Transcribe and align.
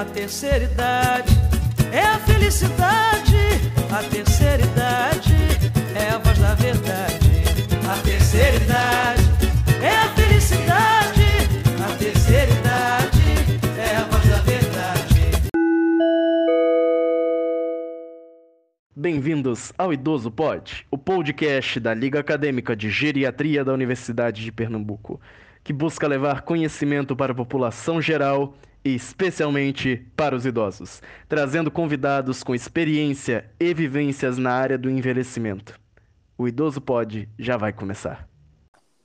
a 0.00 0.04
terceira 0.06 0.64
idade 0.64 1.30
é 1.92 2.00
a 2.00 2.18
felicidade. 2.20 3.36
A 3.92 4.02
terceira 4.04 4.62
idade 4.62 5.34
é 5.94 6.08
a 6.08 6.16
voz 6.16 6.38
da 6.38 6.54
verdade. 6.54 7.28
A 7.86 8.02
terceira 8.02 8.56
idade 8.56 9.22
é 9.82 9.94
a 9.94 10.08
felicidade. 10.14 11.26
A 11.84 11.96
terceira 11.98 12.50
idade 12.50 13.20
é 13.78 13.96
a 13.96 14.04
voz 14.04 14.26
da 14.26 14.38
verdade. 14.38 15.20
Bem-vindos 18.96 19.70
ao 19.76 19.92
Idoso 19.92 20.30
Pod, 20.30 20.86
o 20.90 20.96
podcast 20.96 21.78
da 21.78 21.92
Liga 21.92 22.20
Acadêmica 22.20 22.74
de 22.74 22.88
Geriatria 22.88 23.62
da 23.62 23.74
Universidade 23.74 24.42
de 24.42 24.50
Pernambuco, 24.50 25.20
que 25.70 25.72
busca 25.72 26.08
levar 26.08 26.42
conhecimento 26.42 27.14
para 27.14 27.30
a 27.30 27.34
população 27.34 28.02
geral 28.02 28.54
e 28.84 28.92
especialmente 28.92 30.04
para 30.16 30.34
os 30.34 30.44
idosos, 30.44 31.00
trazendo 31.28 31.70
convidados 31.70 32.42
com 32.42 32.56
experiência 32.56 33.48
e 33.60 33.72
vivências 33.72 34.36
na 34.36 34.50
área 34.50 34.76
do 34.76 34.90
envelhecimento. 34.90 35.78
O 36.36 36.48
Idoso 36.48 36.80
Pod 36.80 37.28
já 37.38 37.56
vai 37.56 37.72
começar. 37.72 38.28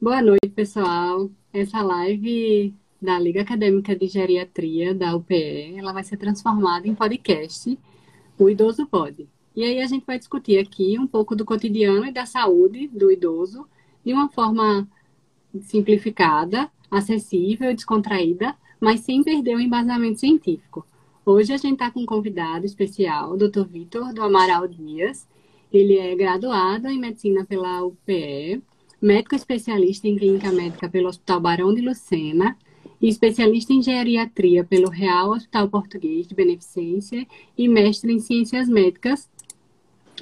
Boa 0.02 0.24
noite, 0.24 0.50
pessoal. 0.56 1.30
Essa 1.54 1.84
live 1.84 2.74
da 3.00 3.20
Liga 3.20 3.44
Acadêmica 3.44 3.96
de 3.96 4.08
Geriatria 4.08 4.96
da 4.96 5.16
UPE, 5.16 5.76
ela 5.78 5.94
vai 5.94 6.04
ser 6.04 6.18
transformada 6.18 6.88
em 6.88 6.96
podcast, 6.96 7.78
o 8.40 8.50
Idoso 8.50 8.88
Pod. 8.88 9.30
E 9.56 9.64
aí 9.64 9.80
a 9.84 9.86
gente 9.86 10.04
vai 10.04 10.18
discutir 10.18 10.58
aqui 10.58 10.98
um 10.98 11.06
pouco 11.06 11.36
do 11.36 11.46
cotidiano 11.46 12.08
e 12.08 12.12
da 12.12 12.26
saúde 12.26 12.88
do 12.88 13.12
idoso 13.12 13.68
de 14.04 14.12
uma 14.12 14.30
forma 14.30 14.88
simplificada, 15.62 16.70
acessível 16.90 17.74
descontraída, 17.74 18.56
mas 18.80 19.02
sem 19.02 19.24
perder 19.24 19.56
o 19.56 19.60
embasamento 19.60 20.20
científico. 20.20 20.86
Hoje 21.26 21.54
a 21.54 21.58
gente 21.58 21.74
está 21.74 21.90
com 21.90 22.02
um 22.02 22.06
convidado 22.06 22.66
especial, 22.66 23.32
o 23.32 23.38
Dr. 23.38 23.64
Vitor 23.64 24.14
do 24.14 24.22
Amaral 24.22 24.68
Dias. 24.68 25.28
Ele 25.74 25.98
é 25.98 26.16
graduado 26.16 26.88
em 26.88 27.00
medicina 27.00 27.44
pela 27.44 27.84
UPE, 27.84 28.62
médico 29.02 29.36
especialista 29.36 30.08
em 30.08 30.16
clínica 30.16 30.52
médica 30.52 30.88
pelo 30.88 31.10
Hospital 31.10 31.40
Barão 31.40 31.74
de 31.74 31.82
Lucena 31.82 32.56
e 33.02 33.10
especialista 33.10 33.74
em 33.74 33.82
geriatria 33.82 34.64
pelo 34.64 34.90
Real 34.90 35.32
Hospital 35.32 35.68
Português 35.68 36.28
de 36.28 36.36
Beneficência 36.36 37.26
e 37.58 37.68
mestre 37.68 38.12
em 38.14 38.20
ciências 38.20 38.70
médicas. 38.70 39.30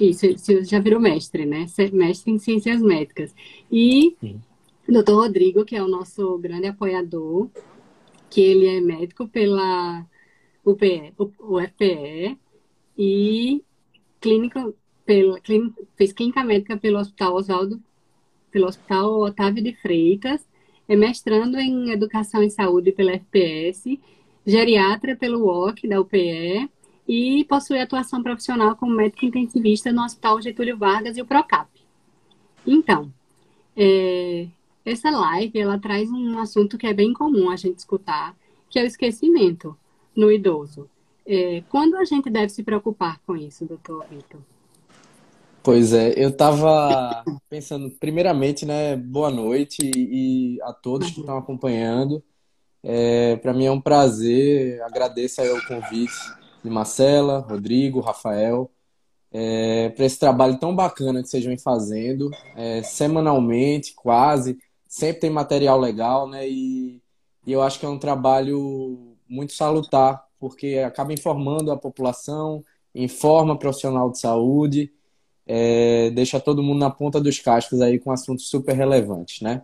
Isso, 0.00 0.26
já 0.64 0.80
virou 0.80 0.98
mestre, 0.98 1.46
né? 1.46 1.66
Mestre 1.92 2.32
em 2.32 2.38
ciências 2.38 2.82
médicas. 2.82 3.34
E 3.70 4.16
Sim. 4.20 4.40
Doutor 4.92 5.16
Rodrigo, 5.16 5.64
que 5.64 5.76
é 5.76 5.82
o 5.82 5.88
nosso 5.88 6.38
grande 6.38 6.66
apoiador, 6.66 7.48
que 8.30 8.40
ele 8.40 8.66
é 8.66 8.80
médico 8.80 9.28
pela 9.28 10.04
UPE, 10.64 11.14
UFPE 11.40 12.38
e 12.96 13.62
clínica, 14.20 14.72
pela, 15.04 15.40
clínica, 15.40 15.82
fez 15.96 16.12
clínica 16.12 16.44
médica 16.44 16.76
pelo 16.76 16.98
Hospital 16.98 17.34
Oswaldo, 17.34 17.82
pelo 18.50 18.66
Hospital 18.66 19.20
Otávio 19.20 19.62
de 19.62 19.74
Freitas, 19.74 20.46
é 20.88 20.96
mestrando 20.96 21.58
em 21.58 21.90
Educação 21.90 22.42
e 22.42 22.50
Saúde 22.50 22.92
pela 22.92 23.12
FPS, 23.12 23.98
geriatra 24.46 25.16
pelo 25.16 25.44
UOC 25.44 25.88
da 25.88 26.00
UPE 26.00 26.70
e 27.08 27.44
possui 27.44 27.78
atuação 27.78 28.22
profissional 28.22 28.76
como 28.76 28.94
médico 28.94 29.24
intensivista 29.24 29.92
no 29.92 30.02
Hospital 30.02 30.40
Getúlio 30.40 30.76
Vargas 30.76 31.16
e 31.16 31.22
o 31.22 31.26
PROCAP. 31.26 31.68
Então, 32.66 33.12
é, 33.76 34.48
essa 34.84 35.10
live, 35.10 35.58
ela 35.58 35.78
traz 35.78 36.10
um 36.10 36.38
assunto 36.38 36.76
que 36.76 36.86
é 36.86 36.92
bem 36.92 37.12
comum 37.12 37.50
a 37.50 37.56
gente 37.56 37.78
escutar, 37.78 38.36
que 38.68 38.78
é 38.78 38.82
o 38.82 38.86
esquecimento 38.86 39.76
no 40.14 40.30
idoso. 40.30 40.88
É, 41.26 41.62
quando 41.70 41.96
a 41.96 42.04
gente 42.04 42.28
deve 42.28 42.50
se 42.50 42.62
preocupar 42.62 43.18
com 43.26 43.34
isso, 43.36 43.64
doutor 43.64 44.04
Vitor? 44.10 44.40
Pois 45.62 45.94
é, 45.94 46.12
eu 46.22 46.28
estava 46.28 47.24
pensando, 47.48 47.90
primeiramente, 47.98 48.66
né, 48.66 48.96
boa 48.96 49.30
noite 49.30 49.78
e, 49.96 50.56
e 50.56 50.62
a 50.62 50.74
todos 50.74 51.10
que 51.10 51.20
estão 51.20 51.38
acompanhando. 51.38 52.22
É, 52.82 53.36
Para 53.36 53.54
mim 53.54 53.64
é 53.64 53.70
um 53.70 53.80
prazer, 53.80 54.82
agradeço 54.82 55.40
aí 55.40 55.48
o 55.48 55.66
convite 55.66 56.12
de 56.62 56.68
Marcela, 56.68 57.38
Rodrigo, 57.40 58.00
Rafael, 58.00 58.70
é, 59.32 59.88
para 59.88 60.04
esse 60.04 60.18
trabalho 60.18 60.58
tão 60.58 60.76
bacana 60.76 61.22
que 61.22 61.28
vocês 61.28 61.44
vêm 61.44 61.56
fazendo, 61.56 62.30
é, 62.54 62.82
semanalmente, 62.82 63.94
quase, 63.94 64.58
sempre 64.94 65.22
tem 65.22 65.30
material 65.30 65.80
legal, 65.80 66.28
né? 66.28 66.48
E, 66.48 67.02
e 67.44 67.52
eu 67.52 67.62
acho 67.62 67.80
que 67.80 67.86
é 67.86 67.88
um 67.88 67.98
trabalho 67.98 69.16
muito 69.28 69.52
salutar, 69.52 70.24
porque 70.38 70.78
acaba 70.86 71.12
informando 71.12 71.72
a 71.72 71.76
população, 71.76 72.64
informa 72.94 73.58
profissional 73.58 74.08
de 74.08 74.20
saúde, 74.20 74.92
é, 75.44 76.10
deixa 76.10 76.38
todo 76.38 76.62
mundo 76.62 76.78
na 76.78 76.90
ponta 76.90 77.20
dos 77.20 77.40
cascos 77.40 77.80
aí 77.80 77.98
com 77.98 78.12
assuntos 78.12 78.48
super 78.48 78.72
relevantes, 78.76 79.40
né? 79.40 79.62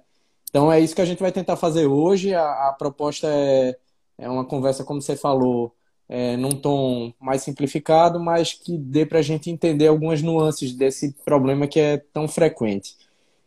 Então 0.49 0.71
é 0.73 0.81
isso 0.81 0.97
que 0.97 1.01
a 1.01 1.05
gente 1.05 1.21
vai 1.21 1.31
tentar 1.31 1.57
fazer 1.57 1.87
hoje. 1.87 2.35
A, 2.35 2.69
a 2.69 2.73
proposta 2.73 3.29
é, 3.29 3.79
é 4.19 4.29
uma 4.29 4.45
conversa, 4.45 4.83
como 4.83 5.01
você 5.01 5.15
falou, 5.15 5.73
é, 6.09 6.37
num 6.37 6.51
tom 6.51 7.13
mais 7.21 7.43
simplificado, 7.43 8.19
mas 8.19 8.53
que 8.53 8.77
dê 8.77 9.07
para 9.07 9.21
a 9.21 9.23
gente 9.23 9.49
entender 9.49 9.87
algumas 9.87 10.23
nuances 10.23 10.75
desse 10.75 11.13
problema 11.25 11.69
que 11.69 11.79
é 11.79 11.99
tão 11.99 12.27
frequente. 12.27 12.97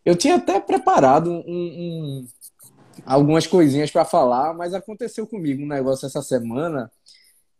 Eu 0.05 0.15
tinha 0.15 0.35
até 0.35 0.59
preparado 0.59 1.31
um, 1.31 1.43
um, 1.47 2.27
algumas 3.05 3.47
coisinhas 3.47 3.89
para 3.89 4.05
falar, 4.05 4.53
mas 4.53 4.73
aconteceu 4.73 5.25
comigo 5.25 5.63
um 5.63 5.67
negócio 5.67 6.05
essa 6.05 6.21
semana 6.21 6.91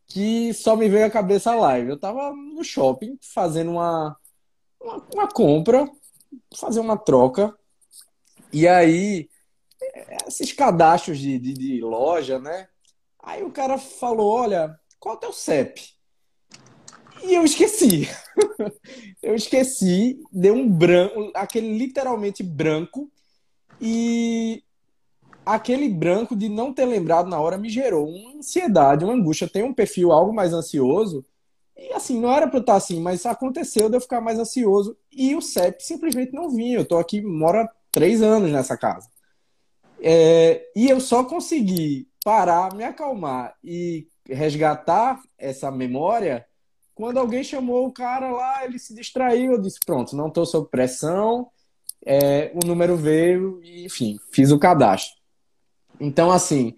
que 0.08 0.54
só 0.54 0.76
me 0.76 0.90
veio 0.90 1.06
à 1.06 1.09
cabeça 1.09 1.52
a 1.52 1.56
live. 1.56 1.90
Eu 1.90 1.96
estava 1.96 2.34
no 2.34 2.64
shopping 2.64 3.18
fazendo 3.34 3.72
uma, 3.72 4.18
uma, 4.80 5.08
uma 5.14 5.28
compra, 5.28 5.90
fazer 6.56 6.80
uma 6.80 6.98
troca, 6.98 7.56
e 8.52 8.68
aí 8.68 9.30
esses 10.28 10.54
cadastros 10.54 11.18
de, 11.18 11.40
de, 11.40 11.54
de, 11.54 11.81
loja, 11.81 12.40
né? 12.40 12.68
Aí 13.20 13.44
o 13.44 13.52
cara 13.52 13.78
falou: 13.78 14.30
Olha, 14.31 14.78
qual 15.00 15.16
é 15.16 15.18
o 15.18 15.22
teu 15.22 15.34
CEP? 15.34 15.93
E 17.23 17.34
eu 17.34 17.44
esqueci. 17.44 18.09
eu 19.23 19.34
esqueci, 19.34 20.22
deu 20.31 20.53
um 20.53 20.69
branco, 20.69 21.31
aquele 21.34 21.78
literalmente 21.78 22.44
branco, 22.44 23.09
e 23.79 24.61
aquele 25.45 25.89
branco 25.89 26.35
de 26.35 26.50
não 26.50 26.73
ter 26.73 26.85
lembrado 26.85 27.29
na 27.29 27.39
hora 27.39 27.57
me 27.57 27.69
gerou 27.69 28.07
uma 28.07 28.38
ansiedade, 28.38 29.06
uma 29.06 29.13
angústia. 29.13 29.47
Tem 29.47 29.63
um 29.63 29.73
perfil 29.73 30.12
algo 30.12 30.33
mais 30.33 30.53
ansioso, 30.53 31.25
e 31.78 31.94
assim, 31.94 32.19
não 32.19 32.31
era 32.31 32.47
para 32.47 32.57
eu 32.57 32.62
estar 32.62 32.75
assim, 32.75 33.00
mas 33.01 33.25
aconteceu 33.25 33.89
de 33.89 33.97
eu 33.97 34.01
ficar 34.01 34.22
mais 34.22 34.38
ansioso, 34.38 34.97
e 35.12 35.35
o 35.35 35.41
CEP 35.41 35.81
simplesmente 35.83 36.33
não 36.33 36.50
vinha. 36.50 36.78
Eu 36.78 36.85
tô 36.85 36.97
aqui, 36.97 37.22
mora 37.22 37.69
três 37.91 38.22
anos 38.22 38.51
nessa 38.51 38.78
casa. 38.78 39.09
É, 40.01 40.69
e 40.75 40.89
eu 40.89 41.00
só 41.00 41.23
consegui 41.23 42.07
parar, 42.23 42.75
me 42.75 42.83
acalmar 42.83 43.56
e 43.63 44.07
resgatar 44.28 45.22
essa 45.38 45.72
memória 45.72 46.45
quando 46.96 47.18
alguém 47.18 47.44
chamou 47.44 47.88
o 47.88 47.92
cara 47.92 48.31
lá, 48.31 48.66
ele 48.66 48.78
se 48.78 48.94
distraiu, 48.94 49.54
eu 49.54 49.62
disse, 49.62 49.80
pronto, 49.86 50.16
não 50.16 50.28
estou 50.28 50.46
sob 50.46 50.70
pressão, 50.70 51.50
é, 52.06 52.52
o 52.54 52.66
número 52.66 52.96
veio 52.98 53.62
enfim, 53.64 54.20
fiz 54.31 54.52
o 54.52 54.59
cadastro. 54.59 55.16
Então, 56.00 56.31
assim, 56.31 56.76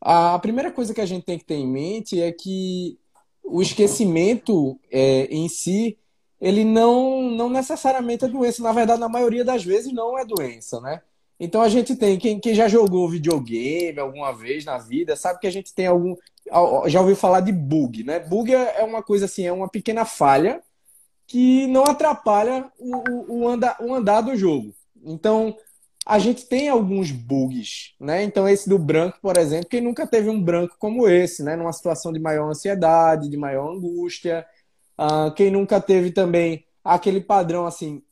a 0.00 0.38
primeira 0.38 0.70
coisa 0.70 0.94
que 0.94 1.00
a 1.00 1.06
gente 1.06 1.24
tem 1.24 1.38
que 1.38 1.44
ter 1.44 1.54
em 1.54 1.66
mente 1.66 2.20
é 2.20 2.30
que 2.30 2.98
o 3.42 3.62
esquecimento 3.62 4.78
é, 4.90 5.24
em 5.26 5.48
si, 5.48 5.98
ele 6.40 6.64
não, 6.64 7.30
não 7.30 7.48
necessariamente 7.48 8.24
é 8.24 8.28
doença. 8.28 8.62
Na 8.62 8.72
verdade, 8.72 9.00
na 9.00 9.08
maioria 9.08 9.44
das 9.44 9.64
vezes, 9.64 9.92
não 9.92 10.18
é 10.18 10.24
doença, 10.24 10.80
né? 10.80 11.00
Então 11.38 11.60
a 11.60 11.68
gente 11.68 11.94
tem, 11.94 12.18
quem, 12.18 12.40
quem 12.40 12.54
já 12.54 12.66
jogou 12.66 13.08
videogame 13.08 13.98
alguma 13.98 14.32
vez 14.32 14.64
na 14.64 14.78
vida, 14.78 15.16
sabe 15.16 15.38
que 15.38 15.46
a 15.46 15.50
gente 15.52 15.74
tem 15.74 15.86
algum. 15.86 16.16
Já 16.86 17.00
ouviu 17.00 17.16
falar 17.16 17.40
de 17.40 17.52
bug, 17.52 18.04
né? 18.04 18.20
Bug 18.20 18.54
é, 18.54 18.80
é 18.80 18.84
uma 18.84 19.02
coisa 19.02 19.26
assim, 19.26 19.44
é 19.44 19.52
uma 19.52 19.68
pequena 19.68 20.04
falha 20.04 20.62
que 21.26 21.66
não 21.66 21.84
atrapalha 21.84 22.70
o, 22.78 23.40
o, 23.40 23.48
andar, 23.48 23.76
o 23.80 23.92
andar 23.92 24.20
do 24.20 24.36
jogo. 24.36 24.72
Então, 25.04 25.56
a 26.06 26.18
gente 26.20 26.46
tem 26.46 26.68
alguns 26.68 27.10
bugs, 27.10 27.94
né? 28.00 28.22
Então, 28.22 28.48
esse 28.48 28.68
do 28.68 28.78
branco, 28.78 29.18
por 29.20 29.36
exemplo, 29.36 29.68
quem 29.68 29.80
nunca 29.80 30.06
teve 30.06 30.30
um 30.30 30.40
branco 30.40 30.76
como 30.78 31.08
esse, 31.08 31.42
né? 31.42 31.56
Numa 31.56 31.72
situação 31.72 32.12
de 32.12 32.20
maior 32.20 32.48
ansiedade, 32.48 33.28
de 33.28 33.36
maior 33.36 33.74
angústia. 33.74 34.46
Uh, 34.98 35.34
quem 35.34 35.50
nunca 35.50 35.80
teve 35.80 36.12
também 36.12 36.64
aquele 36.84 37.20
padrão 37.20 37.66
assim, 37.66 38.02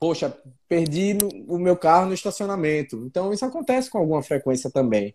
poxa, 0.00 0.36
perdi 0.68 1.16
o 1.46 1.58
meu 1.58 1.76
carro 1.76 2.06
no 2.06 2.14
estacionamento. 2.14 2.96
Então, 3.04 3.32
isso 3.32 3.44
acontece 3.44 3.90
com 3.90 3.98
alguma 3.98 4.22
frequência 4.22 4.70
também. 4.70 5.14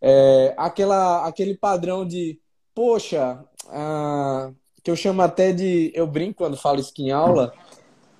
É, 0.00 0.54
aquela, 0.56 1.26
aquele 1.26 1.56
padrão 1.56 2.06
de, 2.06 2.38
poxa, 2.74 3.44
ah, 3.68 4.52
que 4.82 4.90
eu 4.90 4.96
chamo 4.96 5.22
até 5.22 5.52
de. 5.52 5.90
Eu 5.94 6.06
brinco 6.06 6.38
quando 6.38 6.56
falo 6.56 6.80
isso 6.80 6.92
em 6.98 7.10
aula, 7.10 7.52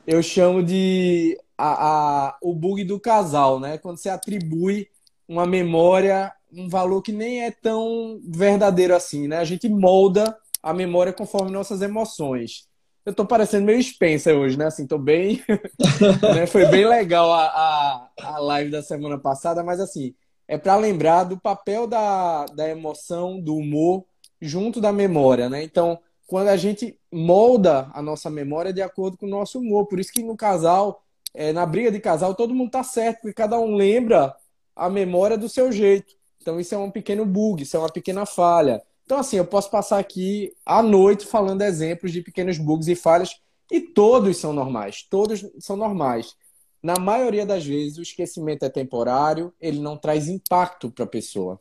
eu 0.07 0.23
chamo 0.23 0.63
de 0.63 1.39
a, 1.57 2.29
a, 2.29 2.39
o 2.43 2.55
bug 2.55 2.83
do 2.85 2.99
casal, 2.99 3.61
né? 3.61 3.79
Quando 3.79 3.99
você 3.99 4.09
atribui 4.09 4.89
uma 5.29 5.47
memória 5.47 6.33
um 6.53 6.69
valor 6.69 7.03
que 7.03 7.13
nem 7.13 7.45
é 7.45 7.51
tão 7.51 8.21
verdadeiro 8.25 8.95
assim, 8.95 9.29
né? 9.29 9.39
A 9.39 9.45
gente 9.45 9.69
molda 9.69 10.37
a 10.63 10.73
memória 10.73 11.13
conforme 11.13 11.51
nossas 11.51 11.83
emoções. 11.83 12.68
Eu 13.09 13.15
tô 13.15 13.25
parecendo 13.25 13.65
meio 13.65 13.83
Spencer 13.83 14.37
hoje, 14.37 14.59
né? 14.59 14.67
Assim, 14.67 14.87
tô 14.87 14.99
bem. 14.99 15.43
né? 16.35 16.47
Foi 16.47 16.67
bem 16.67 16.87
legal 16.87 17.33
a, 17.33 17.47
a, 17.47 18.11
a 18.19 18.39
live 18.39 18.71
da 18.71 18.83
semana 18.83 19.19
passada, 19.19 19.65
mas 19.65 19.81
assim, 19.81 20.15
é 20.47 20.59
para 20.59 20.77
lembrar 20.77 21.25
do 21.25 21.41
papel 21.41 21.87
da, 21.87 22.45
da 22.45 22.69
emoção, 22.69 23.41
do 23.41 23.57
humor, 23.57 24.05
junto 24.43 24.79
da 24.79 24.93
memória, 24.93 25.49
né? 25.49 25.63
Então, 25.63 25.99
quando 26.27 26.49
a 26.49 26.57
gente 26.59 27.01
molda 27.11 27.91
a 27.95 28.03
nossa 28.03 28.29
memória 28.29 28.75
de 28.75 28.83
acordo 28.83 29.17
com 29.17 29.25
o 29.25 29.31
nosso 29.31 29.59
humor. 29.59 29.87
Por 29.87 29.99
isso 29.99 30.13
que 30.13 30.23
no 30.23 30.37
casal, 30.37 31.03
é, 31.33 31.51
na 31.51 31.65
briga 31.65 31.91
de 31.91 32.01
casal, 32.01 32.35
todo 32.35 32.55
mundo 32.55 32.73
tá 32.73 32.85
certo, 32.85 33.23
porque 33.23 33.33
cada 33.33 33.59
um 33.59 33.75
lembra 33.75 34.37
a 34.77 34.91
memória 34.91 35.39
do 35.39 35.49
seu 35.49 35.73
jeito. 35.73 36.13
Então, 36.43 36.61
isso 36.61 36.75
é 36.75 36.79
um 36.79 36.91
pequeno 36.91 37.25
bug, 37.25 37.63
isso 37.63 37.75
é 37.75 37.81
uma 37.81 37.91
pequena 37.91 38.27
falha. 38.27 38.83
Então, 39.09 39.21
assim, 39.21 39.39
eu 39.39 39.47
posso 39.47 39.71
passar 39.71 39.99
aqui 39.99 40.53
à 40.67 40.83
noite 40.83 41.25
falando 41.25 41.63
exemplos 41.63 42.13
de 42.13 42.21
pequenos 42.21 42.59
bugs 42.59 42.89
e 42.89 42.95
falhas, 42.95 43.41
e 43.73 43.81
todos 43.81 44.37
são 44.37 44.53
normais. 44.53 45.03
Todos 45.09 45.47
são 45.61 45.79
normais. 45.79 46.37
Na 46.83 46.93
maioria 47.01 47.47
das 47.47 47.65
vezes, 47.65 47.97
o 47.97 48.03
esquecimento 48.03 48.67
é 48.67 48.69
temporário, 48.69 49.51
ele 49.59 49.81
não 49.81 49.97
traz 49.97 50.29
impacto 50.29 50.91
para 50.91 51.07
a 51.07 51.09
pessoa. 51.09 51.59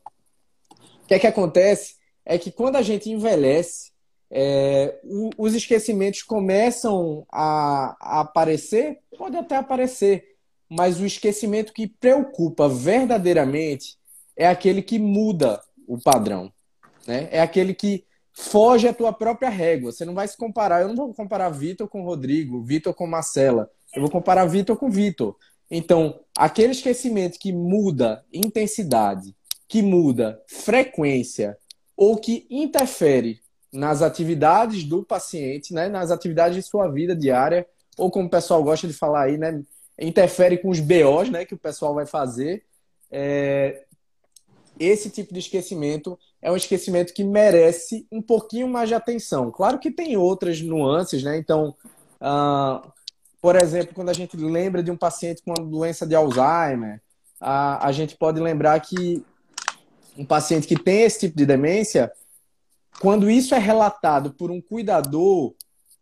O 1.01 1.07
que 1.07 1.13
é 1.13 1.19
que 1.19 1.25
acontece? 1.25 1.95
É 2.25 2.37
que 2.37 2.51
quando 2.51 2.75
a 2.75 2.81
gente 2.81 3.09
envelhece, 3.09 3.93
é, 4.29 4.99
os 5.37 5.55
esquecimentos 5.55 6.23
começam 6.23 7.25
a, 7.31 7.95
a 8.01 8.19
aparecer, 8.19 8.99
pode 9.17 9.37
até 9.37 9.55
aparecer, 9.55 10.35
mas 10.69 10.99
o 10.99 11.05
esquecimento 11.05 11.71
que 11.71 11.87
preocupa 11.87 12.67
verdadeiramente 12.67 13.97
é 14.35 14.45
aquele 14.45 14.81
que 14.81 14.99
muda 14.99 15.63
o 15.87 15.97
padrão. 15.97 16.51
Né? 17.07 17.29
É 17.31 17.41
aquele 17.41 17.73
que 17.73 18.05
foge 18.33 18.87
à 18.87 18.93
tua 18.93 19.13
própria 19.13 19.49
régua. 19.49 19.91
Você 19.91 20.05
não 20.05 20.13
vai 20.13 20.27
se 20.27 20.37
comparar. 20.37 20.81
Eu 20.81 20.89
não 20.89 20.95
vou 20.95 21.13
comparar 21.13 21.49
Vitor 21.49 21.87
com 21.87 22.03
Rodrigo, 22.03 22.61
Vitor 22.61 22.93
com 22.93 23.07
Marcela. 23.07 23.71
Eu 23.95 24.01
vou 24.01 24.11
comparar 24.11 24.45
Vitor 24.45 24.77
com 24.77 24.91
Vitor. 24.91 25.35
Então, 25.71 26.19
aquele 26.37 26.71
esquecimento 26.71 27.39
que 27.39 27.51
muda 27.51 28.23
intensidade, 28.31 29.35
que 29.67 29.81
muda 29.81 30.41
frequência 30.47 31.57
ou 31.95 32.17
que 32.17 32.45
interfere 32.49 33.41
nas 33.71 34.01
atividades 34.01 34.83
do 34.83 35.03
paciente, 35.03 35.73
né, 35.73 35.89
nas 35.89 36.09
atividades 36.11 36.55
de 36.55 36.61
sua 36.61 36.87
vida 36.87 37.15
diária, 37.15 37.67
ou 37.97 38.09
como 38.09 38.27
o 38.27 38.29
pessoal 38.29 38.63
gosta 38.63 38.87
de 38.87 38.93
falar 38.93 39.23
aí, 39.23 39.37
né, 39.37 39.61
interfere 39.99 40.57
com 40.57 40.69
os 40.69 40.79
BOs 40.79 41.29
né, 41.29 41.43
que 41.43 41.53
o 41.53 41.57
pessoal 41.57 41.93
vai 41.93 42.05
fazer. 42.05 42.63
É, 43.11 43.83
esse 44.79 45.09
tipo 45.09 45.33
de 45.33 45.39
esquecimento 45.39 46.17
é 46.41 46.51
um 46.51 46.55
esquecimento 46.55 47.13
que 47.13 47.23
merece 47.23 48.07
um 48.11 48.21
pouquinho 48.21 48.67
mais 48.67 48.89
de 48.89 48.95
atenção. 48.95 49.51
Claro 49.51 49.79
que 49.79 49.91
tem 49.91 50.15
outras 50.17 50.61
nuances, 50.61 51.23
né? 51.23 51.37
Então, 51.37 51.75
uh, 52.21 52.91
por 53.41 53.55
exemplo, 53.55 53.93
quando 53.93 54.09
a 54.09 54.13
gente 54.13 54.37
lembra 54.37 54.83
de 54.83 54.91
um 54.91 54.97
paciente 54.97 55.41
com 55.41 55.51
uma 55.51 55.65
doença 55.65 56.05
de 56.05 56.15
Alzheimer, 56.15 57.01
a 57.39 57.91
gente 57.91 58.17
pode 58.17 58.39
lembrar 58.39 58.79
que 58.79 59.23
um 60.17 60.25
paciente 60.25 60.67
que 60.67 60.77
tem 60.77 61.03
esse 61.03 61.19
tipo 61.19 61.37
de 61.37 61.45
demência, 61.45 62.11
quando 62.99 63.29
isso 63.29 63.53
é 63.53 63.59
relatado 63.59 64.31
por 64.31 64.49
um 64.49 64.59
cuidador, 64.59 65.53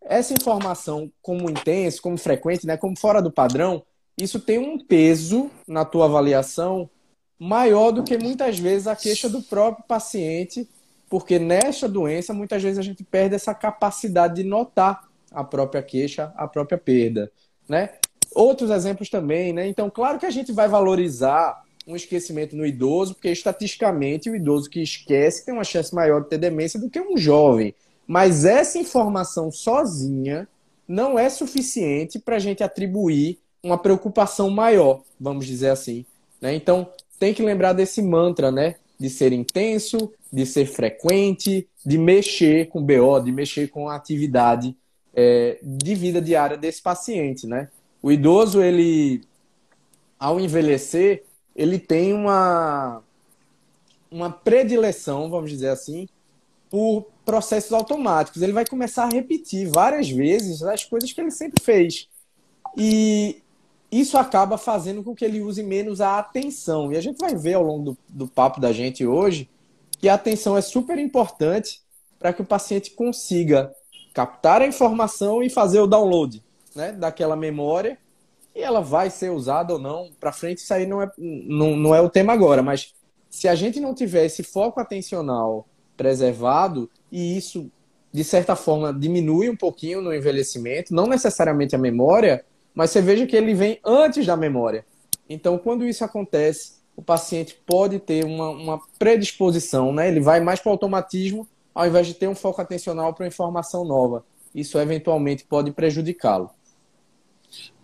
essa 0.02 0.34
informação 0.34 1.12
como 1.22 1.50
intenso, 1.50 2.02
como 2.02 2.18
frequente, 2.18 2.66
né, 2.66 2.78
como 2.78 2.98
fora 2.98 3.22
do 3.22 3.32
padrão, 3.32 3.84
isso 4.18 4.40
tem 4.40 4.58
um 4.58 4.80
peso 4.80 5.52
na 5.68 5.84
tua 5.84 6.06
avaliação 6.06 6.90
maior 7.40 7.92
do 7.92 8.04
que 8.04 8.18
muitas 8.18 8.58
vezes 8.58 8.88
a 8.88 8.96
queixa 8.96 9.30
do 9.30 9.42
próprio 9.42 9.84
paciente, 9.88 10.68
porque 11.10 11.38
nesta 11.38 11.88
doença 11.88 12.34
muitas 12.34 12.62
vezes 12.62 12.80
a 12.80 12.82
gente 12.82 13.04
perde 13.04 13.36
essa 13.36 13.54
capacidade 13.54 14.36
de 14.36 14.44
notar 14.44 15.08
a 15.32 15.44
própria 15.44 15.84
queixa, 15.84 16.34
a 16.36 16.48
própria 16.48 16.78
perda, 16.78 17.32
né? 17.68 17.92
Outros 18.34 18.70
exemplos 18.70 19.10
também, 19.10 19.54
né? 19.54 19.68
Então, 19.68 19.90
claro 19.90 20.20
que 20.20 20.26
a 20.26 20.32
gente 20.32 20.52
vai 20.52 20.68
valorizar 20.68 21.64
um 21.88 21.96
esquecimento 21.96 22.56
no 22.56 22.66
idoso, 22.66 23.14
porque 23.14 23.30
estatisticamente 23.30 24.30
o 24.30 24.36
idoso 24.36 24.70
que 24.70 24.82
esquece 24.82 25.46
tem 25.46 25.54
uma 25.54 25.64
chance 25.64 25.94
maior 25.94 26.24
de 26.24 26.30
ter 26.30 26.38
demência 26.38 26.80
do 26.80 26.90
que 26.90 27.00
um 27.00 27.18
jovem. 27.18 27.76
Mas 28.08 28.46
essa 28.46 28.78
informação 28.78 29.52
sozinha 29.52 30.48
não 30.88 31.18
é 31.18 31.30
suficiente 31.30 32.20
para 32.20 32.36
a 32.38 32.40
gente 32.40 32.64
atribuir 32.64 33.40
uma 33.64 33.78
preocupação 33.78 34.50
maior, 34.50 35.02
vamos 35.20 35.46
dizer 35.46 35.70
assim. 35.70 36.06
Né? 36.40 36.54
Então, 36.56 36.88
tem 37.20 37.34
que 37.34 37.44
lembrar 37.44 37.74
desse 37.74 38.02
mantra, 38.02 38.52
né? 38.52 38.76
De 39.00 39.10
ser 39.10 39.34
intenso, 39.34 40.12
de 40.32 40.46
ser 40.46 40.66
frequente, 40.66 41.68
de 41.86 41.98
mexer 41.98 42.68
com 42.68 42.84
BO, 42.84 43.20
de 43.20 43.32
mexer 43.32 43.68
com 43.70 43.90
a 43.90 43.96
atividade 43.96 44.76
é, 45.14 45.60
de 45.62 45.96
vida 45.96 46.22
diária 46.22 46.58
desse 46.58 46.82
paciente, 46.82 47.48
né? 47.48 47.70
O 48.02 48.12
idoso, 48.12 48.62
ele, 48.62 49.22
ao 50.20 50.40
envelhecer, 50.40 51.24
ele 51.56 51.80
tem 51.80 52.14
uma, 52.14 53.02
uma 54.12 54.30
predileção, 54.30 55.30
vamos 55.30 55.50
dizer 55.50 55.70
assim, 55.70 56.08
por 56.70 57.08
processos 57.26 57.72
automáticos. 57.72 58.42
Ele 58.42 58.52
vai 58.52 58.66
começar 58.66 59.06
a 59.06 59.10
repetir 59.10 59.68
várias 59.68 60.10
vezes 60.10 60.62
as 60.62 60.84
coisas 60.84 61.12
que 61.12 61.22
ele 61.22 61.32
sempre 61.32 61.64
fez. 61.64 62.08
E 62.78 63.42
isso 64.00 64.18
acaba 64.18 64.58
fazendo 64.58 65.04
com 65.04 65.16
que 65.16 65.24
ele 65.24 65.42
use 65.42 65.62
menos 65.62 66.02
a 66.02 66.18
atenção. 66.18 66.92
E 66.92 66.98
a 66.98 67.02
gente 67.02 67.18
vai 67.18 67.36
ver 67.36 67.54
ao 67.54 67.64
longo 67.64 67.92
do, 67.92 67.98
do 68.10 68.28
papo 68.28 68.60
da 68.60 68.72
gente 68.72 69.06
hoje 69.06 69.50
que 70.00 70.10
a 70.10 70.16
atenção 70.16 70.58
é 70.58 70.62
super 70.62 70.98
importante 70.98 71.82
para 72.20 72.34
que 72.34 72.42
o 72.42 72.46
paciente 72.46 72.92
consiga 72.92 73.72
captar 74.14 74.62
a 74.62 74.68
informação 74.68 75.44
e 75.44 75.50
fazer 75.50 75.80
o 75.80 75.88
download 75.88 76.44
né, 76.76 76.92
daquela 76.92 77.36
memória. 77.36 77.98
E 78.54 78.62
ela 78.62 78.82
vai 78.82 79.10
ser 79.10 79.32
usada 79.32 79.74
ou 79.74 79.80
não 79.80 80.10
para 80.20 80.32
frente, 80.32 80.60
isso 80.60 80.74
aí 80.74 80.86
não 80.86 81.02
é, 81.02 81.12
não, 81.18 81.76
não 81.76 81.94
é 81.94 82.02
o 82.02 82.10
tema 82.10 82.34
agora. 82.34 82.64
Mas 82.64 82.94
se 83.30 83.48
a 83.48 83.56
gente 83.56 83.80
não 83.80 83.94
tiver 83.94 84.26
esse 84.26 84.44
foco 84.44 84.80
atencional 84.80 85.68
preservado, 85.98 86.90
e 87.12 87.38
isso, 87.38 87.70
de 88.12 88.24
certa 88.24 88.56
forma, 88.56 88.94
diminui 88.94 89.50
um 89.50 89.56
pouquinho 89.56 90.02
no 90.02 90.14
envelhecimento, 90.14 90.94
não 90.94 91.06
necessariamente 91.06 91.76
a 91.76 91.80
memória, 91.80 92.46
mas 92.75 92.92
você 92.92 93.01
veja 93.01 93.25
que 93.25 93.36
ele 93.36 93.54
vem 93.54 93.80
antes 93.83 94.25
da 94.25 94.36
memória. 94.36 94.86
Então, 95.30 95.57
quando 95.57 95.88
isso 95.88 96.04
acontece, 96.04 96.74
o 96.95 97.01
paciente 97.01 97.57
pode 97.66 98.00
ter 98.00 98.25
uma, 98.25 98.50
uma 98.50 98.81
predisposição, 99.00 99.92
né? 99.94 100.07
Ele 100.07 100.19
vai 100.19 100.42
mais 100.42 100.60
para 100.60 100.69
o 100.69 100.74
automatismo, 100.74 101.48
ao 101.74 101.88
invés 101.88 102.07
de 102.07 102.13
ter 102.13 102.27
um 102.27 102.36
foco 102.36 102.62
atencional 102.62 103.13
para 103.13 103.25
informação 103.25 103.83
nova. 103.86 104.25
Isso 104.53 104.77
eventualmente 104.77 105.46
pode 105.46 105.72
prejudicá-lo. 105.72 106.50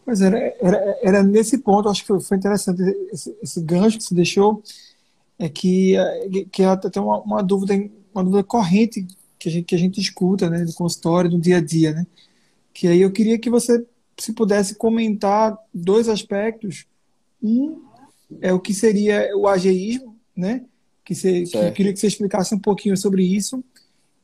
Pois 0.06 0.22
é, 0.22 0.58
era, 0.62 1.00
era, 1.02 1.24
nesse 1.24 1.58
ponto, 1.58 1.90
acho 1.90 2.06
que 2.06 2.20
foi 2.20 2.38
interessante 2.38 2.82
esse, 3.12 3.36
esse 3.42 3.62
gancho 3.62 3.98
que 3.98 4.04
você 4.04 4.16
deixou, 4.16 4.62
é 5.38 5.50
que, 5.50 5.96
que 6.52 6.64
até 6.64 7.00
uma, 7.00 7.20
uma 7.22 7.44
dúvida, 7.44 7.74
uma 8.14 8.24
dúvida 8.24 8.44
corrente 8.44 9.06
que 9.38 9.50
a 9.50 9.52
gente, 9.52 9.66
que 9.66 9.76
a 9.76 9.78
gente 9.78 10.00
escuta, 10.00 10.50
né, 10.50 10.60
no 10.60 10.74
consultório, 10.74 11.32
no 11.32 11.40
dia 11.40 11.58
a 11.58 11.62
dia, 11.62 11.92
né? 11.94 12.06
Que 12.74 12.88
aí 12.88 13.02
eu 13.02 13.12
queria 13.12 13.40
que 13.40 13.50
você 13.50 13.86
se 14.18 14.34
pudesse 14.34 14.76
comentar 14.76 15.58
dois 15.74 16.08
aspectos. 16.08 16.86
Um 17.42 17.82
é 18.42 18.54
o 18.54 18.60
que 18.60 18.74
seria 18.74 19.32
o 19.36 19.48
ageísmo, 19.48 20.16
né? 20.36 20.64
Que, 21.04 21.16
você, 21.16 21.44
que 21.44 21.58
eu 21.58 21.72
queria 21.72 21.94
que 21.94 22.00
você 22.00 22.08
explicasse 22.08 22.54
um 22.54 22.60
pouquinho 22.60 22.96
sobre 22.96 23.24
isso. 23.24 23.64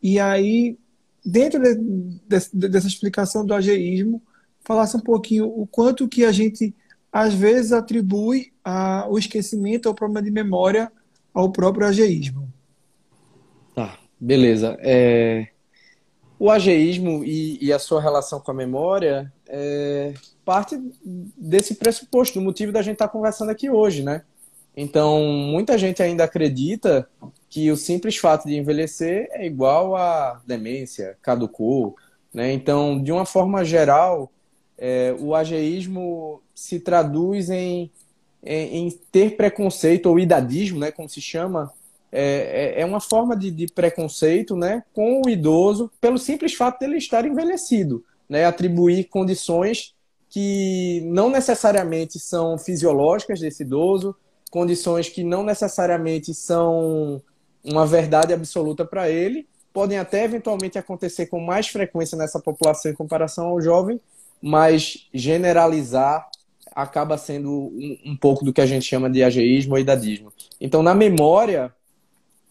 E 0.01 0.19
aí, 0.19 0.77
dentro 1.25 1.61
de, 1.61 1.75
de, 1.75 2.69
dessa 2.69 2.87
explicação 2.87 3.45
do 3.45 3.53
ageísmo, 3.53 4.21
falasse 4.63 4.95
um 4.95 5.01
pouquinho 5.01 5.47
o 5.47 5.65
quanto 5.65 6.07
que 6.07 6.23
a 6.23 6.31
gente 6.31 6.73
às 7.11 7.33
vezes 7.33 7.71
atribui 7.71 8.51
a, 8.63 9.07
o 9.09 9.17
esquecimento 9.17 9.87
ou 9.87 9.95
problema 9.95 10.21
de 10.21 10.29
memória 10.29 10.91
ao 11.33 11.51
próprio 11.51 11.87
ageísmo. 11.87 12.51
Tá, 13.73 13.97
beleza. 14.19 14.77
É... 14.81 15.47
O 16.39 16.51
ageísmo 16.51 17.23
e, 17.23 17.57
e, 17.63 17.73
a 17.73 17.79
sua 17.79 17.99
relação 17.99 18.39
com 18.39 18.51
a 18.51 18.53
memória 18.53 19.33
é 19.49 20.13
parte 20.45 20.79
desse 21.37 21.75
pressuposto, 21.75 22.39
do 22.39 22.45
motivo 22.45 22.71
da 22.71 22.81
gente 22.81 22.93
estar 22.93 23.07
tá 23.07 23.11
conversando 23.11 23.49
aqui 23.49 23.69
hoje, 23.69 24.03
né? 24.03 24.23
Então, 24.75 25.23
muita 25.23 25.77
gente 25.77 26.03
ainda 26.03 26.23
acredita 26.23 27.09
que 27.49 27.71
o 27.71 27.75
simples 27.75 28.17
fato 28.17 28.47
de 28.47 28.55
envelhecer 28.55 29.27
é 29.31 29.45
igual 29.45 29.95
a 29.95 30.39
demência, 30.45 31.17
caducou, 31.21 31.95
né? 32.33 32.53
Então, 32.53 33.01
de 33.01 33.11
uma 33.11 33.25
forma 33.25 33.65
geral, 33.65 34.31
é, 34.77 35.15
o 35.19 35.33
ageísmo 35.33 36.41
se 36.53 36.79
traduz 36.79 37.49
em, 37.49 37.91
em, 38.43 38.87
em, 38.87 38.91
ter 39.11 39.35
preconceito 39.35 40.07
ou 40.07 40.19
idadismo, 40.19 40.79
né, 40.79 40.91
como 40.91 41.09
se 41.09 41.19
chama, 41.19 41.71
é, 42.11 42.75
é, 42.77 42.81
é 42.81 42.85
uma 42.85 43.01
forma 43.01 43.35
de, 43.35 43.49
de, 43.51 43.67
preconceito 43.67 44.55
né, 44.55 44.83
com 44.93 45.21
o 45.25 45.29
idoso 45.29 45.91
pelo 45.99 46.17
simples 46.17 46.53
fato 46.53 46.79
dele 46.79 46.97
estar 46.97 47.25
envelhecido. 47.25 48.03
Né, 48.29 48.45
atribuir 48.45 49.05
condições 49.05 49.95
que 50.29 51.01
não 51.05 51.29
necessariamente 51.29 52.19
são 52.19 52.57
fisiológicas 52.57 53.39
desse 53.39 53.63
idoso, 53.63 54.15
condições 54.51 55.09
que 55.09 55.23
não 55.23 55.43
necessariamente 55.43 56.33
são 56.33 57.21
uma 57.63 57.85
verdade 57.85 58.33
absoluta 58.33 58.85
para 58.85 59.09
ele, 59.09 59.47
podem 59.73 59.97
até 59.97 60.23
eventualmente 60.23 60.77
acontecer 60.77 61.27
com 61.27 61.39
mais 61.39 61.67
frequência 61.67 62.17
nessa 62.17 62.39
população 62.39 62.91
em 62.91 62.95
comparação 62.95 63.47
ao 63.47 63.61
jovem, 63.61 63.99
mas 64.41 65.07
generalizar 65.13 66.29
acaba 66.73 67.17
sendo 67.17 67.51
um, 67.51 67.97
um 68.05 68.15
pouco 68.15 68.45
do 68.45 68.53
que 68.53 68.61
a 68.61 68.65
gente 68.65 68.85
chama 68.85 69.09
de 69.09 69.23
ageísmo 69.23 69.73
ou 69.73 69.79
idadismo. 69.79 70.31
Então, 70.61 70.83
na 70.83 70.93
memória, 70.93 71.73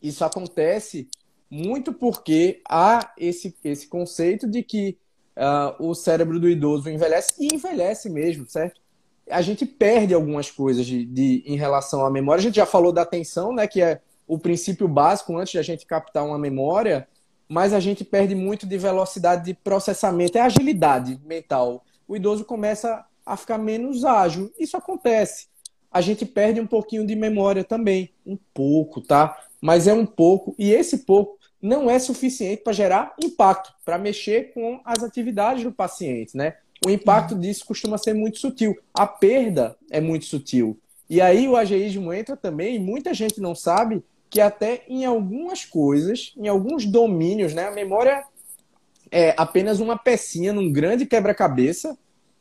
isso 0.03 0.25
acontece 0.25 1.09
muito 1.51 1.93
porque 1.93 2.61
há 2.69 3.13
esse, 3.17 3.55
esse 3.63 3.87
conceito 3.87 4.49
de 4.49 4.63
que 4.63 4.99
uh, 5.37 5.87
o 5.87 5.95
cérebro 5.95 6.41
do 6.41 6.49
idoso 6.49 6.89
envelhece 6.91 7.35
e 7.39 7.55
envelhece 7.55 8.09
mesmo, 8.09 8.47
certo? 8.47 8.81
A 9.29 9.43
gente 9.43 9.67
perde 9.67 10.15
algumas 10.15 10.51
coisas 10.51 10.87
de, 10.87 11.05
de, 11.05 11.43
em 11.47 11.57
relação 11.57 12.05
à 12.07 12.11
memória. 12.11 12.41
A 12.41 12.43
gente 12.43 12.57
já 12.57 12.67
falou 12.67 12.93
da 12.93 13.03
atenção, 13.03 13.53
né, 13.53 13.67
que 13.67 13.83
é 13.83 14.01
o 14.27 14.39
princípio 14.39 14.89
básico 14.89 15.37
antes 15.37 15.53
de 15.53 15.59
a 15.59 15.63
gente 15.63 15.85
captar 15.85 16.25
uma 16.25 16.39
memória, 16.39 17.09
mas 17.49 17.73
a 17.73 17.81
gente 17.81 18.05
perde 18.05 18.35
muito 18.35 18.67
de 18.67 18.79
velocidade 18.79 19.45
de 19.45 19.55
processamento, 19.55 20.39
é 20.39 20.41
agilidade 20.41 21.21
mental. 21.25 21.85
O 22.07 22.17
idoso 22.17 22.45
começa 22.45 23.05
a 23.25 23.37
ficar 23.37 23.59
menos 23.59 24.05
ágil. 24.05 24.53
Isso 24.59 24.77
acontece. 24.77 25.49
A 25.91 26.01
gente 26.01 26.25
perde 26.25 26.61
um 26.61 26.67
pouquinho 26.67 27.07
de 27.07 27.17
memória 27.17 27.65
também, 27.65 28.11
um 28.25 28.37
pouco, 28.55 29.01
tá? 29.01 29.37
Mas 29.61 29.87
é 29.87 29.93
um 29.95 30.07
pouco, 30.07 30.55
e 30.59 30.73
esse 30.73 30.99
pouco 30.99 31.39
não 31.67 31.91
é 31.91 31.99
suficiente 31.99 32.63
para 32.63 32.73
gerar 32.73 33.15
impacto, 33.23 33.75
para 33.85 33.99
mexer 33.99 34.53
com 34.55 34.81
as 34.85 35.03
atividades 35.03 35.65
do 35.65 35.73
paciente, 35.73 36.37
né? 36.37 36.55
O 36.87 36.91
impacto 36.91 37.35
uhum. 37.35 37.41
disso 37.41 37.65
costuma 37.67 37.99
ser 37.99 38.15
muito 38.15 38.39
sutil. 38.39 38.77
A 38.95 39.07
perda 39.07 39.77
é 39.91 40.01
muito 40.01 40.27
sutil. 40.27 40.79
E 41.11 41.21
aí 41.21 41.49
o 41.49 41.57
ageísmo 41.57 42.13
entra 42.13 42.37
também, 42.37 42.77
e 42.77 42.79
muita 42.79 43.13
gente 43.13 43.41
não 43.41 43.55
sabe 43.55 44.05
que 44.31 44.41
até 44.41 44.85
em 44.89 45.05
algumas 45.05 45.65
coisas, 45.65 46.33
em 46.37 46.47
alguns 46.47 46.85
domínios, 46.85 47.55
né, 47.55 47.67
a 47.67 47.71
memória 47.71 48.25
é 49.11 49.35
apenas 49.37 49.81
uma 49.81 49.97
pecinha 49.97 50.53
num 50.53 50.73
grande 50.73 51.07
quebra-cabeça 51.07 51.97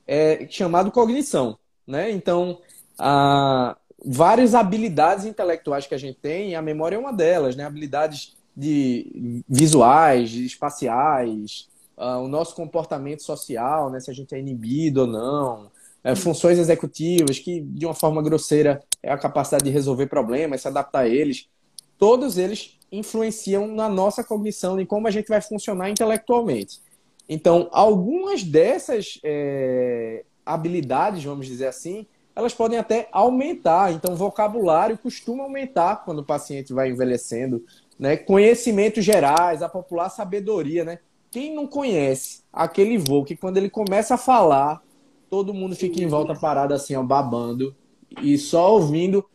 é, 0.08 0.48
chamado 0.50 0.92
cognição. 0.92 1.58
Né? 1.88 2.12
Então, 2.12 2.60
a, 2.98 3.78
várias 4.04 4.56
habilidades 4.56 5.26
intelectuais 5.26 5.88
que 5.88 5.96
a 5.96 5.98
gente 5.98 6.20
tem, 6.20 6.56
a 6.56 6.62
memória 6.62 6.96
é 6.96 7.00
uma 7.00 7.14
delas, 7.14 7.56
né? 7.56 7.64
habilidades 7.64 8.36
de 8.56 9.44
visuais, 9.48 10.30
de 10.30 10.46
espaciais, 10.46 11.68
uh, 11.98 12.20
o 12.24 12.28
nosso 12.28 12.56
comportamento 12.56 13.22
social, 13.24 13.90
né? 13.90 14.00
se 14.00 14.10
a 14.10 14.14
gente 14.14 14.34
é 14.34 14.40
inibido 14.40 15.02
ou 15.02 15.08
não, 15.08 15.72
é, 16.04 16.16
funções 16.16 16.60
executivas, 16.60 17.40
que 17.40 17.62
de 17.62 17.86
uma 17.86 17.96
forma 17.96 18.22
grosseira 18.22 18.80
é 19.02 19.12
a 19.12 19.18
capacidade 19.18 19.64
de 19.64 19.72
resolver 19.72 20.06
problemas, 20.06 20.62
se 20.62 20.68
adaptar 20.68 21.00
a 21.00 21.08
eles, 21.08 21.50
todos 21.98 22.38
eles 22.38 22.78
influenciam 22.92 23.68
na 23.68 23.90
nossa 23.90 24.24
cognição, 24.24 24.80
em 24.80 24.86
como 24.86 25.08
a 25.08 25.12
gente 25.12 25.28
vai 25.28 25.42
funcionar 25.42 25.90
intelectualmente. 25.90 26.80
Então, 27.28 27.68
algumas 27.72 28.44
dessas 28.44 29.20
é, 29.24 30.24
habilidades, 30.46 31.24
vamos 31.24 31.48
dizer 31.48 31.68
assim, 31.68 32.06
elas 32.36 32.54
podem 32.54 32.78
até 32.78 33.08
aumentar. 33.12 33.92
Então, 33.92 34.14
o 34.14 34.18
vocabulário 34.18 34.98
costuma 34.98 35.44
aumentar 35.44 36.04
quando 36.04 36.20
o 36.20 36.26
paciente 36.26 36.74
vai 36.74 36.90
envelhecendo. 36.90 37.66
Né? 37.98 38.18
Conhecimentos 38.18 39.04
gerais, 39.04 39.62
a 39.62 39.70
popular 39.70 40.10
sabedoria. 40.10 40.84
Né? 40.84 41.00
Quem 41.32 41.54
não 41.54 41.68
conhece 41.68 42.42
aquele 42.52 42.98
voo 42.98 43.24
que 43.24 43.36
quando 43.36 43.58
ele 43.58 43.70
começa 43.70 44.16
a 44.16 44.18
falar, 44.18 44.82
todo 45.30 45.54
mundo 45.54 45.76
fica 45.76 46.02
em 46.02 46.08
volta 46.08 46.34
parado 46.34 46.74
assim, 46.74 46.96
ó, 46.96 47.04
babando 47.04 47.76
e 48.22 48.38
só 48.38 48.74
ouvindo 48.74 49.26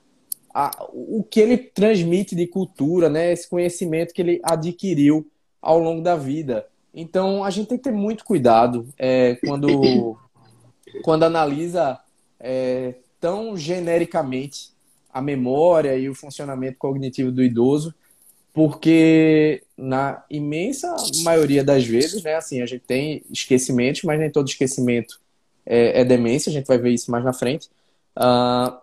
a, 0.55 0.71
o 0.93 1.23
que 1.23 1.41
ele 1.41 1.57
transmite 1.57 2.35
de 2.35 2.47
cultura, 2.47 3.09
né? 3.09 3.33
esse 3.33 3.49
conhecimento 3.49 4.13
que 4.13 4.23
ele 4.23 4.41
adquiriu 4.43 5.31
ao 5.61 5.79
longo 5.79 6.03
da 6.03 6.17
vida. 6.17 6.67
Então, 6.93 7.45
a 7.45 7.51
gente 7.51 7.69
tem 7.69 7.79
que 7.79 7.85
ter 7.85 7.93
muito 7.93 8.25
cuidado 8.25 8.89
é, 8.99 9.37
quando, 9.47 10.17
quando 11.03 11.25
analisa 11.25 12.01
é, 12.39 12.95
tão 13.21 13.57
genericamente 13.57 14.71
a 15.13 15.21
memória 15.21 15.97
e 15.97 16.09
o 16.09 16.15
funcionamento 16.15 16.79
cognitivo 16.79 17.31
do 17.31 17.43
idoso, 17.43 17.95
porque 18.53 19.63
na 19.77 20.25
imensa 20.29 20.95
maioria 21.23 21.63
das 21.63 21.85
vezes, 21.85 22.23
né, 22.23 22.35
assim, 22.35 22.61
a 22.61 22.67
gente 22.67 22.83
tem 22.87 23.23
esquecimentos, 23.31 24.03
mas 24.03 24.19
nem 24.19 24.31
todo 24.31 24.49
esquecimento 24.49 25.21
é, 25.65 26.01
é 26.01 26.05
demência, 26.05 26.51
a 26.51 26.53
gente 26.53 26.67
vai 26.67 26.79
ver 26.79 26.91
isso 26.91 27.11
mais 27.11 27.25
na 27.25 27.33
frente. 27.33 27.69
Uh, 28.17 28.77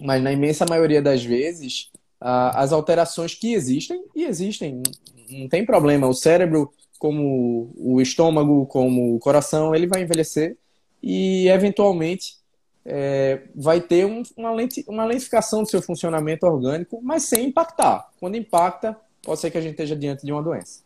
mas 0.00 0.22
na 0.22 0.32
imensa 0.32 0.64
maioria 0.68 1.02
das 1.02 1.24
vezes, 1.24 1.90
uh, 2.20 2.54
as 2.54 2.72
alterações 2.72 3.34
que 3.34 3.52
existem, 3.52 4.04
e 4.14 4.24
existem, 4.24 4.82
não 5.28 5.48
tem 5.48 5.64
problema, 5.64 6.06
o 6.06 6.14
cérebro 6.14 6.72
como 6.98 7.70
o 7.76 8.00
estômago, 8.00 8.66
como 8.66 9.14
o 9.14 9.18
coração, 9.18 9.74
ele 9.74 9.86
vai 9.86 10.02
envelhecer 10.02 10.56
e, 11.02 11.48
eventualmente, 11.48 12.36
é, 12.84 13.42
vai 13.54 13.80
ter 13.80 14.04
um, 14.04 14.22
uma, 14.36 14.52
lenti, 14.52 14.84
uma 14.86 15.04
lentificação 15.04 15.62
do 15.62 15.68
seu 15.68 15.80
funcionamento 15.80 16.46
orgânico, 16.46 17.00
mas 17.02 17.24
sem 17.24 17.48
impactar. 17.48 18.10
Quando 18.20 18.36
impacta, 18.36 18.96
pode 19.22 19.40
ser 19.40 19.50
que 19.50 19.58
a 19.58 19.60
gente 19.60 19.72
esteja 19.72 19.96
diante 19.96 20.24
de 20.24 20.32
uma 20.32 20.42
doença. 20.42 20.82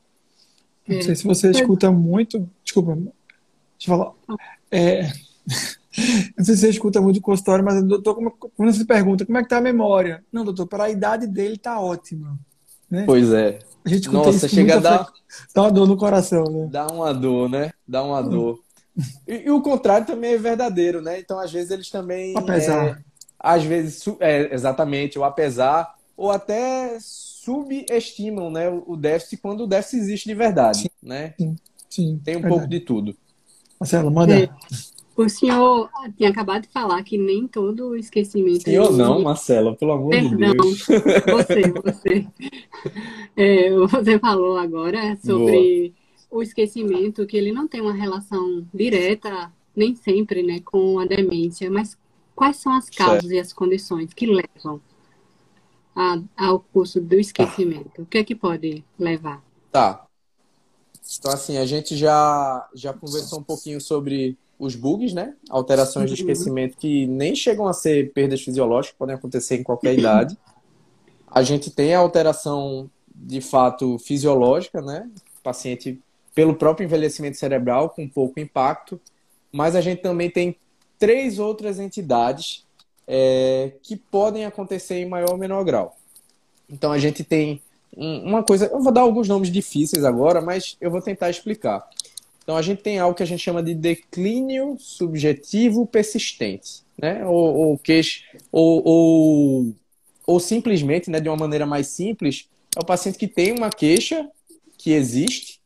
Não 0.86 1.02
sei 1.02 1.14
se 1.16 1.24
você 1.24 1.50
escuta 1.50 1.90
muito. 1.90 2.48
Desculpa, 2.64 2.94
deixa 2.94 3.12
eu 3.86 3.98
falar. 3.98 4.12
É, 4.70 5.02
não 6.36 6.44
sei 6.44 6.54
se 6.54 6.60
você 6.62 6.70
escuta 6.70 7.00
muito 7.00 7.18
o 7.18 7.22
consultório, 7.22 7.64
mas 7.64 7.82
doutor, 7.84 8.14
como, 8.14 8.30
quando 8.30 8.72
você 8.72 8.84
pergunta 8.84 9.26
como 9.26 9.36
é 9.36 9.40
que 9.42 9.46
está 9.46 9.58
a 9.58 9.60
memória? 9.60 10.24
Não, 10.32 10.44
doutor, 10.44 10.66
para 10.66 10.84
a 10.84 10.90
idade 10.90 11.26
dele 11.26 11.54
está 11.54 11.78
ótima. 11.80 12.38
Né? 12.90 13.04
Pois 13.04 13.32
é. 13.32 13.58
A 13.84 13.88
gente 13.88 14.10
Nossa, 14.10 14.48
chega 14.48 14.76
a 14.76 14.80
dar... 14.80 15.12
dá 15.54 15.62
uma 15.62 15.70
dor 15.70 15.86
no 15.86 15.96
coração, 15.96 16.44
né? 16.44 16.68
Dá 16.70 16.86
uma 16.86 17.12
dor, 17.12 17.48
né? 17.48 17.70
Dá 17.86 18.02
uma 18.02 18.22
dor. 18.22 18.60
E, 19.26 19.46
e, 19.46 19.50
o 19.50 19.60
contrário 19.62 20.06
também 20.06 20.32
é 20.32 20.38
verdadeiro, 20.38 21.00
né? 21.00 21.20
Então, 21.20 21.38
às 21.38 21.52
vezes, 21.52 21.70
eles 21.70 21.90
também. 21.90 22.36
Apesar. 22.36 22.88
É, 22.88 22.98
às 23.38 23.62
vezes, 23.62 24.04
é, 24.18 24.52
exatamente, 24.52 25.18
o 25.18 25.24
apesar, 25.24 25.94
ou 26.16 26.30
até 26.30 26.98
subestimam 27.00 28.50
né, 28.50 28.68
o 28.68 28.96
déficit 28.96 29.40
quando 29.40 29.62
o 29.62 29.66
déficit 29.66 30.00
existe 30.00 30.28
de 30.28 30.34
verdade. 30.34 30.78
Sim, 30.78 30.88
né? 31.00 31.34
sim, 31.38 31.56
sim 31.88 32.20
Tem 32.24 32.36
um 32.36 32.40
verdade. 32.40 32.48
pouco 32.48 32.68
de 32.68 32.80
tudo. 32.80 33.16
Marcelo, 33.78 34.10
manda. 34.10 34.36
É. 34.36 34.48
O 35.16 35.28
senhor 35.28 35.90
tinha 36.16 36.30
acabado 36.30 36.62
de 36.62 36.68
falar 36.68 37.02
que 37.02 37.18
nem 37.18 37.46
todo 37.48 37.96
esquecimento. 37.96 38.62
Senhor 38.62 38.92
não, 38.92 39.20
Marcela, 39.20 39.74
pelo 39.74 39.92
amor 39.92 40.10
Perdão, 40.10 40.30
de 40.30 40.36
Deus. 40.36 40.86
Você, 40.86 41.62
você. 41.82 42.26
É, 43.36 43.70
você 43.70 44.18
falou 44.18 44.56
agora 44.56 45.16
sobre 45.16 45.88
Boa. 45.88 45.97
O 46.30 46.42
esquecimento, 46.42 47.26
que 47.26 47.36
ele 47.36 47.52
não 47.52 47.66
tem 47.66 47.80
uma 47.80 47.92
relação 47.92 48.66
direta, 48.72 49.52
nem 49.74 49.94
sempre, 49.94 50.42
né, 50.42 50.60
com 50.60 50.98
a 50.98 51.06
demência, 51.06 51.70
mas 51.70 51.96
quais 52.34 52.56
são 52.56 52.72
as 52.72 52.90
causas 52.90 53.22
certo. 53.22 53.34
e 53.34 53.38
as 53.38 53.52
condições 53.52 54.12
que 54.12 54.26
levam 54.26 54.80
a, 55.94 56.20
ao 56.36 56.60
curso 56.60 57.00
do 57.00 57.18
esquecimento? 57.18 57.90
Tá. 57.96 58.02
O 58.02 58.06
que 58.06 58.18
é 58.18 58.24
que 58.24 58.34
pode 58.34 58.84
levar? 58.98 59.42
Tá. 59.70 60.06
Então, 61.18 61.32
assim, 61.32 61.56
a 61.56 61.64
gente 61.64 61.96
já, 61.96 62.68
já 62.74 62.92
conversou 62.92 63.40
um 63.40 63.42
pouquinho 63.42 63.80
sobre 63.80 64.36
os 64.58 64.74
bugs, 64.74 65.14
né? 65.14 65.34
Alterações 65.48 66.10
de 66.10 66.22
uhum. 66.22 66.28
esquecimento 66.28 66.76
que 66.76 67.06
nem 67.06 67.34
chegam 67.34 67.66
a 67.66 67.72
ser 67.72 68.12
perdas 68.12 68.42
fisiológicas, 68.42 68.96
podem 68.98 69.14
acontecer 69.14 69.56
em 69.56 69.62
qualquer 69.62 69.96
idade. 69.98 70.36
A 71.26 71.42
gente 71.42 71.70
tem 71.70 71.94
a 71.94 72.00
alteração 72.00 72.90
de 73.14 73.40
fato 73.40 73.98
fisiológica, 73.98 74.82
né? 74.82 75.08
O 75.38 75.42
paciente 75.42 76.00
pelo 76.34 76.54
próprio 76.54 76.84
envelhecimento 76.84 77.36
cerebral 77.36 77.90
com 77.90 78.08
pouco 78.08 78.40
impacto, 78.40 79.00
mas 79.52 79.74
a 79.74 79.80
gente 79.80 80.02
também 80.02 80.30
tem 80.30 80.56
três 80.98 81.38
outras 81.38 81.78
entidades 81.78 82.64
é, 83.06 83.72
que 83.82 83.96
podem 83.96 84.44
acontecer 84.44 84.96
em 84.96 85.08
maior 85.08 85.30
ou 85.30 85.38
menor 85.38 85.64
grau. 85.64 85.96
Então 86.68 86.92
a 86.92 86.98
gente 86.98 87.24
tem 87.24 87.62
uma 87.96 88.42
coisa, 88.42 88.66
eu 88.66 88.80
vou 88.80 88.92
dar 88.92 89.00
alguns 89.00 89.28
nomes 89.28 89.50
difíceis 89.50 90.04
agora, 90.04 90.40
mas 90.40 90.76
eu 90.80 90.90
vou 90.90 91.00
tentar 91.00 91.30
explicar. 91.30 91.88
Então 92.42 92.56
a 92.56 92.62
gente 92.62 92.82
tem 92.82 92.98
algo 92.98 93.16
que 93.16 93.22
a 93.22 93.26
gente 93.26 93.42
chama 93.42 93.62
de 93.62 93.74
declínio 93.74 94.76
subjetivo 94.78 95.86
persistente, 95.86 96.82
né? 96.96 97.26
Ou, 97.26 97.34
ou, 97.34 97.80
ou, 98.52 98.82
ou, 98.84 99.74
ou 100.26 100.40
simplesmente, 100.40 101.10
né, 101.10 101.20
de 101.20 101.28
uma 101.28 101.36
maneira 101.36 101.66
mais 101.66 101.88
simples, 101.88 102.48
é 102.76 102.80
o 102.80 102.84
paciente 102.84 103.18
que 103.18 103.26
tem 103.26 103.52
uma 103.52 103.70
queixa 103.70 104.30
que 104.76 104.92
existe, 104.92 105.57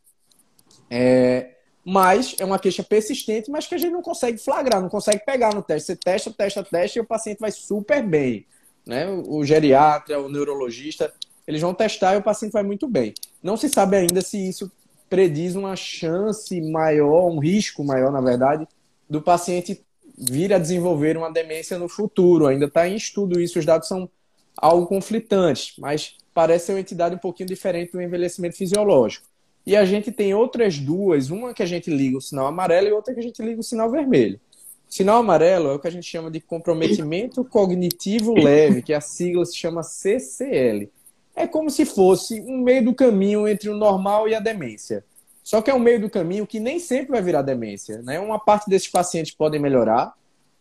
é, 0.95 1.53
mas 1.83 2.37
é 2.39 2.45
uma 2.45 2.59
queixa 2.59 2.83
persistente, 2.83 3.51
mas 3.51 3.67
que 3.67 3.75
a 3.75 3.79
gente 3.79 3.93
não 3.93 4.03
consegue 4.03 4.37
flagrar, 4.37 4.83
não 4.83 4.91
consegue 4.91 5.25
pegar 5.25 5.55
no 5.55 5.63
teste. 5.63 5.87
Você 5.87 5.97
testa, 5.97 6.31
testa, 6.31 6.63
testa 6.63 6.99
e 6.99 7.01
o 7.01 7.07
paciente 7.07 7.39
vai 7.41 7.51
super 7.51 8.03
bem. 8.07 8.45
Né? 8.85 9.09
O 9.09 9.43
geriatra, 9.43 10.21
o 10.21 10.29
neurologista, 10.29 11.11
eles 11.49 11.63
vão 11.63 11.73
testar 11.73 12.15
e 12.15 12.19
o 12.19 12.23
paciente 12.23 12.53
vai 12.53 12.63
muito 12.63 12.87
bem. 12.87 13.15
Não 13.43 13.57
se 13.57 13.71
sabe 13.71 13.97
ainda 13.97 14.21
se 14.21 14.37
isso 14.37 14.71
prediz 15.09 15.57
uma 15.57 15.75
chance 15.77 16.61
maior, 16.61 17.31
um 17.31 17.39
risco 17.39 17.83
maior, 17.83 18.13
na 18.13 18.21
verdade, 18.21 18.69
do 19.09 19.23
paciente 19.23 19.83
vir 20.17 20.53
a 20.53 20.59
desenvolver 20.59 21.17
uma 21.17 21.33
demência 21.33 21.79
no 21.79 21.89
futuro. 21.89 22.49
Ainda 22.49 22.67
está 22.67 22.87
em 22.87 22.97
estudo 22.97 23.41
isso, 23.41 23.59
os 23.59 23.65
dados 23.65 23.89
são 23.89 24.11
algo 24.59 24.87
conflitantes, 24.87 25.73
mas 25.79 26.17
parece 26.35 26.67
ser 26.67 26.73
uma 26.73 26.81
entidade 26.81 27.15
um 27.15 27.19
pouquinho 27.19 27.49
diferente 27.49 27.93
do 27.93 28.03
envelhecimento 28.03 28.59
fisiológico. 28.59 29.32
E 29.65 29.77
a 29.77 29.85
gente 29.85 30.11
tem 30.11 30.35
outras 30.35 30.79
duas, 30.79 31.31
uma 31.31 31.55
que 31.55 31.63
a 31.63 31.67
gente 31.67 31.91
liga 31.91 32.19
o 32.19 32.21
sinal 32.21 32.47
amarelo 32.47 32.89
e 32.89 32.93
outra 32.93 33.15
que 33.15 33.21
a 33.21 33.23
gente 33.23 33.41
liga 33.43 33.61
o 33.61 33.65
sinal 33.65 33.91
vermelho. 33.91 34.41
O 34.89 34.93
sinal 34.93 35.19
amarelo 35.19 35.71
é 35.71 35.75
o 35.75 35.79
que 35.79 35.89
a 35.89 35.91
gente 35.91 36.07
chama 36.07 36.31
de 36.31 36.41
comprometimento 36.41 37.45
cognitivo 37.45 38.35
leve, 38.35 38.83
que 38.83 38.93
a 38.93 39.01
sigla 39.01 39.47
se 39.47 39.57
chama 39.57 39.83
CCL. 39.83 40.91
É 41.35 41.47
como 41.47 41.71
se 41.71 41.85
fosse 41.85 42.41
um 42.43 42.59
meio 42.59 42.85
do 42.85 42.95
caminho 42.95 43.49
entre 43.49 43.71
o 43.71 43.77
normal 43.77 44.29
e 44.29 44.35
a 44.35 44.41
demência. 44.41 45.05
Só 45.43 45.63
que 45.63 45.71
é 45.71 45.75
um 45.75 45.79
meio 45.79 46.01
do 46.01 46.11
caminho 46.11 46.47
que 46.47 46.61
nem 46.61 46.79
sempre 46.79 47.13
vai 47.13 47.23
virar 47.23 47.43
demência. 47.43 48.03
Né? 48.03 48.21
Uma 48.21 48.39
parte 48.39 48.69
desses 48.69 48.89
pacientes 48.89 49.33
podem 49.33 49.61
melhorar, 49.61 50.13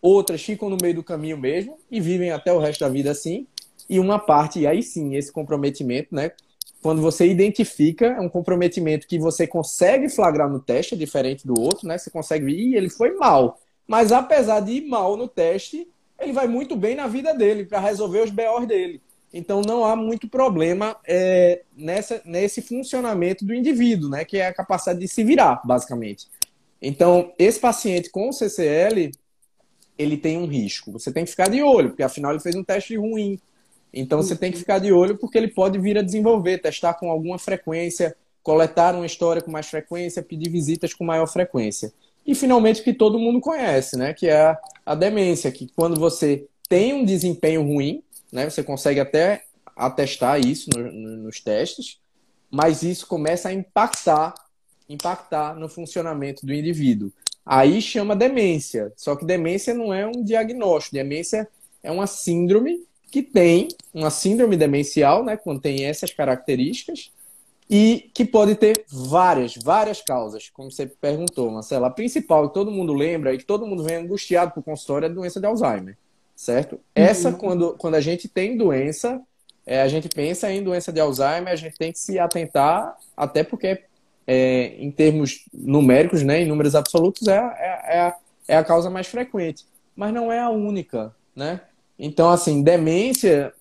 outras 0.02 0.42
ficam 0.42 0.70
no 0.70 0.78
meio 0.82 0.96
do 0.96 1.04
caminho 1.04 1.38
mesmo 1.38 1.78
e 1.90 2.00
vivem 2.00 2.32
até 2.32 2.54
o 2.54 2.60
resto 2.60 2.80
da 2.80 2.90
vida 2.90 3.12
assim. 3.12 3.46
E 3.90 4.00
uma 4.00 4.18
parte, 4.18 4.60
e 4.60 4.68
aí 4.68 4.82
sim, 4.82 5.16
esse 5.16 5.32
comprometimento, 5.32 6.16
né? 6.16 6.32
Quando 6.82 7.02
você 7.02 7.28
identifica, 7.28 8.08
é 8.08 8.20
um 8.20 8.30
comprometimento 8.30 9.08
que 9.08 9.20
você 9.20 9.46
consegue 9.46 10.10
flagrar 10.10 10.50
no 10.50 10.60
teste, 10.60 10.96
é 10.96 10.98
diferente 10.98 11.46
do 11.46 11.60
outro, 11.60 11.88
né? 11.88 11.98
Você 11.98 12.10
consegue 12.10 12.46
ver, 12.46 12.76
ele 12.76 12.90
foi 12.90 13.12
mal. 13.16 13.60
Mas 13.88 14.12
apesar 14.12 14.62
de 14.62 14.74
ir 14.74 14.88
mal 14.88 15.16
no 15.16 15.28
teste, 15.28 15.88
ele 16.20 16.34
vai 16.34 16.48
muito 16.48 16.76
bem 16.76 16.96
na 16.96 17.08
vida 17.08 17.34
dele, 17.34 17.66
para 17.66 17.80
resolver 17.80 18.22
os 18.22 18.32
BOs 18.32 18.68
dele. 18.68 19.02
Então 19.34 19.62
não 19.62 19.86
há 19.86 19.96
muito 19.96 20.28
problema 20.28 20.98
é, 21.08 21.62
nessa, 21.76 22.22
nesse 22.26 22.62
funcionamento 22.62 23.46
do 23.46 23.54
indivíduo, 23.54 24.10
né? 24.10 24.26
Que 24.26 24.38
é 24.38 24.48
a 24.48 24.54
capacidade 24.54 25.00
de 25.00 25.08
se 25.08 25.24
virar, 25.24 25.62
basicamente. 25.64 26.28
Então, 26.82 27.32
esse 27.38 27.60
paciente 27.60 28.10
com 28.10 28.32
CCL, 28.32 29.12
ele 29.98 30.18
tem 30.18 30.38
um 30.38 30.48
risco. 30.48 30.92
Você 30.94 31.12
tem 31.12 31.24
que 31.24 31.32
ficar 31.32 31.48
de 31.48 31.62
olho, 31.62 31.90
porque 31.90 32.02
afinal 32.02 32.32
ele 32.32 32.40
fez 32.40 32.56
um 32.56 32.64
teste 32.64 32.98
ruim 32.98 33.40
então 33.94 34.22
você 34.22 34.36
tem 34.36 34.52
que 34.52 34.58
ficar 34.58 34.80
de 34.80 34.92
olho 34.92 35.18
porque 35.18 35.38
ele 35.38 35.50
pode 35.50 35.78
vir 35.78 35.98
a 35.98 36.02
desenvolver, 36.02 36.60
testar 36.60 36.94
com 36.94 37.12
alguma 37.12 37.38
frequência, 37.38 38.16
coletar 38.42 38.96
uma 38.96 39.06
história 39.06 39.42
com 39.42 39.52
mais 39.52 39.68
frequência, 39.68 40.24
pedir 40.24 40.50
visitas 40.50 40.94
com 40.94 41.04
maior 41.04 41.28
frequência. 41.28 41.94
E 42.26 42.34
finalmente 42.34 42.84
que 42.84 42.94
todo 42.94 43.20
mundo 43.20 43.42
conhece, 43.42 43.98
né, 43.98 44.14
que 44.14 44.28
é 44.28 44.56
a, 44.86 44.96
demência, 44.96 45.52
que 45.52 45.68
quando 45.76 46.00
você 46.00 46.48
tem 46.70 46.94
um 46.94 47.04
desempenho 47.04 47.64
ruim, 47.64 48.04
né, 48.32 48.50
você 48.50 48.64
consegue 48.64 49.00
até 49.00 49.44
atestar 49.76 50.40
isso 50.40 50.70
no, 50.76 50.92
no, 50.92 51.18
nos 51.18 51.40
testes, 51.40 52.00
mas 52.50 52.84
isso 52.84 53.08
começa 53.08 53.50
a 53.50 53.54
impactar, 53.54 54.34
impactar 54.88 55.56
no 55.56 55.68
funcionamento 55.68 56.46
do 56.46 56.54
indivíduo. 56.54 57.12
Aí 57.46 57.82
chama 57.82 58.16
demência. 58.16 58.94
Só 58.96 59.16
que 59.16 59.26
demência 59.26 59.74
não 59.74 59.94
é 59.94 60.06
um 60.06 60.24
diagnóstico, 60.24 60.96
demência 60.96 61.50
é 61.82 61.92
uma 61.92 62.06
síndrome 62.06 62.86
que 63.12 63.22
tem 63.22 63.68
uma 63.94 64.10
síndrome 64.10 64.56
demencial, 64.56 65.24
né, 65.24 65.36
quando 65.36 65.60
tem 65.60 65.84
essas 65.84 66.14
características, 66.14 67.12
e 67.70 68.10
que 68.14 68.26
pode 68.26 68.56
ter 68.56 68.84
várias, 68.90 69.56
várias 69.56 70.02
causas, 70.02 70.50
como 70.50 70.72
você 70.72 70.86
perguntou, 70.86 71.50
Marcela. 71.52 71.88
A 71.88 71.92
principal 71.92 72.48
que 72.48 72.54
todo 72.54 72.72
mundo 72.72 72.94
lembra 72.94 73.34
e 73.34 73.38
que 73.38 73.46
todo 73.46 73.66
mundo 73.66 73.84
vem 73.84 73.98
angustiado 73.98 74.52
por 74.52 74.64
consultório 74.64 75.06
é 75.06 75.10
a 75.10 75.14
doença 75.14 75.40
de 75.40 75.46
Alzheimer, 75.46 75.98
certo? 76.36 76.74
Uhum. 76.74 76.80
Essa, 76.96 77.32
quando, 77.32 77.76
quando 77.78 77.96
a 77.96 78.02
gente 78.02 78.28
tem 78.28 78.58
doença, 78.58 79.22
é, 79.66 79.82
a 79.82 79.88
gente 79.88 80.10
pensa 80.10 80.52
em 80.52 80.64
doença 80.64 80.92
de 80.92 81.00
Alzheimer, 81.00 81.54
a 81.54 81.56
gente 81.56 81.78
tem 81.78 81.94
que 81.94 82.00
se 82.00 82.20
atentar, 82.20 82.98
até 83.16 83.42
porque, 83.44 83.84
é, 84.28 84.76
em 84.78 84.92
termos 84.92 85.46
numéricos, 85.54 86.24
né, 86.24 86.42
em 86.42 86.48
números 86.48 86.76
absolutos, 86.76 87.28
é, 87.28 87.38
é, 87.38 87.96
é, 87.96 88.00
a, 88.00 88.16
é 88.50 88.58
a 88.58 88.64
causa 88.64 88.90
mais 88.90 89.08
frequente. 89.08 89.66
Mas 89.96 90.14
não 90.14 90.30
é 90.30 90.40
a 90.40 90.50
única, 90.50 91.16
né? 91.34 91.62
Então, 92.04 92.32
assim, 92.32 92.64
demência, 92.64 93.54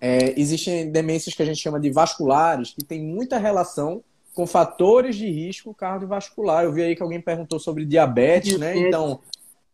é, 0.00 0.40
existem 0.40 0.92
demências 0.92 1.34
que 1.34 1.42
a 1.42 1.44
gente 1.44 1.60
chama 1.60 1.80
de 1.80 1.90
vasculares, 1.90 2.70
que 2.70 2.84
tem 2.84 3.02
muita 3.02 3.36
relação 3.36 4.00
com 4.32 4.46
fatores 4.46 5.16
de 5.16 5.28
risco 5.28 5.74
cardiovascular. 5.74 6.62
Eu 6.62 6.72
vi 6.72 6.82
aí 6.84 6.94
que 6.94 7.02
alguém 7.02 7.20
perguntou 7.20 7.58
sobre 7.58 7.84
diabetes, 7.84 8.56
né? 8.56 8.78
Então, 8.78 9.18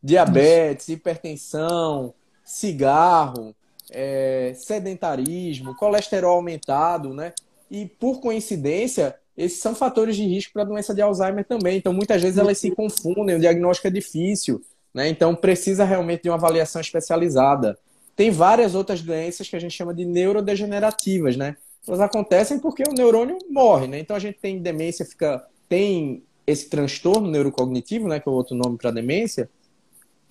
diabetes, 0.02 0.88
hipertensão, 0.88 2.14
cigarro, 2.42 3.54
é, 3.90 4.54
sedentarismo, 4.56 5.76
colesterol 5.76 6.36
aumentado, 6.36 7.12
né? 7.12 7.34
E 7.70 7.84
por 7.84 8.18
coincidência, 8.18 9.14
esses 9.36 9.60
são 9.60 9.74
fatores 9.74 10.16
de 10.16 10.24
risco 10.24 10.54
para 10.54 10.62
a 10.62 10.66
doença 10.66 10.94
de 10.94 11.02
Alzheimer 11.02 11.44
também. 11.44 11.76
Então, 11.76 11.92
muitas 11.92 12.22
vezes 12.22 12.38
elas 12.38 12.56
se 12.56 12.70
confundem, 12.70 13.36
o 13.36 13.40
diagnóstico 13.40 13.88
é 13.88 13.90
difícil. 13.90 14.62
Né? 14.94 15.08
Então, 15.08 15.34
precisa 15.34 15.84
realmente 15.84 16.22
de 16.22 16.30
uma 16.30 16.36
avaliação 16.36 16.80
especializada. 16.80 17.76
Tem 18.14 18.30
várias 18.30 18.76
outras 18.76 19.02
doenças 19.02 19.48
que 19.48 19.56
a 19.56 19.58
gente 19.58 19.74
chama 19.74 19.92
de 19.92 20.04
neurodegenerativas, 20.04 21.36
né? 21.36 21.56
Elas 21.86 22.00
acontecem 22.00 22.60
porque 22.60 22.84
o 22.88 22.94
neurônio 22.94 23.36
morre, 23.50 23.88
né? 23.88 23.98
Então, 23.98 24.14
a 24.14 24.20
gente 24.20 24.38
tem 24.38 24.62
demência, 24.62 25.04
fica 25.04 25.44
tem 25.68 26.22
esse 26.46 26.68
transtorno 26.68 27.30
neurocognitivo, 27.30 28.08
né, 28.08 28.20
que 28.20 28.28
é 28.28 28.32
o 28.32 28.34
outro 28.34 28.54
nome 28.54 28.76
para 28.76 28.90
demência. 28.90 29.48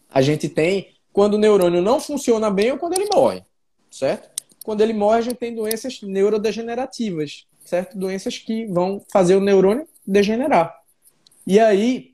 A 0.09 0.21
gente 0.21 0.47
tem 0.47 0.93
quando 1.11 1.35
o 1.35 1.37
neurônio 1.37 1.81
não 1.81 1.99
funciona 1.99 2.49
bem 2.49 2.71
ou 2.71 2.77
quando 2.77 2.93
ele 2.93 3.07
morre, 3.13 3.43
certo? 3.89 4.29
Quando 4.63 4.81
ele 4.81 4.93
morre, 4.93 5.19
a 5.19 5.21
gente 5.21 5.35
tem 5.35 5.53
doenças 5.53 6.01
neurodegenerativas, 6.01 7.45
certo? 7.65 7.97
Doenças 7.97 8.37
que 8.37 8.65
vão 8.67 9.03
fazer 9.11 9.35
o 9.35 9.41
neurônio 9.41 9.87
degenerar. 10.05 10.75
E 11.45 11.59
aí, 11.59 12.13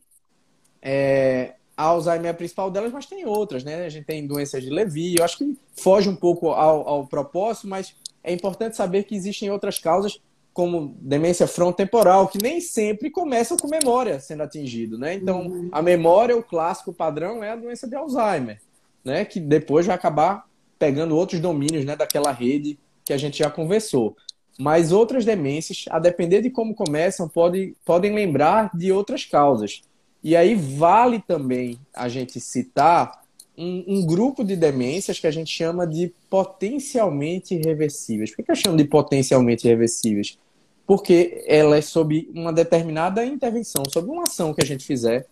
é, 0.82 1.56
a 1.80 1.84
Alzheimer 1.84 2.26
é 2.26 2.30
a 2.32 2.34
principal 2.34 2.70
delas, 2.70 2.92
mas 2.92 3.06
tem 3.06 3.26
outras, 3.26 3.64
né? 3.64 3.86
A 3.86 3.90
gente 3.90 4.04
tem 4.04 4.28
doenças 4.28 4.62
de 4.62 4.70
Levy, 4.70 5.16
eu 5.18 5.24
acho 5.24 5.38
que 5.38 5.58
foge 5.78 6.10
um 6.10 6.16
pouco 6.16 6.50
ao, 6.50 6.86
ao 6.86 7.08
propósito, 7.08 7.70
mas 7.70 7.96
é 8.22 8.34
importante 8.34 8.76
saber 8.76 9.04
que 9.04 9.16
existem 9.16 9.50
outras 9.50 9.80
causas, 9.80 10.22
como 10.52 10.94
demência 11.00 11.48
frontotemporal, 11.48 12.28
que 12.28 12.38
nem 12.38 12.60
sempre 12.60 13.10
começam 13.10 13.56
com 13.56 13.70
memória 13.70 14.20
sendo 14.20 14.44
atingido, 14.44 14.98
né? 14.98 15.14
Então, 15.14 15.48
uhum. 15.48 15.70
a 15.72 15.82
memória, 15.82 16.36
o 16.36 16.44
clássico 16.44 16.92
padrão, 16.92 17.42
é 17.42 17.52
a 17.52 17.56
doença 17.56 17.88
de 17.88 17.96
Alzheimer, 17.96 18.60
né? 19.02 19.24
Que 19.24 19.40
depois 19.40 19.86
vai 19.86 19.96
acabar 19.96 20.46
pegando 20.78 21.16
outros 21.16 21.40
domínios, 21.40 21.86
né? 21.86 21.96
Daquela 21.96 22.34
rede 22.34 22.78
que 23.06 23.14
a 23.14 23.18
gente 23.18 23.40
já 23.40 23.50
conversou. 23.50 24.18
Mas 24.60 24.92
outras 24.92 25.24
demências, 25.24 25.86
a 25.90 25.98
depender 25.98 26.42
de 26.42 26.50
como 26.50 26.76
começam, 26.76 27.30
pode, 27.30 27.74
podem 27.86 28.14
lembrar 28.14 28.70
de 28.76 28.92
outras 28.92 29.24
causas. 29.24 29.82
E 30.24 30.36
aí 30.36 30.54
vale 30.56 31.22
também 31.26 31.80
a 31.94 32.10
gente 32.10 32.40
citar 32.40 33.24
um, 33.58 33.84
um, 33.88 34.06
grupo 34.06 34.44
de 34.44 34.56
demências 34.56 35.20
que 35.20 35.28
a 35.28 35.32
gente 35.32 35.52
chama 35.52 35.88
de 35.88 36.14
potencialmente 36.30 37.56
reversíveis. 37.56 38.36
Por 38.36 38.44
que 38.44 38.52
eu 38.52 38.56
chamo 38.56 38.78
de 38.78 38.86
potencialmente 38.86 39.68
reversíveis? 39.68 40.38
Porque 40.86 41.44
elas, 41.48 41.86
sob 41.86 42.30
uma 42.34 42.52
determinada 42.52 43.26
intervenção, 43.26 43.84
sob 43.88 44.10
uma 44.10 44.24
ação 44.24 44.54
que 44.54 44.64
a 44.64 44.66
gente 44.66 44.86
fizer, 44.86 45.26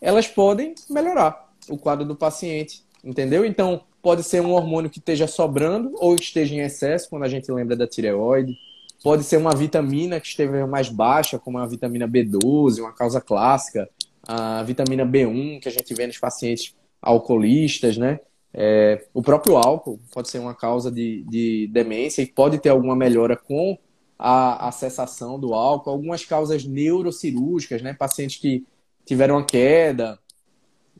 elas 0.00 0.26
podem 0.26 0.74
melhorar 0.90 1.50
o 1.68 1.78
quadro 1.78 2.04
do 2.04 2.16
paciente, 2.16 2.82
entendeu? 3.04 3.44
Então, 3.44 3.82
pode 4.02 4.22
ser 4.22 4.40
um 4.40 4.52
hormônio 4.52 4.90
que 4.90 4.98
esteja 4.98 5.26
sobrando 5.26 5.92
ou 5.96 6.14
esteja 6.14 6.54
em 6.54 6.60
excesso, 6.60 7.08
quando 7.08 7.24
a 7.24 7.28
gente 7.28 7.50
lembra 7.50 7.76
da 7.76 7.86
tireoide. 7.86 8.56
Pode 9.02 9.24
ser 9.24 9.36
uma 9.36 9.54
vitamina 9.54 10.18
que 10.18 10.26
esteja 10.26 10.66
mais 10.66 10.88
baixa, 10.88 11.38
como 11.38 11.58
a 11.58 11.66
vitamina 11.66 12.08
B12, 12.08 12.80
uma 12.80 12.92
causa 12.92 13.20
clássica 13.20 13.88
a 14.26 14.62
vitamina 14.62 15.06
B1 15.06 15.60
que 15.60 15.68
a 15.68 15.72
gente 15.72 15.94
vê 15.94 16.06
nos 16.06 16.18
pacientes 16.18 16.74
alcoolistas, 17.00 17.96
né? 17.96 18.20
É, 18.52 19.06
o 19.12 19.22
próprio 19.22 19.56
álcool 19.56 20.00
pode 20.12 20.30
ser 20.30 20.38
uma 20.38 20.54
causa 20.54 20.90
de, 20.90 21.22
de 21.28 21.68
demência 21.70 22.22
e 22.22 22.26
pode 22.26 22.58
ter 22.58 22.70
alguma 22.70 22.96
melhora 22.96 23.36
com 23.36 23.78
a, 24.18 24.68
a 24.68 24.72
cessação 24.72 25.38
do 25.38 25.54
álcool. 25.54 25.90
Algumas 25.90 26.24
causas 26.24 26.64
neurocirúrgicas, 26.64 27.82
né? 27.82 27.94
Pacientes 27.94 28.38
que 28.38 28.66
tiveram 29.04 29.36
uma 29.36 29.44
queda 29.44 30.18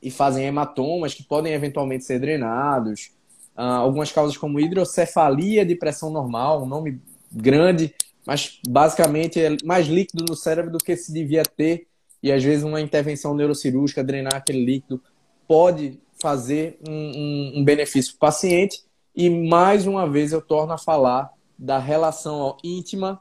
e 0.02 0.10
fazem 0.10 0.44
hematomas 0.44 1.14
que 1.14 1.24
podem 1.24 1.52
eventualmente 1.52 2.04
ser 2.04 2.20
drenados. 2.20 3.10
Ah, 3.56 3.76
algumas 3.76 4.12
causas 4.12 4.36
como 4.36 4.60
hidrocefalia 4.60 5.64
de 5.64 5.74
pressão 5.74 6.10
normal, 6.10 6.62
um 6.62 6.66
nome 6.66 7.00
grande, 7.32 7.94
mas 8.26 8.60
basicamente 8.68 9.40
é 9.40 9.56
mais 9.64 9.86
líquido 9.86 10.24
no 10.28 10.36
cérebro 10.36 10.70
do 10.70 10.78
que 10.78 10.94
se 10.94 11.12
devia 11.12 11.42
ter 11.42 11.88
e 12.26 12.32
às 12.32 12.42
vezes 12.42 12.64
uma 12.64 12.80
intervenção 12.80 13.36
neurocirúrgica, 13.36 14.02
drenar 14.02 14.34
aquele 14.34 14.64
líquido, 14.64 15.00
pode 15.46 15.96
fazer 16.20 16.76
um, 16.86 16.92
um, 16.92 17.52
um 17.60 17.64
benefício 17.64 18.12
para 18.12 18.16
o 18.16 18.30
paciente. 18.32 18.82
E 19.14 19.30
mais 19.30 19.86
uma 19.86 20.10
vez 20.10 20.32
eu 20.32 20.42
torno 20.42 20.72
a 20.72 20.78
falar 20.78 21.30
da 21.56 21.78
relação 21.78 22.56
íntima 22.64 23.20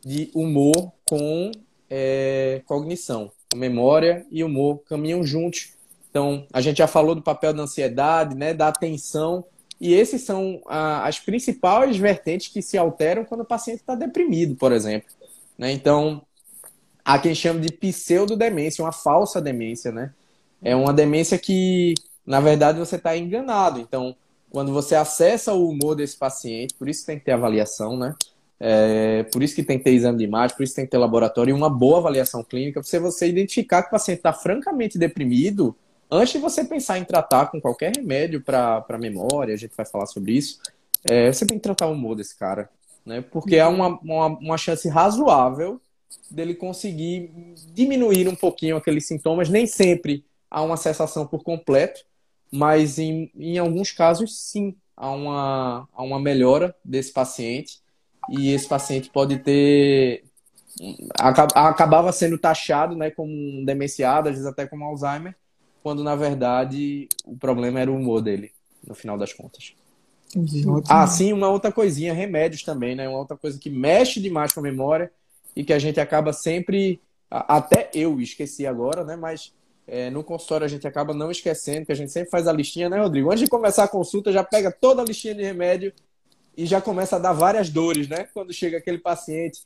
de 0.00 0.30
humor 0.34 0.92
com 1.04 1.50
é, 1.90 2.62
cognição. 2.64 3.30
memória 3.54 4.24
e 4.30 4.42
humor 4.42 4.78
caminham 4.88 5.22
juntos. 5.22 5.74
Então, 6.08 6.46
a 6.50 6.62
gente 6.62 6.78
já 6.78 6.86
falou 6.86 7.14
do 7.14 7.20
papel 7.20 7.52
da 7.52 7.64
ansiedade, 7.64 8.34
né, 8.34 8.54
da 8.54 8.68
atenção, 8.68 9.44
e 9.78 9.92
esses 9.92 10.22
são 10.22 10.62
a, 10.66 11.06
as 11.06 11.20
principais 11.20 11.98
vertentes 11.98 12.48
que 12.48 12.62
se 12.62 12.78
alteram 12.78 13.26
quando 13.26 13.42
o 13.42 13.46
paciente 13.46 13.80
está 13.80 13.94
deprimido, 13.94 14.56
por 14.56 14.72
exemplo. 14.72 15.10
Né? 15.58 15.70
Então, 15.70 16.22
Há 17.08 17.18
quem 17.18 17.34
chame 17.34 17.62
de 17.62 17.72
pseudodemência, 17.72 18.84
uma 18.84 18.92
falsa 18.92 19.40
demência, 19.40 19.90
né? 19.90 20.12
É 20.62 20.76
uma 20.76 20.92
demência 20.92 21.38
que 21.38 21.94
na 22.26 22.38
verdade 22.38 22.78
você 22.78 22.96
está 22.96 23.16
enganado. 23.16 23.80
Então, 23.80 24.14
quando 24.50 24.74
você 24.74 24.94
acessa 24.94 25.54
o 25.54 25.70
humor 25.70 25.94
desse 25.94 26.18
paciente, 26.18 26.74
por 26.74 26.86
isso 26.86 27.06
tem 27.06 27.18
que 27.18 27.24
ter 27.24 27.32
avaliação, 27.32 27.96
né? 27.96 28.14
É, 28.60 29.22
por 29.32 29.42
isso 29.42 29.54
que 29.54 29.62
tem 29.62 29.78
que 29.78 29.84
ter 29.84 29.92
exame 29.92 30.18
de 30.18 30.24
imagem, 30.24 30.54
por 30.54 30.64
isso 30.64 30.74
tem 30.74 30.84
que 30.84 30.90
ter 30.90 30.98
laboratório 30.98 31.50
e 31.50 31.54
uma 31.54 31.70
boa 31.70 31.96
avaliação 31.96 32.44
clínica, 32.44 32.82
para 32.82 33.00
você 33.00 33.26
identificar 33.26 33.80
que 33.84 33.88
o 33.88 33.92
paciente 33.92 34.18
está 34.18 34.34
francamente 34.34 34.98
deprimido 34.98 35.74
antes 36.10 36.34
de 36.34 36.38
você 36.40 36.62
pensar 36.62 36.98
em 36.98 37.04
tratar 37.04 37.46
com 37.46 37.58
qualquer 37.58 37.96
remédio 37.96 38.42
para 38.42 38.98
memória, 39.00 39.54
a 39.54 39.56
gente 39.56 39.72
vai 39.74 39.86
falar 39.86 40.04
sobre 40.04 40.32
isso. 40.32 40.60
É, 41.08 41.32
você 41.32 41.46
tem 41.46 41.56
que 41.56 41.62
tratar 41.62 41.86
o 41.86 41.92
humor 41.92 42.16
desse 42.16 42.36
cara, 42.36 42.68
né? 43.06 43.22
Porque 43.22 43.58
há 43.58 43.70
uma, 43.70 43.98
uma, 44.02 44.26
uma 44.26 44.58
chance 44.58 44.86
razoável 44.90 45.80
dele 46.30 46.54
conseguir 46.54 47.30
diminuir 47.72 48.28
um 48.28 48.34
pouquinho 48.34 48.76
aqueles 48.76 49.06
sintomas. 49.06 49.48
Nem 49.48 49.66
sempre 49.66 50.24
há 50.50 50.62
uma 50.62 50.76
cessação 50.76 51.26
por 51.26 51.42
completo, 51.42 52.00
mas 52.50 52.98
em, 52.98 53.30
em 53.36 53.58
alguns 53.58 53.92
casos, 53.92 54.38
sim, 54.38 54.74
há 54.96 55.10
uma, 55.10 55.88
há 55.92 56.02
uma 56.02 56.18
melhora 56.18 56.74
desse 56.84 57.12
paciente 57.12 57.80
e 58.30 58.52
esse 58.52 58.68
paciente 58.68 59.10
pode 59.10 59.38
ter 59.38 60.24
acabava 61.18 62.12
sendo 62.12 62.38
taxado 62.38 62.94
né, 62.94 63.10
como 63.10 63.32
um 63.32 63.64
demenciado, 63.64 64.28
às 64.28 64.36
vezes 64.36 64.48
até 64.48 64.66
como 64.66 64.84
Alzheimer, 64.84 65.34
quando 65.82 66.04
na 66.04 66.14
verdade 66.14 67.08
o 67.24 67.36
problema 67.36 67.80
era 67.80 67.90
o 67.90 67.96
humor 67.96 68.20
dele, 68.20 68.52
no 68.86 68.94
final 68.94 69.18
das 69.18 69.32
contas. 69.32 69.74
Ah, 70.88 71.06
sim, 71.06 71.32
uma 71.32 71.48
outra 71.48 71.72
coisinha, 71.72 72.12
remédios 72.12 72.62
também, 72.62 72.94
né? 72.94 73.08
Uma 73.08 73.18
outra 73.18 73.36
coisa 73.36 73.58
que 73.58 73.70
mexe 73.70 74.20
demais 74.20 74.52
com 74.52 74.60
a 74.60 74.62
memória 74.62 75.10
e 75.58 75.64
que 75.64 75.72
a 75.72 75.78
gente 75.80 75.98
acaba 75.98 76.32
sempre, 76.32 77.00
até 77.28 77.90
eu 77.92 78.20
esqueci 78.20 78.64
agora, 78.64 79.02
né? 79.02 79.16
Mas 79.16 79.52
é, 79.88 80.08
no 80.08 80.22
consultório 80.22 80.64
a 80.64 80.68
gente 80.68 80.86
acaba 80.86 81.12
não 81.12 81.32
esquecendo, 81.32 81.84
que 81.84 81.90
a 81.90 81.96
gente 81.96 82.12
sempre 82.12 82.30
faz 82.30 82.46
a 82.46 82.52
listinha, 82.52 82.88
né, 82.88 83.00
Rodrigo? 83.00 83.28
Antes 83.28 83.42
de 83.42 83.50
começar 83.50 83.82
a 83.82 83.88
consulta, 83.88 84.30
já 84.30 84.44
pega 84.44 84.70
toda 84.70 85.02
a 85.02 85.04
listinha 85.04 85.34
de 85.34 85.42
remédio 85.42 85.92
e 86.56 86.64
já 86.64 86.80
começa 86.80 87.16
a 87.16 87.18
dar 87.18 87.32
várias 87.32 87.70
dores, 87.70 88.06
né? 88.06 88.28
Quando 88.32 88.52
chega 88.52 88.78
aquele 88.78 88.98
paciente 88.98 89.62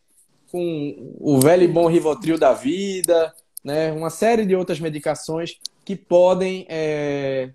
com 0.50 1.14
o 1.20 1.38
velho 1.38 1.64
e 1.64 1.68
bom 1.68 1.86
Rivotril 1.88 2.38
da 2.38 2.54
vida, 2.54 3.30
né? 3.62 3.92
Uma 3.92 4.08
série 4.08 4.46
de 4.46 4.56
outras 4.56 4.80
medicações 4.80 5.60
que 5.84 5.94
podem 5.94 6.64
é, 6.70 7.50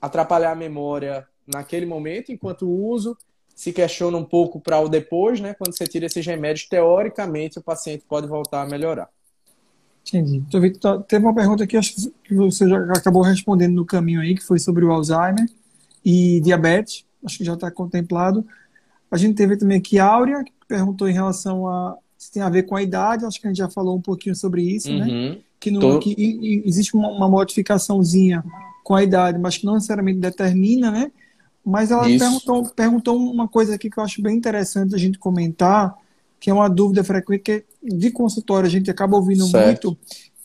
atrapalhar 0.00 0.52
a 0.52 0.54
memória 0.54 1.26
naquele 1.44 1.86
momento, 1.86 2.30
enquanto 2.30 2.70
uso, 2.70 3.18
se 3.60 3.74
questiona 3.74 4.16
um 4.16 4.24
pouco 4.24 4.58
para 4.58 4.80
o 4.80 4.88
depois, 4.88 5.38
né? 5.38 5.52
Quando 5.52 5.76
você 5.76 5.86
tira 5.86 6.06
esses 6.06 6.24
remédios, 6.24 6.66
teoricamente 6.66 7.58
o 7.58 7.62
paciente 7.62 8.02
pode 8.08 8.26
voltar 8.26 8.62
a 8.62 8.66
melhorar. 8.66 9.10
Entendi. 10.08 10.36
Então, 10.48 10.58
Victor, 10.58 11.02
teve 11.02 11.26
uma 11.26 11.34
pergunta 11.34 11.64
aqui, 11.64 11.76
acho 11.76 12.10
que 12.24 12.34
você 12.34 12.66
já 12.66 12.78
acabou 12.94 13.20
respondendo 13.20 13.74
no 13.74 13.84
caminho 13.84 14.22
aí, 14.22 14.34
que 14.34 14.42
foi 14.42 14.58
sobre 14.58 14.82
o 14.82 14.90
Alzheimer 14.90 15.46
e 16.02 16.40
diabetes, 16.40 17.04
acho 17.22 17.36
que 17.36 17.44
já 17.44 17.52
está 17.52 17.70
contemplado. 17.70 18.46
A 19.10 19.18
gente 19.18 19.34
teve 19.34 19.58
também 19.58 19.76
aqui 19.76 19.98
a 19.98 20.06
Áurea, 20.06 20.42
que 20.42 20.52
perguntou 20.66 21.06
em 21.06 21.12
relação 21.12 21.68
a 21.68 21.98
se 22.16 22.32
tem 22.32 22.42
a 22.42 22.48
ver 22.48 22.62
com 22.62 22.74
a 22.74 22.82
idade, 22.82 23.26
acho 23.26 23.38
que 23.38 23.46
a 23.46 23.50
gente 23.50 23.58
já 23.58 23.68
falou 23.68 23.94
um 23.94 24.00
pouquinho 24.00 24.34
sobre 24.34 24.62
isso, 24.62 24.90
né? 24.90 25.04
uhum. 25.04 25.30
né? 25.32 25.38
Que, 25.60 25.70
no, 25.70 25.80
Tô... 25.80 25.98
que 25.98 26.14
e, 26.16 26.62
existe 26.66 26.94
uma, 26.94 27.08
uma, 27.08 27.28
modificaçãozinha 27.28 28.42
com 28.82 28.94
a 28.94 29.02
idade, 29.02 29.38
mas 29.38 29.58
que 29.58 29.66
não 29.66 29.74
necessariamente 29.74 30.18
determina, 30.18 30.90
né? 30.90 31.12
Mas 31.64 31.90
ela 31.90 32.04
perguntou, 32.04 32.68
perguntou 32.70 33.16
uma 33.16 33.46
coisa 33.46 33.74
aqui 33.74 33.90
que 33.90 33.98
eu 33.98 34.04
acho 34.04 34.22
bem 34.22 34.36
interessante 34.36 34.94
a 34.94 34.98
gente 34.98 35.18
comentar, 35.18 35.94
que 36.38 36.48
é 36.48 36.54
uma 36.54 36.68
dúvida 36.68 37.04
frequente 37.04 37.42
que 37.42 37.64
de 37.82 38.10
consultório 38.10 38.66
a 38.66 38.70
gente 38.70 38.90
acaba 38.90 39.16
ouvindo 39.16 39.46
certo. 39.46 39.88
muito, 39.88 39.98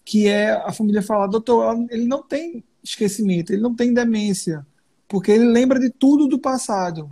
que 0.03 0.27
é 0.27 0.51
a 0.51 0.71
família 0.71 1.01
falar, 1.01 1.27
doutor, 1.27 1.85
ele 1.89 2.05
não 2.05 2.21
tem 2.21 2.63
esquecimento, 2.83 3.51
ele 3.51 3.61
não 3.61 3.73
tem 3.73 3.93
demência, 3.93 4.65
porque 5.07 5.31
ele 5.31 5.45
lembra 5.45 5.79
de 5.79 5.89
tudo 5.89 6.27
do 6.27 6.37
passado, 6.37 7.07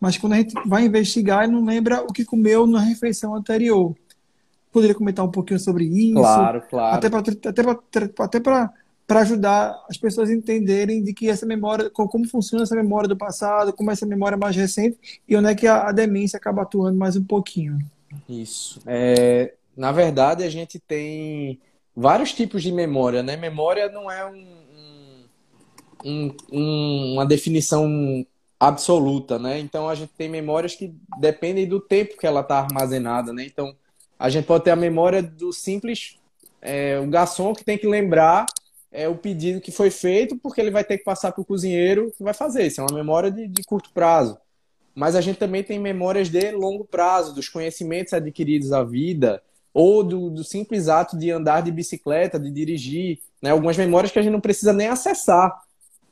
mas 0.00 0.16
quando 0.18 0.32
a 0.32 0.36
gente 0.36 0.54
vai 0.66 0.86
investigar, 0.86 1.44
ele 1.44 1.52
não 1.52 1.64
lembra 1.64 2.02
o 2.02 2.12
que 2.12 2.24
comeu 2.24 2.66
na 2.66 2.80
refeição 2.80 3.34
anterior. 3.36 3.94
Poderia 4.72 4.94
comentar 4.94 5.24
um 5.24 5.30
pouquinho 5.30 5.60
sobre 5.60 5.84
isso? 5.84 6.14
Claro, 6.14 6.62
claro. 6.68 6.96
Até 6.96 7.10
para 7.10 7.20
até 7.20 7.62
até 8.18 8.40
para 9.06 9.20
ajudar 9.20 9.84
as 9.88 9.96
pessoas 9.96 10.30
a 10.30 10.32
entenderem 10.32 11.02
de 11.02 11.12
que 11.12 11.28
essa 11.28 11.44
memória, 11.44 11.90
como 11.90 12.26
funciona 12.28 12.62
essa 12.62 12.74
memória 12.74 13.08
do 13.08 13.16
passado, 13.16 13.72
como 13.72 13.90
essa 13.90 14.06
memória 14.06 14.38
mais 14.38 14.56
recente 14.56 14.96
e 15.28 15.36
onde 15.36 15.48
é 15.48 15.54
que 15.54 15.66
a, 15.66 15.88
a 15.88 15.92
demência 15.92 16.36
acaba 16.36 16.62
atuando 16.62 16.96
mais 16.96 17.16
um 17.16 17.24
pouquinho. 17.24 17.78
Isso. 18.28 18.80
É, 18.86 19.54
na 19.76 19.92
verdade, 19.92 20.44
a 20.44 20.50
gente 20.50 20.78
tem 20.78 21.60
vários 21.94 22.32
tipos 22.32 22.62
de 22.62 22.72
memória, 22.72 23.22
né? 23.22 23.36
Memória 23.36 23.90
não 23.90 24.10
é 24.10 24.24
um, 24.24 24.46
um, 26.04 26.36
um, 26.52 27.12
uma 27.14 27.26
definição 27.26 28.24
absoluta, 28.58 29.38
né? 29.38 29.58
Então 29.58 29.88
a 29.88 29.94
gente 29.94 30.12
tem 30.16 30.28
memórias 30.28 30.74
que 30.74 30.94
dependem 31.18 31.66
do 31.66 31.80
tempo 31.80 32.16
que 32.16 32.26
ela 32.26 32.40
está 32.40 32.60
armazenada, 32.60 33.32
né? 33.32 33.44
Então 33.44 33.74
a 34.18 34.28
gente 34.28 34.46
pode 34.46 34.64
ter 34.64 34.70
a 34.70 34.76
memória 34.76 35.22
do 35.22 35.52
simples 35.52 36.16
é, 36.60 36.98
o 37.00 37.08
garçom 37.08 37.52
que 37.52 37.64
tem 37.64 37.76
que 37.76 37.88
lembrar 37.88 38.46
é, 38.92 39.08
o 39.08 39.16
pedido 39.16 39.60
que 39.60 39.72
foi 39.72 39.90
feito, 39.90 40.36
porque 40.36 40.60
ele 40.60 40.70
vai 40.70 40.84
ter 40.84 40.98
que 40.98 41.04
passar 41.04 41.32
para 41.32 41.42
o 41.42 41.44
cozinheiro 41.44 42.12
que 42.16 42.22
vai 42.22 42.34
fazer. 42.34 42.66
Isso 42.66 42.80
é 42.80 42.84
uma 42.84 42.96
memória 42.96 43.30
de, 43.30 43.48
de 43.48 43.62
curto 43.64 43.90
prazo 43.92 44.38
mas 44.94 45.16
a 45.16 45.20
gente 45.20 45.38
também 45.38 45.62
tem 45.62 45.78
memórias 45.78 46.28
de 46.28 46.50
longo 46.52 46.84
prazo, 46.84 47.34
dos 47.34 47.48
conhecimentos 47.48 48.12
adquiridos 48.12 48.72
à 48.72 48.82
vida, 48.84 49.42
ou 49.72 50.04
do, 50.04 50.30
do, 50.30 50.44
simples 50.44 50.88
ato 50.88 51.16
de 51.16 51.30
andar 51.30 51.62
de 51.62 51.72
bicicleta, 51.72 52.38
de 52.38 52.50
dirigir, 52.50 53.20
né? 53.40 53.50
algumas 53.50 53.76
memórias 53.76 54.12
que 54.12 54.18
a 54.18 54.22
gente 54.22 54.32
não 54.32 54.40
precisa 54.40 54.72
nem 54.72 54.88
acessar. 54.88 55.62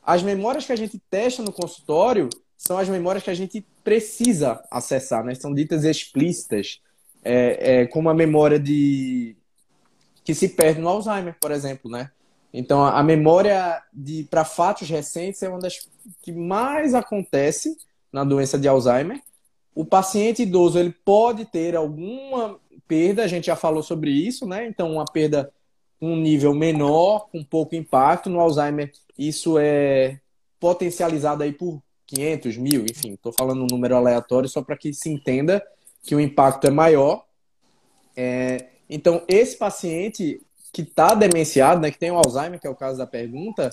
As 0.03 0.23
memórias 0.23 0.65
que 0.65 0.73
a 0.73 0.77
gente 0.77 0.99
testa 1.11 1.43
no 1.43 1.53
consultório 1.53 2.31
são 2.57 2.79
as 2.79 2.89
memórias 2.89 3.23
que 3.23 3.31
a 3.31 3.35
gente 3.35 3.65
precisa 3.85 4.63
acessar, 4.71 5.23
né? 5.25 5.35
são 5.35 5.55
ditas 5.55 5.85
explícitas, 5.85 6.81
é, 7.23 7.83
é, 7.83 7.87
como 7.87 8.09
a 8.09 8.15
memória 8.15 8.59
de 8.59 9.37
que 10.25 10.35
se 10.35 10.49
perde 10.49 10.81
no 10.81 10.89
Alzheimer, 10.89 11.37
por 11.39 11.51
exemplo, 11.51 11.91
né? 11.91 12.11
Então, 12.53 12.85
a 12.85 13.03
memória 13.03 13.83
de 13.93 14.25
para 14.25 14.45
fatos 14.45 14.89
recentes 14.89 15.43
é 15.43 15.49
uma 15.49 15.61
das 15.61 15.89
que 16.23 16.33
mais 16.33 16.95
acontece 16.95 17.77
na 18.13 18.25
doença 18.25 18.59
de 18.59 18.67
Alzheimer. 18.67 19.21
O 19.75 19.85
paciente 19.85 20.43
idoso 20.43 20.79
ele 20.79 20.91
pode 20.91 21.45
ter 21.45 21.77
alguma 21.77 22.59
perda, 22.89 23.23
a 23.23 23.29
gente 23.29 23.47
já 23.47 23.55
falou 23.55 23.83
sobre 23.83 24.11
isso, 24.11 24.47
né? 24.47 24.67
Então, 24.67 24.93
uma 24.93 25.05
perda 25.05 25.53
um 26.01 26.17
nível 26.17 26.55
menor, 26.55 27.29
com 27.31 27.45
pouco 27.45 27.75
impacto. 27.75 28.31
No 28.31 28.41
Alzheimer, 28.41 28.91
isso 29.19 29.59
é 29.59 30.19
potencializado 30.59 31.43
aí 31.43 31.53
por 31.53 31.83
500 32.07 32.57
mil, 32.57 32.85
enfim, 32.85 33.13
estou 33.13 33.33
falando 33.33 33.63
um 33.63 33.69
número 33.71 33.95
aleatório 33.95 34.49
só 34.49 34.63
para 34.63 34.77
que 34.77 34.93
se 34.93 35.09
entenda 35.09 35.65
que 36.03 36.15
o 36.15 36.21
impacto 36.21 36.67
é 36.67 36.71
maior. 36.71 37.25
É, 38.17 38.67
então, 38.89 39.23
esse 39.29 39.57
paciente 39.57 40.41
que 40.73 40.83
está 40.83 41.15
demenciado, 41.15 41.81
né, 41.81 41.91
que 41.91 41.99
tem 41.99 42.11
o 42.11 42.17
Alzheimer, 42.17 42.61
que 42.61 42.67
é 42.67 42.71
o 42.71 42.77
caso 42.77 42.99
da 42.99 43.07
pergunta, 43.07 43.71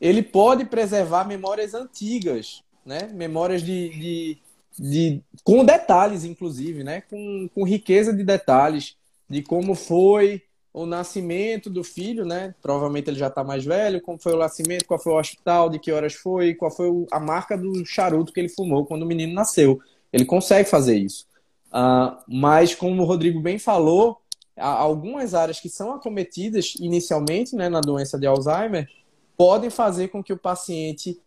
ele 0.00 0.22
pode 0.22 0.64
preservar 0.64 1.24
memórias 1.24 1.74
antigas 1.74 2.62
né? 2.84 3.08
Memórias 3.12 3.62
de, 3.62 3.88
de, 3.90 4.38
de 4.78 5.22
com 5.42 5.64
detalhes, 5.64 6.24
inclusive, 6.24 6.84
né? 6.84 7.02
Com, 7.02 7.48
com 7.54 7.64
riqueza 7.64 8.12
de 8.12 8.24
detalhes 8.24 8.96
de 9.28 9.42
como 9.42 9.74
foi 9.74 10.42
o 10.74 10.86
nascimento 10.86 11.68
do 11.70 11.84
filho, 11.84 12.24
né? 12.24 12.54
Provavelmente 12.60 13.08
ele 13.08 13.18
já 13.18 13.28
está 13.28 13.44
mais 13.44 13.64
velho. 13.64 14.00
Como 14.00 14.18
foi 14.18 14.34
o 14.34 14.38
nascimento? 14.38 14.86
Qual 14.86 15.00
foi 15.00 15.12
o 15.12 15.18
hospital? 15.18 15.70
De 15.70 15.78
que 15.78 15.92
horas 15.92 16.14
foi? 16.14 16.54
Qual 16.54 16.70
foi 16.70 16.88
a 17.10 17.20
marca 17.20 17.56
do 17.56 17.84
charuto 17.84 18.32
que 18.32 18.40
ele 18.40 18.48
fumou 18.48 18.84
quando 18.84 19.02
o 19.02 19.06
menino 19.06 19.32
nasceu? 19.32 19.80
Ele 20.12 20.24
consegue 20.24 20.68
fazer 20.68 20.96
isso. 20.96 21.26
Uh, 21.68 22.16
mas 22.28 22.74
como 22.74 23.02
o 23.02 23.06
Rodrigo 23.06 23.40
bem 23.40 23.58
falou, 23.58 24.20
algumas 24.56 25.34
áreas 25.34 25.60
que 25.60 25.68
são 25.68 25.94
acometidas 25.94 26.74
inicialmente, 26.78 27.56
né, 27.56 27.68
na 27.68 27.80
doença 27.80 28.18
de 28.18 28.26
Alzheimer, 28.26 28.88
podem 29.36 29.70
fazer 29.70 30.08
com 30.08 30.22
que 30.22 30.32
o 30.32 30.38
paciente 30.38 31.20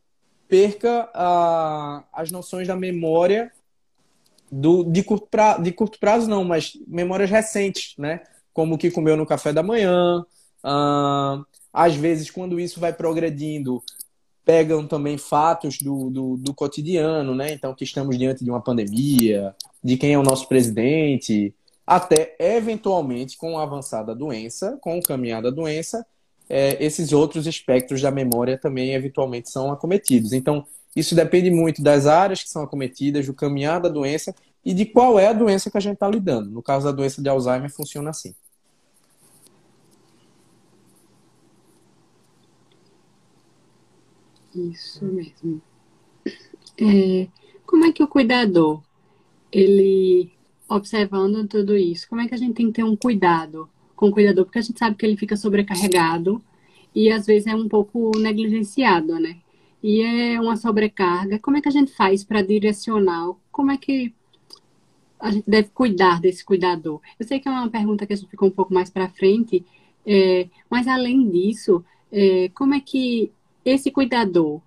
perca 0.47 1.09
a, 1.13 2.03
as 2.13 2.31
noções 2.31 2.67
da 2.67 2.75
memória 2.75 3.51
do, 4.51 4.83
de, 4.83 5.03
curto 5.03 5.27
pra, 5.29 5.57
de 5.57 5.71
curto 5.71 5.99
prazo, 5.99 6.29
não, 6.29 6.43
mas 6.43 6.77
memórias 6.88 7.29
recentes, 7.29 7.95
né? 7.97 8.21
Como 8.53 8.75
o 8.75 8.77
que 8.77 8.91
comeu 8.91 9.17
no 9.17 9.25
café 9.25 9.51
da 9.51 9.63
manhã. 9.63 10.23
Uh, 10.63 11.45
às 11.73 11.95
vezes, 11.95 12.29
quando 12.29 12.59
isso 12.59 12.79
vai 12.79 12.93
progredindo, 12.93 13.83
pegam 14.45 14.88
também 14.88 15.17
fatos 15.17 15.79
do, 15.79 16.09
do, 16.09 16.38
do, 16.38 16.53
cotidiano, 16.53 17.35
né? 17.35 17.51
Então, 17.51 17.73
que 17.73 17.83
estamos 17.83 18.17
diante 18.17 18.43
de 18.43 18.49
uma 18.49 18.61
pandemia, 18.61 19.53
de 19.83 19.97
quem 19.97 20.13
é 20.13 20.17
o 20.17 20.23
nosso 20.23 20.47
presidente, 20.47 21.53
até 21.86 22.36
eventualmente, 22.39 23.38
com 23.38 23.58
a 23.58 23.63
avançada 23.63 24.15
doença, 24.15 24.78
com 24.82 24.98
o 24.98 25.04
caminhar 25.04 25.41
da 25.41 25.50
doença, 25.50 26.06
é, 26.50 26.84
esses 26.84 27.12
outros 27.12 27.48
espectros 27.48 28.02
da 28.02 28.12
memória 28.12 28.58
também 28.58 28.93
eventualmente 28.93 29.50
são 29.50 29.71
acometidos. 29.71 30.34
Então, 30.34 30.65
isso 30.95 31.13
depende 31.15 31.52
muito 31.52 31.84
das 31.84 32.06
áreas 32.08 32.41
que 32.41 32.50
são 32.50 32.63
acometidas, 32.63 33.26
do 33.26 33.34
caminhar 33.34 33.82
da 33.82 33.89
doença 33.89 34.34
e 34.63 34.74
de 34.74 34.86
qual 34.86 35.19
é 35.19 35.28
a 35.28 35.34
doença 35.34 35.69
que 35.69 35.78
a 35.78 35.82
gente 35.82 35.95
está 35.95 36.08
lidando. 36.08 36.50
No 36.50 36.63
caso 36.63 36.86
da 36.86 36.91
doença 36.91 37.21
de 37.21 37.30
Alzheimer, 37.30 37.69
funciona 37.69 38.10
assim. 38.10 38.34
Isso 44.56 45.04
mesmo. 45.06 45.62
É, 46.80 47.28
como 47.65 47.86
é 47.86 47.91
que 47.91 48.02
o 48.02 48.08
cuidador, 48.08 48.82
ele, 49.52 50.32
observando 50.67 51.47
tudo 51.47 51.75
isso, 51.75 52.08
como 52.10 52.21
é 52.21 52.28
que 52.28 52.34
a 52.34 52.38
gente 52.38 52.56
tem 52.56 52.67
que 52.67 52.73
ter 52.73 52.84
um 52.84 52.95
cuidado 52.95 53.69
com 53.95 54.08
o 54.08 54.12
cuidador? 54.12 54.45
Porque 54.45 54.60
a 54.60 54.62
gente 54.62 54.80
sabe 54.80 54.95
que 54.95 55.06
ele 55.06 55.17
fica 55.17 55.38
sobrecarregado 55.38 56.41
e 56.93 57.12
às 57.12 57.25
vezes 57.25 57.47
é 57.47 57.56
um 57.56 57.67
pouco 57.67 58.12
negligenciado, 58.17 59.19
né? 59.19 59.38
E 59.84 60.01
é 60.01 60.41
uma 60.41 60.56
sobrecarga. 60.56 61.38
Como 61.39 61.58
é 61.58 61.62
que 61.62 61.69
a 61.69 61.71
gente 61.71 61.91
faz 61.91 62.23
para 62.23 62.41
direcionar? 62.41 63.34
Como 63.51 63.71
é 63.71 63.78
que 63.78 64.13
a 65.19 65.32
gente 65.32 65.47
deve 65.47 65.69
cuidar 65.69 66.19
desse 66.19 66.43
cuidador? 66.43 66.99
Eu 67.19 67.28
sei 67.28 67.39
que 67.39 67.47
é 67.47 67.51
uma 67.51 67.69
pergunta 67.69 68.06
que 68.06 68.13
a 68.13 68.15
gente 68.15 68.30
ficou 68.30 68.47
um 68.47 68.51
pouco 68.51 68.73
mais 68.73 68.89
para 68.89 69.10
frente, 69.10 69.63
é, 70.06 70.47
mas 70.69 70.88
além 70.88 71.30
disso, 71.30 71.84
é, 72.12 72.49
como 72.49 72.73
é 72.73 72.80
que 72.80 73.32
esse 73.63 73.91
cuidador 73.91 74.62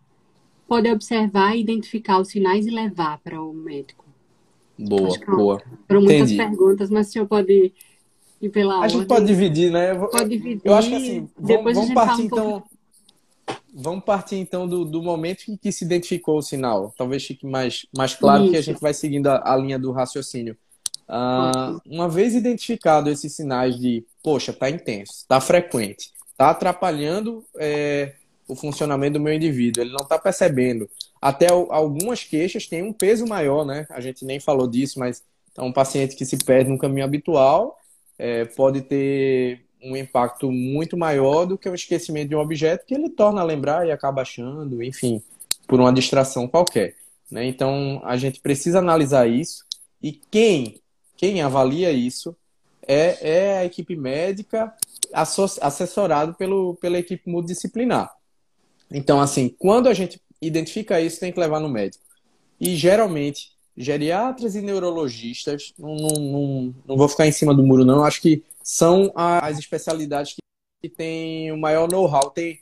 pode 0.67 0.91
observar 0.91 1.57
e 1.57 1.61
identificar 1.61 2.19
os 2.21 2.29
sinais 2.29 2.67
e 2.67 2.71
levar 2.71 3.19
para 3.19 3.43
o 3.43 3.53
médico? 3.53 4.08
Boa, 4.79 5.19
boa. 5.27 5.63
Foram 5.87 6.03
muitas 6.03 6.31
Entendi. 6.31 6.37
perguntas, 6.37 6.91
mas 6.91 7.09
o 7.09 7.13
senhor 7.13 7.27
pode 7.27 7.73
ir 8.41 8.49
pela 8.51 8.75
A 8.75 8.79
ordem. 8.79 8.99
gente 8.99 9.09
pode 9.09 9.27
dividir, 9.27 9.73
né? 9.73 9.93
Eu, 9.93 10.09
pode 10.09 10.29
dividir. 10.29 10.61
Eu 10.65 10.75
acho 10.75 10.89
que 10.89 10.95
assim, 10.95 11.29
vamos, 11.37 11.75
vamos 11.75 11.95
partir 11.95 12.23
um 12.23 12.25
então. 12.27 12.63
Vamos 13.75 14.05
partir 14.05 14.37
então 14.37 14.69
do, 14.69 14.85
do 14.85 15.03
momento 15.03 15.45
em 15.49 15.57
que 15.57 15.73
se 15.73 15.85
identificou 15.85 16.39
o 16.39 16.43
sinal. 16.43 16.93
Talvez 16.97 17.25
fique 17.25 17.47
mais, 17.47 17.87
mais 17.97 18.15
claro 18.15 18.45
Isso. 18.45 18.53
que 18.53 18.57
a 18.57 18.63
gente 18.63 18.81
vai 18.81 18.95
seguindo 18.95 19.27
a, 19.29 19.53
a 19.53 19.57
linha 19.57 19.79
do 19.79 19.91
raciocínio. 19.93 20.57
Uh, 21.09 21.81
uma 21.87 22.09
vez 22.09 22.35
identificado 22.35 23.09
esses 23.09 23.35
sinais 23.35 23.79
de, 23.79 24.05
poxa, 24.23 24.53
tá 24.53 24.69
intenso, 24.69 25.25
tá 25.27 25.41
frequente, 25.41 26.13
tá 26.37 26.51
atrapalhando 26.51 27.43
é, 27.57 28.15
o 28.49 28.57
funcionamento 28.57 29.19
do 29.19 29.21
meu 29.21 29.35
indivíduo, 29.35 29.83
ele 29.83 29.91
não 29.91 30.03
está 30.03 30.19
percebendo. 30.19 30.89
Até 31.21 31.49
algumas 31.51 32.25
queixas 32.25 32.67
têm 32.67 32.83
um 32.83 32.93
peso 32.93 33.27
maior, 33.27 33.65
né? 33.65 33.87
A 33.91 34.01
gente 34.01 34.25
nem 34.25 34.41
falou 34.41 34.67
disso, 34.67 34.99
mas 34.99 35.23
então, 35.53 35.67
um 35.67 35.73
paciente 35.73 36.15
que 36.15 36.25
se 36.25 36.37
perde 36.37 36.71
no 36.71 36.79
caminho 36.79 37.05
habitual 37.05 37.77
é, 38.17 38.45
pode 38.45 38.81
ter 38.83 39.61
um 39.83 39.97
impacto 39.97 40.53
muito 40.53 40.97
maior 40.97 41.45
do 41.45 41.59
que 41.59 41.69
o 41.69 41.75
esquecimento 41.75 42.29
de 42.29 42.37
um 42.37 42.41
objeto 42.41 42.87
que 42.87 42.95
ele 42.95 43.11
torna 43.11 43.41
a 43.41 43.45
lembrar 43.45 43.87
e 43.87 43.91
acaba 43.91 44.23
achando, 44.23 44.83
enfim, 44.83 45.23
por 45.67 45.81
uma 45.81 45.93
distração 45.93 46.47
qualquer. 46.47 46.95
Né? 47.29 47.45
Então, 47.47 48.01
a 48.05 48.17
gente 48.17 48.41
precisa 48.41 48.79
analisar 48.79 49.29
isso 49.29 49.65
e 50.01 50.13
quem, 50.13 50.81
quem 51.17 51.43
avalia 51.43 51.91
isso 51.91 52.37
é, 52.87 53.19
é 53.21 53.59
a 53.59 53.65
equipe 53.65 53.97
médica 53.97 54.73
assessorado 55.13 56.35
pelo, 56.35 56.77
pela 56.77 56.99
equipe 56.99 57.29
multidisciplinar. 57.29 58.18
Então, 58.91 59.21
assim, 59.21 59.55
quando 59.59 59.89
a 59.89 59.95
gente 59.95 60.21
identifica 60.41 61.01
isso, 61.01 61.21
tem 61.21 61.33
que 61.33 61.41
levar 61.41 61.61
no 61.61 61.69
médico. 61.69 62.05
E 62.61 62.75
geralmente, 62.75 63.53
geriatras 63.77 64.55
e 64.57 64.63
neurologistas, 64.63 65.73
não, 65.79 65.95
não, 65.95 66.15
não, 66.21 66.75
não 66.87 66.97
vou 66.97 67.09
ficar 67.09 67.27
em 67.27 67.33
cima 67.33 67.55
do 67.55 67.63
muro, 67.63 67.85
não, 67.85 68.05
acho 68.05 68.21
que 68.21 68.43
são 68.63 69.13
as 69.15 69.59
especialidades 69.59 70.35
que, 70.35 70.41
que 70.83 70.95
têm 70.95 71.53
o 71.53 71.59
maior 71.59 71.89
know-how, 71.89 72.31
têm 72.31 72.61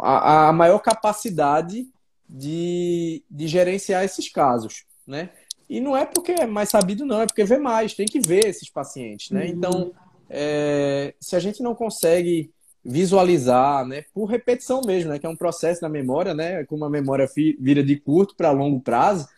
a, 0.00 0.48
a, 0.48 0.52
maior 0.52 0.78
capacidade 0.78 1.88
de, 2.28 3.22
de 3.30 3.48
gerenciar 3.48 4.04
esses 4.04 4.28
casos, 4.28 4.84
né? 5.06 5.30
E 5.68 5.80
não 5.80 5.96
é 5.96 6.06
porque 6.06 6.32
é 6.32 6.46
mais 6.46 6.70
sabido, 6.70 7.04
não, 7.04 7.20
é 7.20 7.26
porque 7.26 7.44
vê 7.44 7.58
mais, 7.58 7.94
tem 7.94 8.06
que 8.06 8.20
ver 8.20 8.46
esses 8.46 8.70
pacientes, 8.70 9.30
né? 9.30 9.44
Uhum. 9.44 9.48
Então, 9.48 9.92
é, 10.30 11.14
se 11.20 11.36
a 11.36 11.40
gente 11.40 11.62
não 11.62 11.74
consegue 11.74 12.50
visualizar, 12.88 13.86
né, 13.86 14.04
por 14.14 14.24
repetição 14.24 14.80
mesmo, 14.80 15.10
né, 15.10 15.18
que 15.18 15.26
é 15.26 15.28
um 15.28 15.36
processo 15.36 15.82
da 15.82 15.90
memória, 15.90 16.32
né, 16.32 16.64
como 16.64 16.86
a 16.86 16.90
memória 16.90 17.28
vira 17.60 17.82
de 17.82 17.96
curto 17.96 18.34
para 18.34 18.50
longo 18.50 18.80
prazo, 18.80 19.28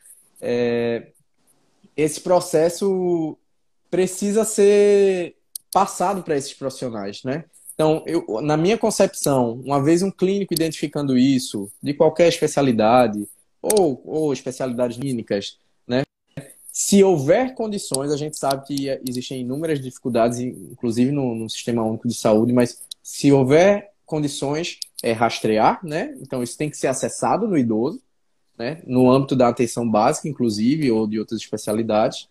é, 0.40 1.08
esse 1.96 2.20
processo 2.20 3.36
precisa 3.90 4.44
ser 4.44 5.34
passado 5.72 6.22
para 6.22 6.36
esses 6.36 6.54
profissionais, 6.54 7.22
né? 7.24 7.44
Então, 7.74 8.04
eu, 8.06 8.40
na 8.40 8.56
minha 8.56 8.78
concepção, 8.78 9.60
uma 9.64 9.82
vez 9.82 10.02
um 10.02 10.10
clínico 10.10 10.54
identificando 10.54 11.18
isso, 11.18 11.70
de 11.82 11.92
qualquer 11.92 12.28
especialidade, 12.28 13.26
ou, 13.60 14.00
ou 14.04 14.32
especialidades 14.32 14.96
clínicas, 14.96 15.58
né? 15.86 16.02
Se 16.72 17.02
houver 17.02 17.54
condições, 17.54 18.12
a 18.12 18.16
gente 18.16 18.38
sabe 18.38 18.66
que 18.66 18.88
existem 19.06 19.40
inúmeras 19.40 19.80
dificuldades, 19.80 20.38
inclusive 20.38 21.10
no, 21.10 21.34
no 21.34 21.50
Sistema 21.50 21.82
Único 21.82 22.06
de 22.06 22.14
Saúde, 22.14 22.52
mas 22.52 22.80
se 23.10 23.32
houver 23.32 23.90
condições, 24.06 24.78
é 25.02 25.10
rastrear, 25.10 25.84
né? 25.84 26.16
Então 26.20 26.44
isso 26.44 26.56
tem 26.56 26.70
que 26.70 26.76
ser 26.76 26.86
acessado 26.86 27.48
no 27.48 27.58
idoso, 27.58 28.00
né? 28.56 28.80
No 28.86 29.10
âmbito 29.10 29.34
da 29.34 29.48
atenção 29.48 29.90
básica, 29.90 30.28
inclusive, 30.28 30.92
ou 30.92 31.08
de 31.08 31.18
outras 31.18 31.40
especialidades. 31.40 32.28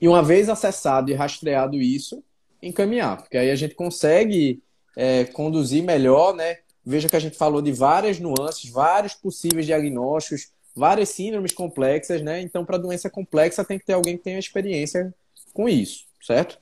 E 0.00 0.08
uma 0.08 0.24
vez 0.24 0.48
acessado 0.48 1.12
e 1.12 1.14
rastreado 1.14 1.76
isso, 1.76 2.20
encaminhar, 2.60 3.18
porque 3.18 3.38
aí 3.38 3.48
a 3.48 3.54
gente 3.54 3.76
consegue 3.76 4.60
é, 4.96 5.24
conduzir 5.24 5.84
melhor, 5.84 6.34
né? 6.34 6.58
Veja 6.84 7.08
que 7.08 7.16
a 7.16 7.20
gente 7.20 7.36
falou 7.36 7.62
de 7.62 7.70
várias 7.70 8.18
nuances, 8.18 8.68
vários 8.68 9.14
possíveis 9.14 9.66
diagnósticos, 9.66 10.50
várias 10.74 11.10
síndromes 11.10 11.52
complexas, 11.52 12.20
né? 12.22 12.40
Então, 12.40 12.64
para 12.64 12.76
doença 12.76 13.08
complexa, 13.08 13.64
tem 13.64 13.78
que 13.78 13.86
ter 13.86 13.92
alguém 13.92 14.16
que 14.16 14.24
tenha 14.24 14.38
experiência 14.38 15.14
com 15.54 15.68
isso, 15.68 16.06
certo? 16.20 16.58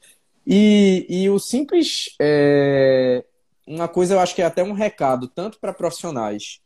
E, 0.51 1.07
e 1.11 1.29
o 1.29 1.39
simples. 1.39 2.17
É, 2.19 3.23
uma 3.67 3.87
coisa 3.87 4.15
eu 4.15 4.21
acho 4.21 4.35
que 4.35 4.41
é 4.41 4.47
até 4.47 4.63
um 4.63 4.73
recado, 4.73 5.29
tanto 5.29 5.61
para 5.61 5.75
profissionais 5.75 6.63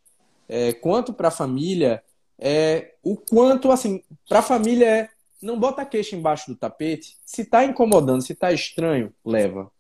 é, 0.49 0.73
quanto 0.73 1.15
para 1.15 1.29
a 1.29 1.33
família, 1.33 2.03
é 2.39 2.95
o 3.03 3.17
quanto, 3.17 3.71
assim, 3.71 4.03
para 4.29 4.41
a 4.41 4.43
família 4.43 4.87
é. 4.87 5.09
Não 5.41 5.59
bota 5.59 5.83
a 5.83 5.87
queixa 5.87 6.15
embaixo 6.15 6.53
do 6.53 6.57
tapete. 6.57 7.17
Se 7.27 7.43
está 7.43 7.65
incomodando, 7.65 8.23
se 8.23 8.33
está 8.33 8.53
estranho, 8.53 9.13
leva. 9.25 9.73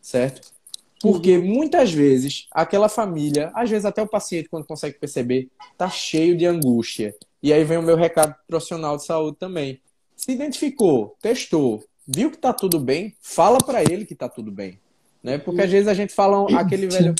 Certo? 0.00 0.50
Porque 0.98 1.36
uhum. 1.36 1.44
muitas 1.44 1.92
vezes 1.92 2.46
aquela 2.50 2.88
família, 2.88 3.50
às 3.54 3.68
vezes 3.68 3.84
até 3.84 4.00
o 4.00 4.08
paciente, 4.08 4.48
quando 4.48 4.66
consegue 4.66 4.98
perceber, 4.98 5.50
tá 5.76 5.90
cheio 5.90 6.34
de 6.38 6.46
angústia. 6.46 7.14
E 7.42 7.52
aí 7.52 7.64
vem 7.64 7.76
o 7.76 7.82
meu 7.82 7.96
recado 7.96 8.34
profissional 8.46 8.96
de 8.96 9.04
saúde 9.04 9.36
também. 9.36 9.82
Se 10.16 10.32
identificou, 10.32 11.16
testou, 11.20 11.84
viu 12.14 12.30
que 12.30 12.38
tá 12.38 12.52
tudo 12.52 12.80
bem, 12.80 13.14
fala 13.20 13.58
para 13.58 13.82
ele 13.82 14.04
que 14.04 14.14
tá 14.14 14.28
tudo 14.28 14.50
bem. 14.50 14.78
Né? 15.22 15.38
Porque 15.38 15.62
às 15.62 15.70
vezes 15.70 15.86
a 15.86 15.94
gente 15.94 16.12
fala 16.12 16.46
aquele 16.58 16.88
velho. 16.88 17.14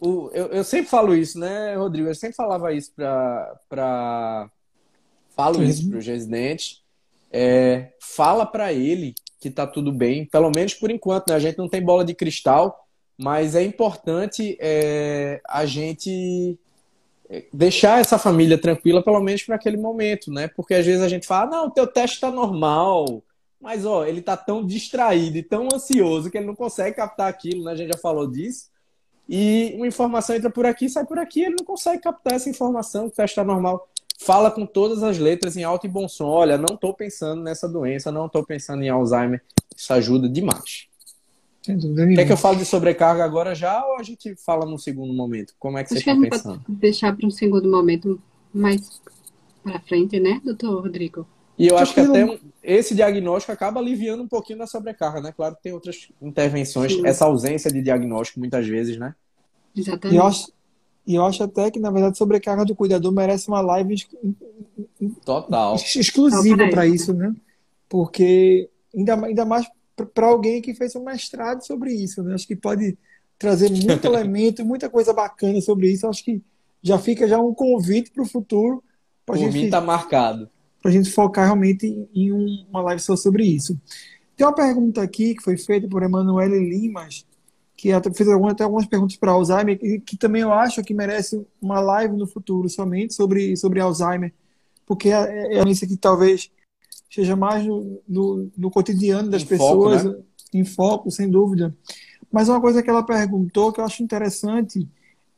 O, 0.00 0.30
eu, 0.32 0.46
eu 0.46 0.64
sempre 0.64 0.88
falo 0.88 1.14
isso, 1.14 1.38
né, 1.38 1.76
Rodrigo? 1.76 2.08
Eu 2.08 2.14
sempre 2.14 2.36
falava 2.36 2.72
isso 2.72 2.92
para. 2.94 3.60
Pra... 3.68 4.50
Falo 5.36 5.62
isso 5.62 5.88
para 5.88 6.00
residentes. 6.00 6.82
É, 7.30 7.92
fala 8.00 8.44
para 8.44 8.72
ele 8.72 9.14
que 9.40 9.50
tá 9.50 9.66
tudo 9.66 9.90
bem, 9.90 10.24
pelo 10.26 10.50
menos 10.54 10.74
por 10.74 10.90
enquanto, 10.90 11.28
né? 11.28 11.34
A 11.34 11.38
gente 11.38 11.58
não 11.58 11.68
tem 11.68 11.82
bola 11.82 12.04
de 12.04 12.14
cristal, 12.14 12.86
mas 13.18 13.54
é 13.54 13.62
importante 13.62 14.56
é, 14.60 15.40
a 15.48 15.64
gente 15.64 16.58
é, 17.28 17.44
deixar 17.52 18.00
essa 18.00 18.18
família 18.18 18.58
tranquila, 18.58 19.02
pelo 19.02 19.20
menos 19.20 19.42
para 19.42 19.56
aquele 19.56 19.76
momento, 19.76 20.30
né? 20.30 20.48
Porque 20.48 20.74
às 20.74 20.84
vezes 20.84 21.02
a 21.02 21.08
gente 21.08 21.26
fala, 21.26 21.50
não, 21.50 21.66
o 21.66 21.70
teu 21.70 21.86
teste 21.86 22.16
está 22.16 22.30
normal, 22.30 23.22
mas, 23.62 23.86
ó, 23.86 24.04
ele 24.04 24.20
tá 24.20 24.36
tão 24.36 24.66
distraído 24.66 25.38
e 25.38 25.42
tão 25.42 25.68
ansioso 25.72 26.28
que 26.28 26.36
ele 26.36 26.48
não 26.48 26.54
consegue 26.56 26.96
captar 26.96 27.28
aquilo, 27.28 27.62
né? 27.62 27.70
A 27.70 27.76
gente 27.76 27.92
já 27.92 27.98
falou 27.98 28.26
disso. 28.26 28.72
E 29.28 29.72
uma 29.76 29.86
informação 29.86 30.34
entra 30.34 30.50
por 30.50 30.66
aqui, 30.66 30.88
sai 30.88 31.06
por 31.06 31.16
aqui, 31.16 31.42
ele 31.42 31.54
não 31.56 31.64
consegue 31.64 32.02
captar 32.02 32.34
essa 32.34 32.50
informação, 32.50 33.06
o 33.06 33.10
teste 33.10 33.38
está 33.38 33.44
normal. 33.44 33.88
Fala 34.18 34.50
com 34.50 34.66
todas 34.66 35.04
as 35.04 35.16
letras 35.16 35.56
em 35.56 35.62
alto 35.62 35.86
e 35.86 35.88
bom 35.88 36.08
som. 36.08 36.26
Olha, 36.26 36.58
não 36.58 36.74
estou 36.74 36.92
pensando 36.92 37.40
nessa 37.40 37.68
doença, 37.68 38.10
não 38.10 38.26
estou 38.26 38.44
pensando 38.44 38.82
em 38.82 38.88
Alzheimer. 38.88 39.40
Isso 39.76 39.92
ajuda 39.92 40.28
demais. 40.28 40.88
Sem 41.62 41.78
dúvida 41.78 42.16
Quer 42.16 42.26
que 42.26 42.32
eu 42.32 42.36
fale 42.36 42.58
de 42.58 42.64
sobrecarga 42.64 43.24
agora 43.24 43.54
já 43.54 43.86
ou 43.86 43.96
a 43.96 44.02
gente 44.02 44.34
fala 44.34 44.66
num 44.66 44.78
segundo 44.78 45.12
momento? 45.12 45.54
Como 45.56 45.78
é 45.78 45.84
que 45.84 45.94
Acho 45.94 46.02
você 46.02 46.10
está 46.10 46.20
pensando? 46.20 46.64
Deixar 46.68 47.16
para 47.16 47.26
um 47.26 47.30
segundo 47.30 47.70
momento 47.70 48.20
mais 48.52 49.00
para 49.62 49.78
frente, 49.78 50.18
né, 50.18 50.40
doutor 50.44 50.82
Rodrigo? 50.82 51.24
E 51.56 51.68
eu 51.68 51.78
acho 51.78 51.94
que 51.94 52.00
até 52.00 52.24
esse 52.62 52.94
diagnóstico 52.94 53.52
acaba 53.52 53.80
aliviando 53.80 54.22
um 54.22 54.28
pouquinho 54.28 54.60
da 54.60 54.66
sobrecarga, 54.66 55.20
né? 55.20 55.32
Claro 55.32 55.56
que 55.56 55.62
tem 55.62 55.72
outras 55.72 56.08
intervenções, 56.20 56.92
Sim. 56.92 57.06
essa 57.06 57.24
ausência 57.24 57.70
de 57.70 57.82
diagnóstico 57.82 58.38
muitas 58.38 58.66
vezes, 58.66 58.96
né? 58.96 59.14
Exatamente. 59.76 60.14
E 60.14 60.18
eu, 60.18 60.24
acho, 60.24 60.52
e 61.06 61.14
eu 61.16 61.24
acho 61.24 61.42
até 61.42 61.70
que, 61.70 61.80
na 61.80 61.90
verdade, 61.90 62.16
sobrecarga 62.16 62.64
do 62.64 62.76
cuidador 62.76 63.10
merece 63.10 63.48
uma 63.48 63.60
live 63.60 63.96
total 65.24 65.74
exclusiva 65.76 66.68
para 66.70 66.86
isso, 66.86 67.12
né? 67.12 67.34
Porque 67.88 68.68
ainda, 68.94 69.26
ainda 69.26 69.44
mais 69.44 69.66
para 70.14 70.26
alguém 70.26 70.62
que 70.62 70.74
fez 70.74 70.94
um 70.94 71.04
mestrado 71.04 71.66
sobre 71.66 71.92
isso, 71.92 72.22
né? 72.22 72.34
Acho 72.34 72.46
que 72.46 72.56
pode 72.56 72.96
trazer 73.38 73.70
muito 73.70 74.04
elemento, 74.06 74.64
muita 74.64 74.88
coisa 74.88 75.12
bacana 75.12 75.60
sobre 75.60 75.90
isso. 75.90 76.06
Acho 76.06 76.24
que 76.24 76.40
já 76.80 76.98
fica 76.98 77.26
já 77.26 77.38
um 77.38 77.52
convite 77.52 78.10
para 78.12 78.22
o 78.22 78.26
futuro. 78.26 78.82
Por 79.26 79.36
gente... 79.36 79.52
mim 79.52 79.64
está 79.64 79.80
marcado 79.80 80.48
para 80.82 80.90
a 80.90 80.94
gente 80.94 81.10
focar 81.10 81.44
realmente 81.44 81.86
em, 82.12 82.32
uma 82.68 82.82
live 82.82 83.00
só 83.00 83.14
sobre 83.14 83.44
isso. 83.44 83.80
Tem 84.36 84.44
uma 84.44 84.54
pergunta 84.54 85.00
aqui 85.00 85.36
que 85.36 85.42
foi 85.42 85.56
feita 85.56 85.88
por 85.88 86.02
Emanuele 86.02 86.58
Limas, 86.58 87.24
que 87.76 87.88
fez 88.14 88.28
até 88.28 88.64
algumas 88.64 88.86
perguntas 88.86 89.16
para 89.16 89.30
Alzheimer, 89.30 89.78
que, 89.78 90.00
que 90.00 90.16
também 90.16 90.42
eu 90.42 90.52
acho 90.52 90.82
que 90.82 90.92
merece 90.92 91.46
uma 91.60 91.80
live 91.80 92.16
no 92.16 92.26
futuro 92.26 92.68
somente 92.68 93.14
sobre, 93.14 93.56
sobre 93.56 93.80
Alzheimer, 93.80 94.32
porque 94.84 95.10
é, 95.10 95.54
é 95.54 95.58
uma 95.58 95.64
doença 95.64 95.86
que 95.86 95.96
talvez 95.96 96.50
seja 97.08 97.36
mais 97.36 97.64
no, 97.64 98.02
no, 98.08 98.50
no 98.56 98.70
cotidiano 98.70 99.30
das 99.30 99.42
em 99.42 99.46
pessoas, 99.46 100.02
foco, 100.02 100.16
né? 100.16 100.22
em 100.52 100.64
foco, 100.64 101.10
sem 101.10 101.30
dúvida. 101.30 101.76
Mas 102.30 102.48
uma 102.48 102.60
coisa 102.60 102.82
que 102.82 102.90
ela 102.90 103.04
perguntou 103.04 103.72
que 103.72 103.80
eu 103.80 103.84
acho 103.84 104.02
interessante 104.02 104.88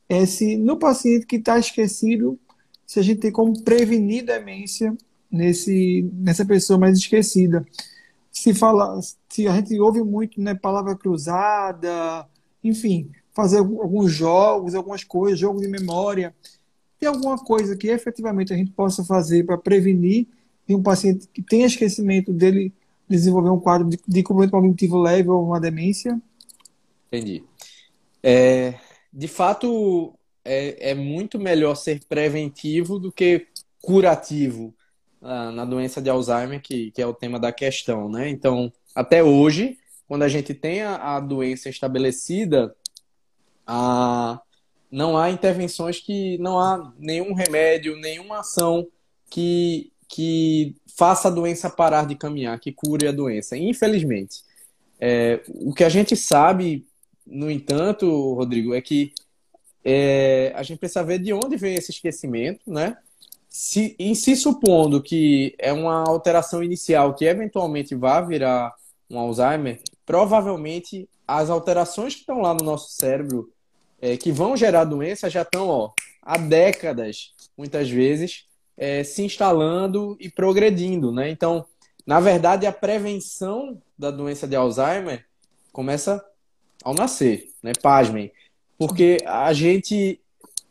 é 0.07 0.25
se 0.25 0.57
no 0.57 0.77
paciente 0.77 1.25
que 1.25 1.35
está 1.35 1.59
esquecido, 1.59 2.39
se 2.85 2.99
a 2.99 3.03
gente 3.03 3.19
tem 3.19 3.31
como 3.31 3.61
prevenir 3.61 4.25
demência 4.25 4.95
nesse, 5.31 6.09
nessa 6.13 6.45
pessoa 6.45 6.79
mais 6.79 6.97
esquecida. 6.97 7.65
Se 8.31 8.53
fala, 8.53 8.99
se 9.29 9.47
a 9.47 9.55
gente 9.55 9.79
ouve 9.79 10.03
muito, 10.03 10.41
né, 10.41 10.53
palavra 10.53 10.95
cruzada, 10.95 12.27
enfim, 12.63 13.11
fazer 13.33 13.59
alguns 13.59 14.11
jogos, 14.11 14.75
algumas 14.75 15.03
coisas, 15.03 15.39
jogo 15.39 15.59
de 15.59 15.67
memória. 15.67 16.33
Tem 16.99 17.09
alguma 17.09 17.37
coisa 17.37 17.75
que 17.75 17.87
efetivamente 17.87 18.53
a 18.53 18.57
gente 18.57 18.71
possa 18.71 19.03
fazer 19.03 19.45
para 19.45 19.57
prevenir 19.57 20.27
de 20.67 20.73
um 20.73 20.81
paciente 20.81 21.27
que 21.33 21.41
tenha 21.41 21.65
esquecimento 21.65 22.33
dele 22.33 22.73
desenvolver 23.07 23.49
um 23.49 23.59
quadro 23.59 23.87
de, 23.87 23.99
de 24.07 24.23
cognitivo 24.23 24.99
leve 24.99 25.29
ou 25.29 25.45
uma 25.45 25.59
demência? 25.59 26.19
Entendi. 27.07 27.43
É, 28.23 28.73
de 29.13 29.27
fato, 29.27 30.13
é, 30.43 30.91
é 30.91 30.95
muito 30.95 31.39
melhor 31.39 31.75
ser 31.75 32.03
preventivo 32.09 32.99
do 32.99 33.11
que 33.11 33.47
curativo 33.81 34.73
na 35.25 35.65
doença 35.65 36.01
de 36.01 36.09
Alzheimer, 36.09 36.61
que, 36.61 36.91
que 36.91 37.01
é 37.01 37.07
o 37.07 37.13
tema 37.13 37.39
da 37.39 37.51
questão, 37.51 38.07
né? 38.09 38.29
Então, 38.29 38.71
até 38.93 39.23
hoje, 39.23 39.77
quando 40.07 40.23
a 40.23 40.27
gente 40.27 40.53
tem 40.53 40.81
a, 40.81 41.15
a 41.15 41.19
doença 41.19 41.67
estabelecida, 41.67 42.75
a, 43.65 44.39
não 44.91 45.17
há 45.17 45.31
intervenções 45.31 45.99
que 45.99 46.37
não 46.37 46.59
há 46.59 46.93
nenhum 46.97 47.33
remédio, 47.33 47.95
nenhuma 47.97 48.39
ação 48.39 48.87
que, 49.29 49.91
que 50.07 50.75
faça 50.95 51.27
a 51.27 51.31
doença 51.31 51.69
parar 51.69 52.05
de 52.05 52.15
caminhar, 52.15 52.59
que 52.59 52.71
cure 52.71 53.07
a 53.07 53.11
doença. 53.11 53.57
Infelizmente. 53.57 54.43
É, 54.99 55.41
o 55.47 55.73
que 55.73 55.83
a 55.83 55.89
gente 55.89 56.15
sabe, 56.15 56.87
no 57.25 57.51
entanto, 57.51 58.33
Rodrigo, 58.33 58.73
é 58.73 58.81
que 58.81 59.11
é, 59.83 60.53
a 60.55 60.63
gente 60.63 60.79
precisa 60.79 61.03
ver 61.03 61.19
de 61.19 61.33
onde 61.33 61.57
vem 61.57 61.75
esse 61.75 61.91
esquecimento, 61.91 62.61
né? 62.71 62.97
Se, 63.57 63.95
em 63.97 64.13
se 64.13 64.35
supondo 64.35 65.01
que 65.01 65.55
é 65.57 65.71
uma 65.71 66.03
alteração 66.05 66.61
inicial 66.61 67.13
que 67.13 67.23
eventualmente 67.23 67.95
vai 67.95 68.25
virar 68.27 68.75
um 69.09 69.17
Alzheimer, 69.17 69.81
provavelmente 70.05 71.07
as 71.25 71.49
alterações 71.49 72.13
que 72.13 72.19
estão 72.19 72.41
lá 72.41 72.53
no 72.53 72.65
nosso 72.65 72.91
cérebro, 72.91 73.49
é, 74.01 74.17
que 74.17 74.29
vão 74.29 74.57
gerar 74.57 74.83
doença, 74.83 75.29
já 75.29 75.43
estão 75.43 75.69
ó, 75.69 75.91
há 76.21 76.37
décadas, 76.37 77.33
muitas 77.57 77.89
vezes, 77.89 78.45
é, 78.75 79.05
se 79.05 79.23
instalando 79.23 80.17
e 80.19 80.29
progredindo. 80.29 81.13
Né? 81.13 81.29
Então, 81.29 81.65
na 82.05 82.19
verdade, 82.19 82.65
a 82.65 82.73
prevenção 82.73 83.81
da 83.97 84.11
doença 84.11 84.45
de 84.45 84.57
Alzheimer 84.57 85.25
começa 85.71 86.21
ao 86.83 86.93
nascer, 86.93 87.49
né? 87.63 87.71
Pasmem. 87.81 88.33
Porque 88.77 89.17
a 89.25 89.53
gente, 89.53 90.19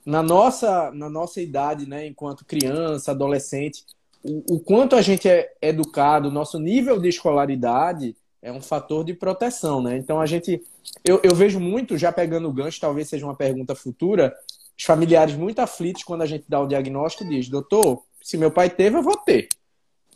na 0.04 0.22
nossa, 0.22 0.90
na 0.92 1.08
nossa 1.08 1.40
idade, 1.40 1.88
né, 1.88 2.06
enquanto 2.06 2.44
criança, 2.44 3.10
adolescente, 3.10 3.84
o, 4.22 4.56
o 4.56 4.60
quanto 4.60 4.96
a 4.96 5.02
gente 5.02 5.28
é 5.28 5.52
educado, 5.60 6.30
nosso 6.30 6.58
nível 6.58 7.00
de 7.00 7.08
escolaridade 7.08 8.16
é 8.42 8.52
um 8.52 8.60
fator 8.60 9.04
de 9.04 9.14
proteção, 9.14 9.82
né? 9.82 9.96
Então 9.96 10.20
a 10.20 10.26
gente, 10.26 10.62
eu, 11.02 11.18
eu 11.22 11.34
vejo 11.34 11.58
muito, 11.58 11.96
já 11.96 12.12
pegando 12.12 12.48
o 12.48 12.52
gancho, 12.52 12.80
talvez 12.80 13.08
seja 13.08 13.24
uma 13.24 13.34
pergunta 13.34 13.74
futura, 13.74 14.34
os 14.76 14.84
familiares 14.84 15.34
muito 15.34 15.60
aflitos 15.60 16.02
quando 16.02 16.22
a 16.22 16.26
gente 16.26 16.44
dá 16.46 16.60
o 16.60 16.66
diagnóstico 16.66 17.28
diz, 17.28 17.48
doutor, 17.48 18.02
se 18.22 18.36
meu 18.36 18.50
pai 18.50 18.68
teve, 18.68 18.98
eu 18.98 19.02
vou 19.02 19.16
ter, 19.16 19.48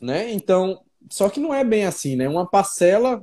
né? 0.01 0.31
Então, 0.33 0.81
só 1.11 1.31
que 1.31 1.41
não 1.41 1.55
é 1.55 1.65
bem 1.65 1.87
assim, 1.87 2.17
né? 2.17 2.29
Uma 2.29 2.47
parcela 2.47 3.23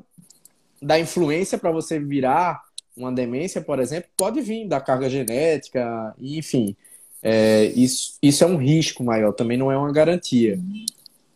da 0.82 1.00
influência 1.00 1.58
para 1.58 1.72
você 1.72 2.00
virar 2.00 2.64
uma 2.96 3.12
demência, 3.12 3.62
por 3.62 3.80
exemplo, 3.80 4.10
pode 4.16 4.42
vir 4.42 4.68
da 4.68 4.80
carga 4.80 5.10
genética, 5.10 6.16
enfim. 6.20 6.76
É, 7.22 7.66
isso, 7.76 8.18
isso 8.22 8.44
é 8.44 8.48
um 8.48 8.58
risco 8.58 9.04
maior, 9.04 9.34
também 9.34 9.58
não 9.58 9.72
é 9.72 9.78
uma 9.78 9.92
garantia. 9.92 10.60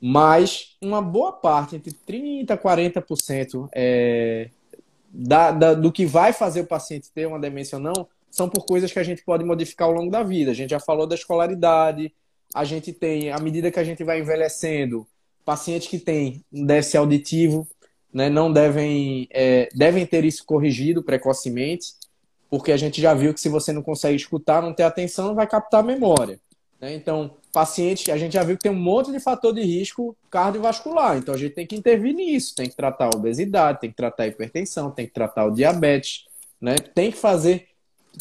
Mas 0.01 0.77
uma 0.81 1.01
boa 1.01 1.31
parte, 1.31 1.75
entre 1.75 1.91
30% 1.91 2.51
e 2.51 2.57
40%, 2.57 3.69
é, 3.73 4.49
da, 5.11 5.51
da, 5.51 5.73
do 5.73 5.91
que 5.91 6.05
vai 6.05 6.31
fazer 6.31 6.61
o 6.61 6.67
paciente 6.67 7.11
ter 7.13 7.25
uma 7.25 7.39
demência 7.39 7.77
ou 7.77 7.83
não, 7.83 8.07
são 8.29 8.47
por 8.47 8.65
coisas 8.65 8.91
que 8.91 8.99
a 8.99 9.03
gente 9.03 9.23
pode 9.23 9.43
modificar 9.43 9.87
ao 9.87 9.93
longo 9.93 10.11
da 10.11 10.23
vida. 10.23 10.51
A 10.51 10.53
gente 10.53 10.69
já 10.69 10.79
falou 10.79 11.07
da 11.07 11.15
escolaridade, 11.15 12.13
a 12.53 12.63
gente 12.63 12.93
tem, 12.93 13.31
à 13.31 13.39
medida 13.39 13.71
que 13.71 13.79
a 13.79 13.83
gente 13.83 14.03
vai 14.03 14.19
envelhecendo, 14.19 15.05
pacientes 15.43 15.87
que 15.87 15.97
têm 15.97 16.43
um 16.53 16.65
déficit 16.65 16.97
auditivo, 16.97 17.67
né, 18.13 18.29
não 18.29 18.51
devem, 18.51 19.27
é, 19.31 19.69
devem 19.73 20.05
ter 20.05 20.25
isso 20.25 20.45
corrigido 20.45 21.03
precocemente, 21.03 21.93
porque 22.49 22.71
a 22.71 22.77
gente 22.77 22.99
já 23.01 23.13
viu 23.13 23.33
que 23.33 23.39
se 23.39 23.49
você 23.49 23.71
não 23.71 23.83
consegue 23.83 24.15
escutar, 24.15 24.61
não 24.61 24.73
ter 24.73 24.83
atenção, 24.83 25.27
não 25.27 25.35
vai 25.35 25.47
captar 25.47 25.81
a 25.81 25.85
memória. 25.85 26.39
Né? 26.81 26.95
Então, 26.95 27.31
paciente, 27.53 28.11
a 28.11 28.17
gente 28.17 28.33
já 28.33 28.43
viu 28.43 28.57
que 28.57 28.63
tem 28.63 28.71
um 28.71 28.79
monte 28.79 29.11
de 29.11 29.19
fator 29.19 29.53
de 29.53 29.61
risco 29.61 30.15
cardiovascular, 30.29 31.17
então 31.17 31.33
a 31.33 31.37
gente 31.37 31.53
tem 31.53 31.67
que 31.67 31.75
intervir 31.75 32.15
nisso, 32.15 32.55
tem 32.55 32.69
que 32.69 32.75
tratar 32.75 33.05
a 33.05 33.17
obesidade, 33.17 33.81
tem 33.81 33.89
que 33.89 33.95
tratar 33.95 34.23
a 34.23 34.27
hipertensão, 34.27 34.89
tem 34.89 35.05
que 35.05 35.13
tratar 35.13 35.45
o 35.45 35.51
diabetes, 35.51 36.25
né? 36.59 36.75
Tem 36.75 37.11
que 37.11 37.17
fazer, 37.17 37.67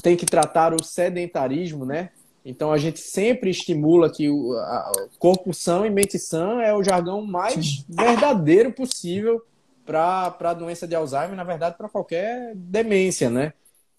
tem 0.02 0.16
que 0.16 0.26
tratar 0.26 0.74
o 0.74 0.82
sedentarismo, 0.82 1.84
né? 1.84 2.10
Então 2.44 2.72
a 2.72 2.78
gente 2.78 3.00
sempre 3.00 3.50
estimula 3.50 4.10
que 4.10 4.28
o 4.28 4.52
a, 4.52 4.92
corpo 5.18 5.52
são 5.52 5.84
e 5.84 5.90
mente 5.90 6.18
sã 6.18 6.60
é 6.62 6.74
o 6.74 6.82
jargão 6.82 7.24
mais 7.24 7.84
verdadeiro 7.88 8.72
possível 8.72 9.42
para 9.88 10.36
a 10.38 10.54
doença 10.54 10.86
de 10.86 10.94
Alzheimer, 10.94 11.34
na 11.34 11.44
verdade, 11.44 11.78
para 11.78 11.88
qualquer 11.88 12.52
demência, 12.54 13.30
né? 13.30 13.54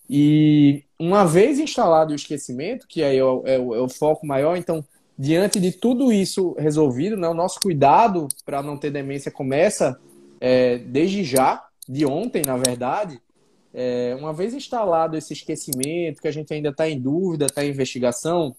E 0.08 0.84
uma 0.99 1.25
vez 1.25 1.58
instalado 1.58 2.12
o 2.12 2.15
esquecimento, 2.15 2.88
que 2.88 3.02
aí 3.04 3.17
é 3.17 3.23
o, 3.23 3.41
é 3.43 3.58
o, 3.58 3.75
é 3.75 3.82
o 3.82 3.89
foco 3.89 4.25
maior, 4.25 4.56
então 4.56 4.86
diante 5.17 5.60
de 5.60 5.71
tudo 5.71 6.13
isso 6.13 6.54
resolvido, 6.60 7.17
né, 7.17 7.28
o 7.28 7.34
nosso 7.34 7.60
cuidado 7.60 8.28
para 8.45 8.62
não 8.62 8.78
ter 8.78 8.91
demência 8.91 9.32
começa 9.32 9.99
é, 10.39 10.78
desde 10.78 11.23
já, 11.23 11.65
de 11.88 12.06
ontem, 12.06 12.43
na 12.45 12.56
verdade. 12.56 13.19
É, 13.73 14.15
uma 14.17 14.32
vez 14.32 14.54
instalado 14.54 15.17
esse 15.17 15.34
esquecimento, 15.34 16.21
que 16.21 16.28
a 16.28 16.32
gente 16.32 16.54
ainda 16.54 16.69
está 16.69 16.88
em 16.88 16.99
dúvida, 16.99 17.47
está 17.47 17.65
em 17.65 17.69
investigação, 17.69 18.56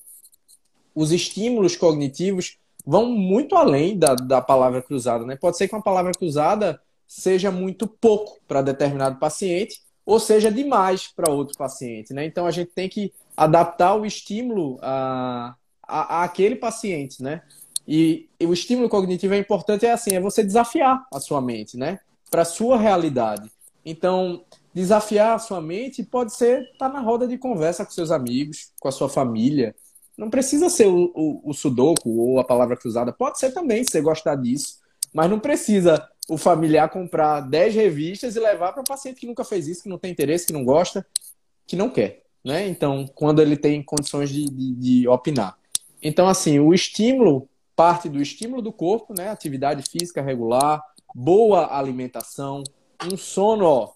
os 0.95 1.13
estímulos 1.13 1.77
cognitivos 1.77 2.59
vão 2.85 3.07
muito 3.07 3.55
além 3.55 3.97
da, 3.97 4.15
da 4.15 4.41
palavra 4.41 4.83
cruzada. 4.83 5.25
Né? 5.25 5.37
Pode 5.37 5.57
ser 5.57 5.69
que 5.69 5.75
uma 5.75 5.83
palavra 5.83 6.13
cruzada 6.13 6.81
seja 7.11 7.51
muito 7.51 7.89
pouco 7.89 8.39
para 8.47 8.63
determinado 8.63 9.19
paciente, 9.19 9.83
ou 10.07 10.21
seja 10.21 10.49
demais 10.51 11.09
para 11.09 11.29
outro 11.29 11.59
paciente. 11.59 12.15
Né? 12.15 12.25
Então 12.25 12.47
a 12.47 12.53
gente 12.53 12.71
tem 12.71 12.89
que 12.89 13.13
adaptar 13.37 13.97
o 13.97 14.07
estímulo 14.07 14.79
a, 14.81 15.57
a, 15.83 16.21
a 16.21 16.23
aquele 16.23 16.55
paciente, 16.55 17.21
né? 17.21 17.43
E, 17.89 18.29
e, 18.39 18.47
o 18.47 18.53
estímulo 18.53 18.89
cognitivo 18.89 19.35
é 19.35 19.39
importante, 19.39 19.85
é 19.85 19.91
assim, 19.91 20.15
é 20.15 20.21
você 20.21 20.45
desafiar 20.45 21.05
a 21.13 21.19
sua 21.19 21.41
mente, 21.41 21.77
né? 21.77 21.99
Para 22.31 22.43
a 22.43 22.45
sua 22.45 22.79
realidade. 22.79 23.51
Então, 23.85 24.45
desafiar 24.73 25.35
a 25.35 25.39
sua 25.41 25.61
mente 25.61 26.05
pode 26.05 26.33
ser 26.37 26.63
estar 26.63 26.89
tá 26.89 26.93
na 26.93 27.01
roda 27.01 27.27
de 27.27 27.37
conversa 27.37 27.85
com 27.85 27.91
seus 27.91 28.13
amigos, 28.13 28.71
com 28.79 28.87
a 28.87 28.93
sua 28.93 29.09
família. 29.09 29.75
Não 30.17 30.31
precisa 30.31 30.69
ser 30.69 30.87
o, 30.87 31.11
o, 31.13 31.51
o 31.51 31.53
sudoku 31.53 32.11
ou 32.21 32.39
a 32.39 32.45
palavra 32.45 32.77
cruzada. 32.77 33.13
Pode 33.13 33.41
ser 33.41 33.51
também, 33.51 33.83
se 33.83 33.91
você 33.91 34.01
gostar 34.01 34.37
disso. 34.37 34.79
Mas 35.13 35.29
não 35.29 35.41
precisa 35.41 36.09
o 36.31 36.39
familiar 36.39 36.89
comprar 36.89 37.41
10 37.41 37.75
revistas 37.75 38.37
e 38.37 38.41
levar 38.41 38.73
para 38.73 38.83
o 38.83 38.87
paciente 38.87 39.21
que 39.21 39.27
nunca 39.27 39.45
fez 39.45 39.67
isso, 39.67 39.83
que 39.83 39.89
não 39.89 39.99
tem 39.99 40.13
interesse, 40.13 40.47
que 40.47 40.53
não 40.53 40.65
gosta, 40.65 41.05
que 41.67 41.75
não 41.75 41.91
quer. 41.91 42.23
Né? 42.45 42.69
Então, 42.69 43.05
quando 43.15 43.43
ele 43.43 43.57
tem 43.57 43.83
condições 43.83 44.31
de, 44.31 44.45
de, 44.45 44.75
de 44.77 45.09
opinar. 45.09 45.59
Então, 46.01 46.29
assim, 46.29 46.61
o 46.61 46.73
estímulo 46.73 47.49
parte 47.75 48.11
do 48.11 48.21
estímulo 48.21 48.61
do 48.61 48.73
corpo, 48.73 49.15
né? 49.17 49.31
Atividade 49.31 49.83
física 49.91 50.21
regular, 50.21 50.83
boa 51.15 51.75
alimentação, 51.75 52.63
um 53.11 53.17
sono, 53.17 53.65
ó. 53.65 53.93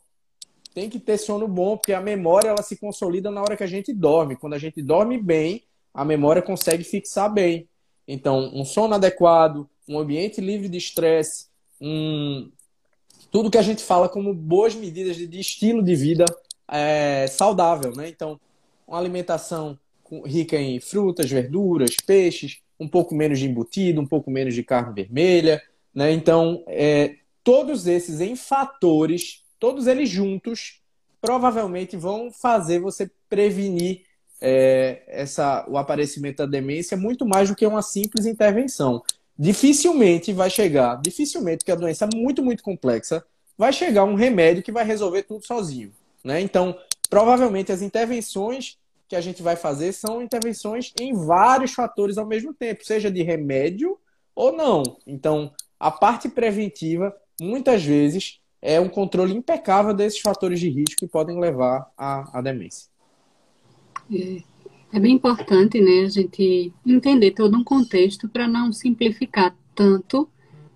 Tem 0.72 0.88
que 0.88 0.98
ter 0.98 1.18
sono 1.18 1.46
bom, 1.46 1.76
porque 1.76 1.92
a 1.92 2.00
memória 2.00 2.48
ela 2.48 2.62
se 2.62 2.76
consolida 2.76 3.30
na 3.30 3.42
hora 3.42 3.58
que 3.58 3.62
a 3.62 3.66
gente 3.66 3.92
dorme. 3.92 4.36
Quando 4.36 4.54
a 4.54 4.58
gente 4.58 4.80
dorme 4.80 5.18
bem, 5.18 5.64
a 5.92 6.02
memória 6.02 6.40
consegue 6.40 6.82
fixar 6.82 7.30
bem. 7.30 7.68
Então, 8.08 8.50
um 8.54 8.64
sono 8.64 8.94
adequado, 8.94 9.68
um 9.86 9.98
ambiente 9.98 10.40
livre 10.40 10.68
de 10.68 10.78
estresse, 10.78 11.48
um... 11.80 12.50
tudo 13.30 13.50
que 13.50 13.58
a 13.58 13.62
gente 13.62 13.82
fala 13.82 14.08
como 14.08 14.34
boas 14.34 14.74
medidas 14.74 15.16
de 15.16 15.40
estilo 15.40 15.82
de 15.82 15.94
vida 15.94 16.24
é, 16.68 17.26
saudável, 17.28 17.92
né? 17.94 18.08
Então, 18.08 18.40
uma 18.86 18.98
alimentação 18.98 19.78
rica 20.24 20.56
em 20.56 20.78
frutas, 20.80 21.30
verduras, 21.30 21.96
peixes, 22.06 22.60
um 22.78 22.88
pouco 22.88 23.14
menos 23.14 23.38
de 23.38 23.46
embutido, 23.46 24.00
um 24.00 24.06
pouco 24.06 24.30
menos 24.30 24.54
de 24.54 24.62
carne 24.62 24.94
vermelha, 24.94 25.62
né? 25.94 26.12
Então, 26.12 26.64
é, 26.66 27.16
todos 27.42 27.86
esses 27.86 28.20
em 28.20 28.36
fatores, 28.36 29.42
todos 29.58 29.86
eles 29.86 30.08
juntos, 30.08 30.80
provavelmente 31.20 31.96
vão 31.96 32.30
fazer 32.30 32.80
você 32.80 33.10
prevenir 33.28 34.02
é, 34.40 35.02
essa, 35.06 35.64
o 35.68 35.78
aparecimento 35.78 36.38
da 36.38 36.46
demência 36.46 36.96
muito 36.96 37.24
mais 37.24 37.48
do 37.48 37.56
que 37.56 37.66
uma 37.66 37.80
simples 37.80 38.26
intervenção. 38.26 39.02
Dificilmente 39.38 40.32
vai 40.32 40.48
chegar, 40.48 41.00
dificilmente, 41.02 41.64
que 41.64 41.72
a 41.72 41.76
doença 41.76 42.04
é 42.04 42.16
muito, 42.16 42.42
muito 42.42 42.62
complexa, 42.62 43.24
vai 43.58 43.72
chegar 43.72 44.04
um 44.04 44.14
remédio 44.14 44.62
que 44.62 44.72
vai 44.72 44.84
resolver 44.84 45.24
tudo 45.24 45.44
sozinho. 45.44 45.92
Né? 46.22 46.40
Então, 46.40 46.78
provavelmente 47.10 47.72
as 47.72 47.82
intervenções 47.82 48.78
que 49.08 49.16
a 49.16 49.20
gente 49.20 49.42
vai 49.42 49.56
fazer 49.56 49.92
são 49.92 50.22
intervenções 50.22 50.92
em 50.98 51.12
vários 51.12 51.72
fatores 51.72 52.16
ao 52.16 52.26
mesmo 52.26 52.54
tempo, 52.54 52.84
seja 52.84 53.10
de 53.10 53.22
remédio 53.22 53.98
ou 54.34 54.52
não. 54.52 54.82
Então, 55.06 55.52
a 55.78 55.90
parte 55.90 56.28
preventiva, 56.28 57.14
muitas 57.40 57.82
vezes, 57.84 58.40
é 58.62 58.80
um 58.80 58.88
controle 58.88 59.34
impecável 59.34 59.92
desses 59.92 60.20
fatores 60.20 60.58
de 60.58 60.70
risco 60.70 60.96
que 60.96 61.06
podem 61.06 61.38
levar 61.38 61.90
à, 61.96 62.38
à 62.38 62.40
demência. 62.40 62.88
É, 64.12 64.42
é 64.94 65.00
bem 65.00 65.14
importante 65.14 65.80
né, 65.80 66.04
a 66.04 66.08
gente 66.08 66.72
entender 66.86 67.32
todo 67.32 67.56
um 67.58 67.64
contexto 67.64 68.28
para 68.28 68.46
não 68.46 68.72
simplificar 68.72 69.52
tanto 69.74 70.28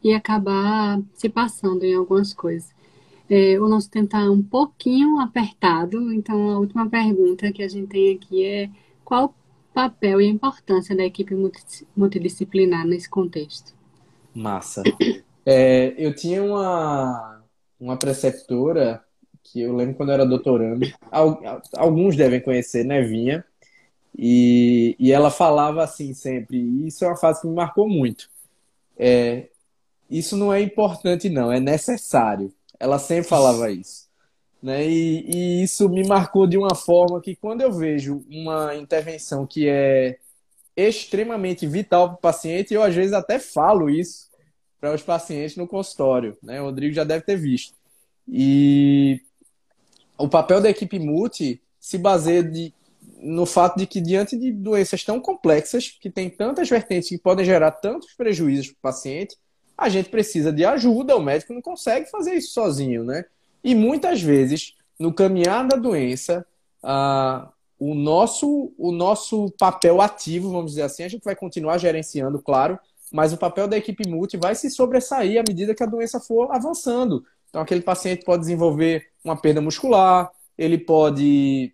e 0.03 0.13
acabar 0.13 1.01
se 1.15 1.29
passando 1.29 1.85
em 1.85 1.95
algumas 1.95 2.35
coisas. 2.35 2.69
É, 3.31 3.61
o 3.61 3.69
nosso 3.69 3.89
tempo 3.89 4.07
está 4.07 4.29
um 4.29 4.43
pouquinho 4.43 5.21
apertado, 5.21 6.13
então 6.13 6.51
a 6.51 6.59
última 6.59 6.91
pergunta 6.91 7.53
que 7.53 7.63
a 7.63 7.69
gente 7.69 7.87
tem 7.87 8.17
aqui 8.17 8.45
é 8.45 8.69
qual 9.05 9.27
o 9.27 9.35
papel 9.73 10.21
e 10.21 10.27
a 10.27 10.31
importância 10.31 10.97
da 10.97 11.05
equipe 11.05 11.37
multidisciplinar 11.97 12.85
nesse 12.85 13.09
contexto? 13.09 13.73
Massa. 14.35 14.83
É, 15.47 15.95
eu 15.97 16.13
tinha 16.15 16.43
uma, 16.43 17.41
uma 17.79 17.97
preceptora 17.97 19.01
que 19.45 19.61
eu 19.61 19.75
lembro 19.75 19.95
quando 19.95 20.09
eu 20.09 20.15
era 20.15 20.27
doutorando, 20.27 20.85
alguns 21.73 22.17
devem 22.17 22.41
conhecer, 22.41 22.85
Nevinha, 22.85 23.45
e, 24.17 24.97
e 24.99 25.13
ela 25.13 25.31
falava 25.31 25.83
assim 25.83 26.15
sempre, 26.15 26.59
e 26.59 26.89
isso 26.89 27.05
é 27.05 27.09
uma 27.09 27.17
fase 27.17 27.41
que 27.41 27.47
me 27.47 27.55
marcou 27.55 27.89
muito. 27.89 28.29
É, 28.97 29.49
isso 30.11 30.37
não 30.37 30.53
é 30.53 30.61
importante, 30.61 31.29
não, 31.29 31.53
é 31.53 31.61
necessário. 31.61 32.53
Ela 32.81 32.99
sempre 32.99 33.29
falava 33.29 33.71
isso. 33.71 34.09
Né? 34.63 34.89
E, 34.89 35.31
e, 35.31 35.63
isso 35.63 35.89
me 35.89 36.07
marcou 36.07 36.47
de 36.47 36.59
uma 36.59 36.75
forma 36.75 37.21
que, 37.21 37.37
quando 37.37 37.61
eu 37.61 37.73
vejo 37.73 38.25
uma 38.29 38.75
intervenção 38.75 39.47
que 39.47 39.69
é 39.69 40.19
extremamente 40.77 41.67
vital 41.67 42.09
para 42.09 42.17
o 42.17 42.21
paciente, 42.21 42.75
eu 42.75 42.83
às 42.83 42.95
vezes 42.95 43.13
até 43.13 43.39
falo 43.39 43.91
isso 43.91 44.29
para 44.81 44.95
os 44.95 45.03
pacientes 45.03 45.57
no 45.57 45.67
consultório. 45.67 46.37
Né? 46.43 46.61
O 46.61 46.67
Rodrigo 46.67 46.95
já 46.95 47.05
deve 47.05 47.25
ter 47.25 47.37
visto. 47.37 47.75
E 48.27 49.21
o 50.17 50.29
papel 50.29 50.61
da 50.61 50.71
equipe 50.71 50.99
multi 50.99 51.61
se 51.81 51.99
baseia 51.99 52.43
de, 52.43 52.73
no 53.21 53.45
fato 53.45 53.79
de 53.79 53.87
que, 53.87 54.01
diante 54.01 54.37
de 54.37 54.53
doenças 54.53 55.03
tão 55.03 55.21
complexas, 55.21 55.89
que 55.89 56.11
tem 56.11 56.31
tantas 56.31 56.69
vertentes 56.69 57.09
que 57.09 57.19
podem 57.19 57.45
gerar 57.45 57.73
tantos 57.73 58.15
prejuízos 58.15 58.69
para 58.69 58.79
o 58.79 58.83
paciente, 58.83 59.37
a 59.77 59.89
gente 59.89 60.09
precisa 60.09 60.53
de 60.53 60.65
ajuda, 60.65 61.17
o 61.17 61.23
médico 61.23 61.53
não 61.53 61.63
consegue 61.63 62.11
fazer 62.11 62.35
isso 62.35 62.53
sozinho, 62.53 63.05
né? 63.05 63.25
E 63.63 63.75
muitas 63.75 64.21
vezes, 64.21 64.75
no 64.99 65.13
caminhar 65.13 65.67
da 65.67 65.77
doença, 65.77 66.45
ah, 66.83 67.49
o, 67.79 67.95
nosso, 67.95 68.73
o 68.77 68.91
nosso 68.91 69.51
papel 69.59 70.01
ativo, 70.01 70.51
vamos 70.51 70.73
dizer 70.73 70.83
assim, 70.83 71.05
a 71.05 71.09
gente 71.09 71.25
vai 71.25 71.37
continuar 71.37 71.79
gerenciando, 71.79 72.41
claro, 72.41 72.79
mas 73.13 73.33
o 73.33 73.39
papel 73.39 73.67
da 73.69 73.77
equipe 73.77 74.09
multi 74.09 74.37
vai 74.37 74.55
se 74.55 74.71
sobressair 74.71 75.41
à 75.41 75.45
medida 75.47 75.75
que 75.75 75.83
a 75.83 75.87
doença 75.87 76.21
for 76.21 76.51
avançando. 76.53 77.25
Então, 77.49 77.63
aquele 77.63 77.81
paciente 77.81 78.25
pode 78.25 78.41
desenvolver 78.41 79.07
uma 79.25 79.37
perda 79.37 79.61
muscular, 79.61 80.31
ele 80.57 80.77
pode 80.77 81.73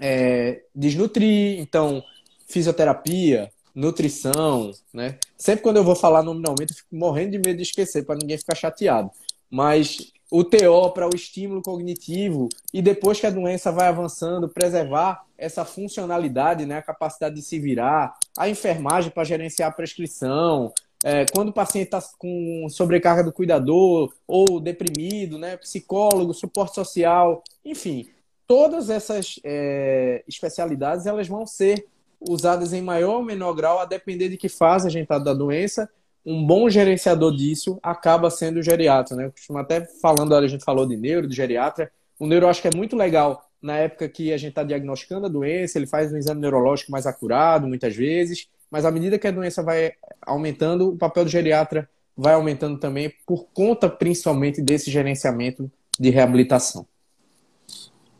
é, 0.00 0.62
desnutrir, 0.74 1.60
então, 1.60 2.02
fisioterapia, 2.46 3.50
nutrição, 3.74 4.70
né? 4.92 5.18
Sempre 5.36 5.62
quando 5.62 5.78
eu 5.78 5.84
vou 5.84 5.96
falar 5.96 6.22
nominalmente, 6.22 6.72
eu 6.72 6.76
fico 6.76 6.94
morrendo 6.94 7.32
de 7.32 7.38
medo 7.38 7.56
de 7.56 7.62
esquecer, 7.62 8.04
para 8.04 8.16
ninguém 8.16 8.38
ficar 8.38 8.54
chateado. 8.54 9.10
Mas 9.50 10.12
o 10.30 10.42
TO 10.42 10.90
para 10.92 11.06
o 11.06 11.14
estímulo 11.14 11.62
cognitivo 11.62 12.48
e 12.72 12.80
depois 12.80 13.20
que 13.20 13.26
a 13.26 13.30
doença 13.30 13.70
vai 13.70 13.88
avançando, 13.88 14.48
preservar 14.48 15.24
essa 15.36 15.64
funcionalidade, 15.64 16.66
né, 16.66 16.78
a 16.78 16.82
capacidade 16.82 17.36
de 17.36 17.42
se 17.42 17.58
virar, 17.58 18.16
a 18.36 18.48
enfermagem 18.48 19.10
para 19.10 19.24
gerenciar 19.24 19.70
a 19.70 19.74
prescrição, 19.74 20.72
é, 21.04 21.26
quando 21.32 21.50
o 21.50 21.52
paciente 21.52 21.86
está 21.86 22.02
com 22.18 22.66
sobrecarga 22.70 23.22
do 23.22 23.32
cuidador 23.32 24.12
ou 24.26 24.58
deprimido, 24.58 25.38
né, 25.38 25.56
psicólogo, 25.56 26.32
suporte 26.32 26.74
social, 26.74 27.42
enfim, 27.64 28.08
todas 28.46 28.90
essas 28.90 29.40
é, 29.44 30.22
especialidades 30.28 31.06
elas 31.06 31.28
vão 31.28 31.46
ser 31.46 31.86
usadas 32.20 32.72
em 32.72 32.82
maior 32.82 33.16
ou 33.16 33.22
menor 33.22 33.52
grau, 33.54 33.78
a 33.78 33.84
depender 33.84 34.28
de 34.28 34.36
que 34.36 34.48
fase 34.48 34.86
a 34.86 34.90
gente 34.90 35.04
está 35.04 35.18
da 35.18 35.34
doença. 35.34 35.88
Um 36.24 36.46
bom 36.46 36.70
gerenciador 36.70 37.36
disso 37.36 37.78
acaba 37.82 38.30
sendo 38.30 38.58
o 38.58 38.62
geriatra, 38.62 39.14
né? 39.14 39.26
Eu 39.26 39.32
costumo 39.32 39.58
até 39.58 39.84
falando, 40.00 40.34
a 40.34 40.48
gente 40.48 40.64
falou 40.64 40.86
de 40.86 40.96
neuro, 40.96 41.28
de 41.28 41.36
geriatra. 41.36 41.92
O 42.18 42.26
neuro 42.26 42.46
eu 42.46 42.50
acho 42.50 42.62
que 42.62 42.68
é 42.68 42.74
muito 42.74 42.96
legal 42.96 43.44
na 43.64 43.78
época 43.78 44.08
que 44.10 44.30
a 44.30 44.36
gente 44.36 44.50
está 44.50 44.62
diagnosticando 44.62 45.24
a 45.24 45.28
doença, 45.28 45.78
ele 45.78 45.86
faz 45.86 46.12
um 46.12 46.18
exame 46.18 46.38
neurológico 46.38 46.92
mais 46.92 47.06
acurado, 47.06 47.66
muitas 47.66 47.96
vezes, 47.96 48.46
mas 48.70 48.84
à 48.84 48.90
medida 48.90 49.18
que 49.18 49.26
a 49.26 49.30
doença 49.30 49.62
vai 49.62 49.92
aumentando, 50.20 50.90
o 50.90 50.96
papel 50.98 51.24
do 51.24 51.30
geriatra 51.30 51.88
vai 52.14 52.34
aumentando 52.34 52.78
também, 52.78 53.10
por 53.26 53.46
conta 53.54 53.88
principalmente 53.88 54.60
desse 54.60 54.90
gerenciamento 54.90 55.70
de 55.98 56.10
reabilitação. 56.10 56.86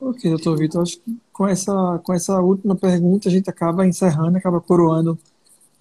Ok, 0.06 0.28
doutor 0.28 0.58
Vitor, 0.58 0.82
acho 0.82 1.00
que 1.00 1.18
com 1.32 1.48
essa, 1.48 1.98
com 2.04 2.12
essa 2.12 2.38
última 2.38 2.76
pergunta 2.76 3.26
a 3.26 3.32
gente 3.32 3.48
acaba 3.48 3.86
encerrando, 3.86 4.36
acaba 4.36 4.60
coroando 4.60 5.18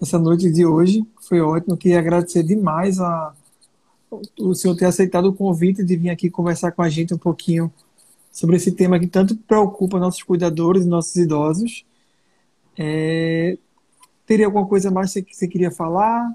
essa 0.00 0.18
noite 0.18 0.50
de 0.50 0.64
hoje. 0.64 1.06
Foi 1.28 1.42
ótimo. 1.42 1.76
Queria 1.76 1.98
agradecer 1.98 2.42
demais 2.42 2.98
a, 2.98 3.34
o 4.38 4.54
senhor 4.54 4.74
ter 4.76 4.86
aceitado 4.86 5.26
o 5.26 5.34
convite 5.34 5.84
de 5.84 5.94
vir 5.94 6.08
aqui 6.08 6.30
conversar 6.30 6.72
com 6.72 6.80
a 6.80 6.88
gente 6.88 7.12
um 7.12 7.18
pouquinho 7.18 7.70
sobre 8.32 8.56
esse 8.56 8.72
tema 8.72 8.98
que 8.98 9.06
tanto 9.06 9.36
preocupa 9.36 9.98
nossos 9.98 10.22
cuidadores 10.22 10.86
e 10.86 10.88
nossos 10.88 11.14
idosos. 11.16 11.84
É, 12.78 13.58
teria 14.26 14.46
alguma 14.46 14.66
coisa 14.66 14.90
mais 14.90 15.12
que 15.12 15.36
você 15.36 15.46
queria 15.46 15.70
falar? 15.70 16.34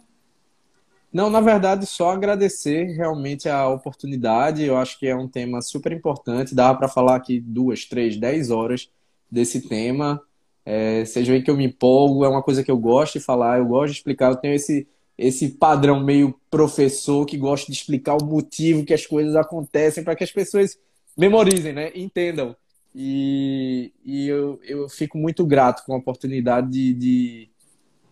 Não, 1.12 1.30
na 1.30 1.42
verdade, 1.42 1.86
só 1.88 2.12
agradecer 2.12 2.96
realmente 2.96 3.50
a 3.50 3.68
oportunidade. 3.68 4.64
Eu 4.64 4.78
acho 4.78 5.00
que 5.00 5.08
é 5.08 5.16
um 5.16 5.28
tema 5.28 5.62
super 5.62 5.92
importante. 5.92 6.54
Dá 6.54 6.74
para 6.74 6.88
falar 6.88 7.16
aqui 7.16 7.40
duas, 7.40 7.86
três, 7.86 8.16
dez 8.16 8.52
horas 8.52 8.90
desse 9.30 9.68
tema. 9.68 10.22
É, 10.64 11.04
vocês 11.04 11.28
veem 11.28 11.42
que 11.42 11.50
eu 11.50 11.58
me 11.58 11.66
empolgo, 11.66 12.24
é 12.24 12.30
uma 12.30 12.44
coisa 12.44 12.64
que 12.64 12.70
eu 12.70 12.78
gosto 12.78 13.18
de 13.18 13.26
falar, 13.26 13.58
eu 13.58 13.66
gosto 13.66 13.92
de 13.92 13.98
explicar. 13.98 14.32
Eu 14.32 14.36
tenho 14.36 14.54
esse, 14.54 14.88
esse 15.18 15.50
padrão 15.50 16.04
meio 16.04 16.40
professor 16.52 17.26
que 17.26 17.38
gosta 17.38 17.72
de 17.72 17.78
explicar 17.78 18.16
o 18.16 18.26
motivo 18.26 18.86
que 18.86 18.94
as 18.94 19.06
coisas 19.06 19.36
acontecem 19.36 20.04
para 20.04 20.16
que 20.16 20.24
as 20.24 20.32
pessoas 20.32 20.78
memorizem, 21.18 21.74
né? 21.74 21.92
Entendam. 21.96 22.56
E, 22.94 23.92
e 24.06 24.28
eu, 24.28 24.60
eu 24.64 24.88
fico 24.90 25.18
muito 25.18 25.44
grato 25.46 25.84
com 25.86 25.94
a 25.94 25.98
oportunidade 25.98 26.70
de, 26.70 26.94
de 26.94 27.50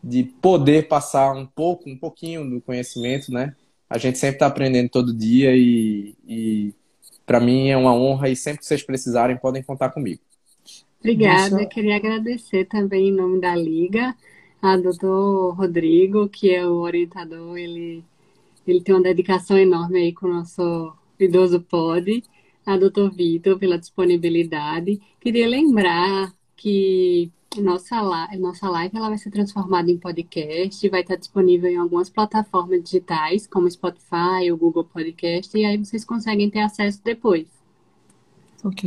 de 0.08 0.24
poder 0.24 0.88
passar 0.88 1.34
um 1.34 1.46
pouco, 1.46 1.90
um 1.90 1.98
pouquinho 1.98 2.50
do 2.50 2.62
conhecimento, 2.62 3.32
né? 3.32 3.54
A 3.90 3.98
gente 3.98 4.18
sempre 4.18 4.36
está 4.36 4.48
aprendendo 4.48 4.90
todo 4.90 5.14
dia 5.14 5.56
e, 5.56 6.16
e 6.26 6.74
para 7.26 7.42
mim 7.42 7.70
é 7.70 7.76
uma 7.78 7.94
honra 7.94 8.30
e 8.30 8.36
sempre 8.36 8.60
que 8.60 8.66
vocês 8.66 8.84
precisarem 8.84 9.38
podem 9.38 9.62
contar 9.62 9.90
comigo. 9.90 10.22
Obrigada, 11.00 11.58
Deixa... 11.58 11.70
queria 11.70 11.98
agradecer 11.98 12.66
também 12.66 13.10
em 13.10 13.16
nome 13.16 13.42
da 13.42 13.54
Liga 13.56 14.16
a 14.62 14.78
doutor 14.78 15.56
Rodrigo, 15.56 16.28
que 16.30 16.54
é 16.54 16.66
o 16.66 16.76
orientador, 16.76 17.58
ele, 17.58 18.04
ele 18.66 18.82
tem 18.82 18.96
uma 18.96 19.04
dedicação 19.04 19.58
enorme 19.58 20.00
aí 20.00 20.14
com 20.14 20.28
o 20.28 20.34
nosso 20.34 20.94
idoso 21.20 21.62
pod, 21.62 22.24
a 22.66 22.78
doutor 22.78 23.12
Vitor 23.12 23.60
pela 23.60 23.78
disponibilidade. 23.78 25.00
Queria 25.20 25.48
lembrar 25.48 26.34
que 26.56 27.32
nossa, 27.56 28.02
live, 28.02 28.38
nossa 28.38 28.70
live 28.70 28.98
ela 28.98 29.10
vai 29.10 29.18
ser 29.18 29.32
transformada 29.32 29.90
em 29.90 29.98
podcast, 29.98 30.88
vai 30.90 31.02
estar 31.02 31.16
disponível 31.16 31.70
em 31.70 31.78
algumas 31.78 32.10
plataformas 32.10 32.84
digitais, 32.84 33.48
como 33.48 33.70
Spotify 33.70 34.52
ou 34.52 34.58
Google 34.58 34.84
Podcast, 34.84 35.58
e 35.58 35.66
aí 35.66 35.78
vocês 35.78 36.06
conseguem 36.06 36.50
ter 36.50 36.60
acesso 36.60 37.02
depois. 37.04 37.48
Ok. 38.64 38.86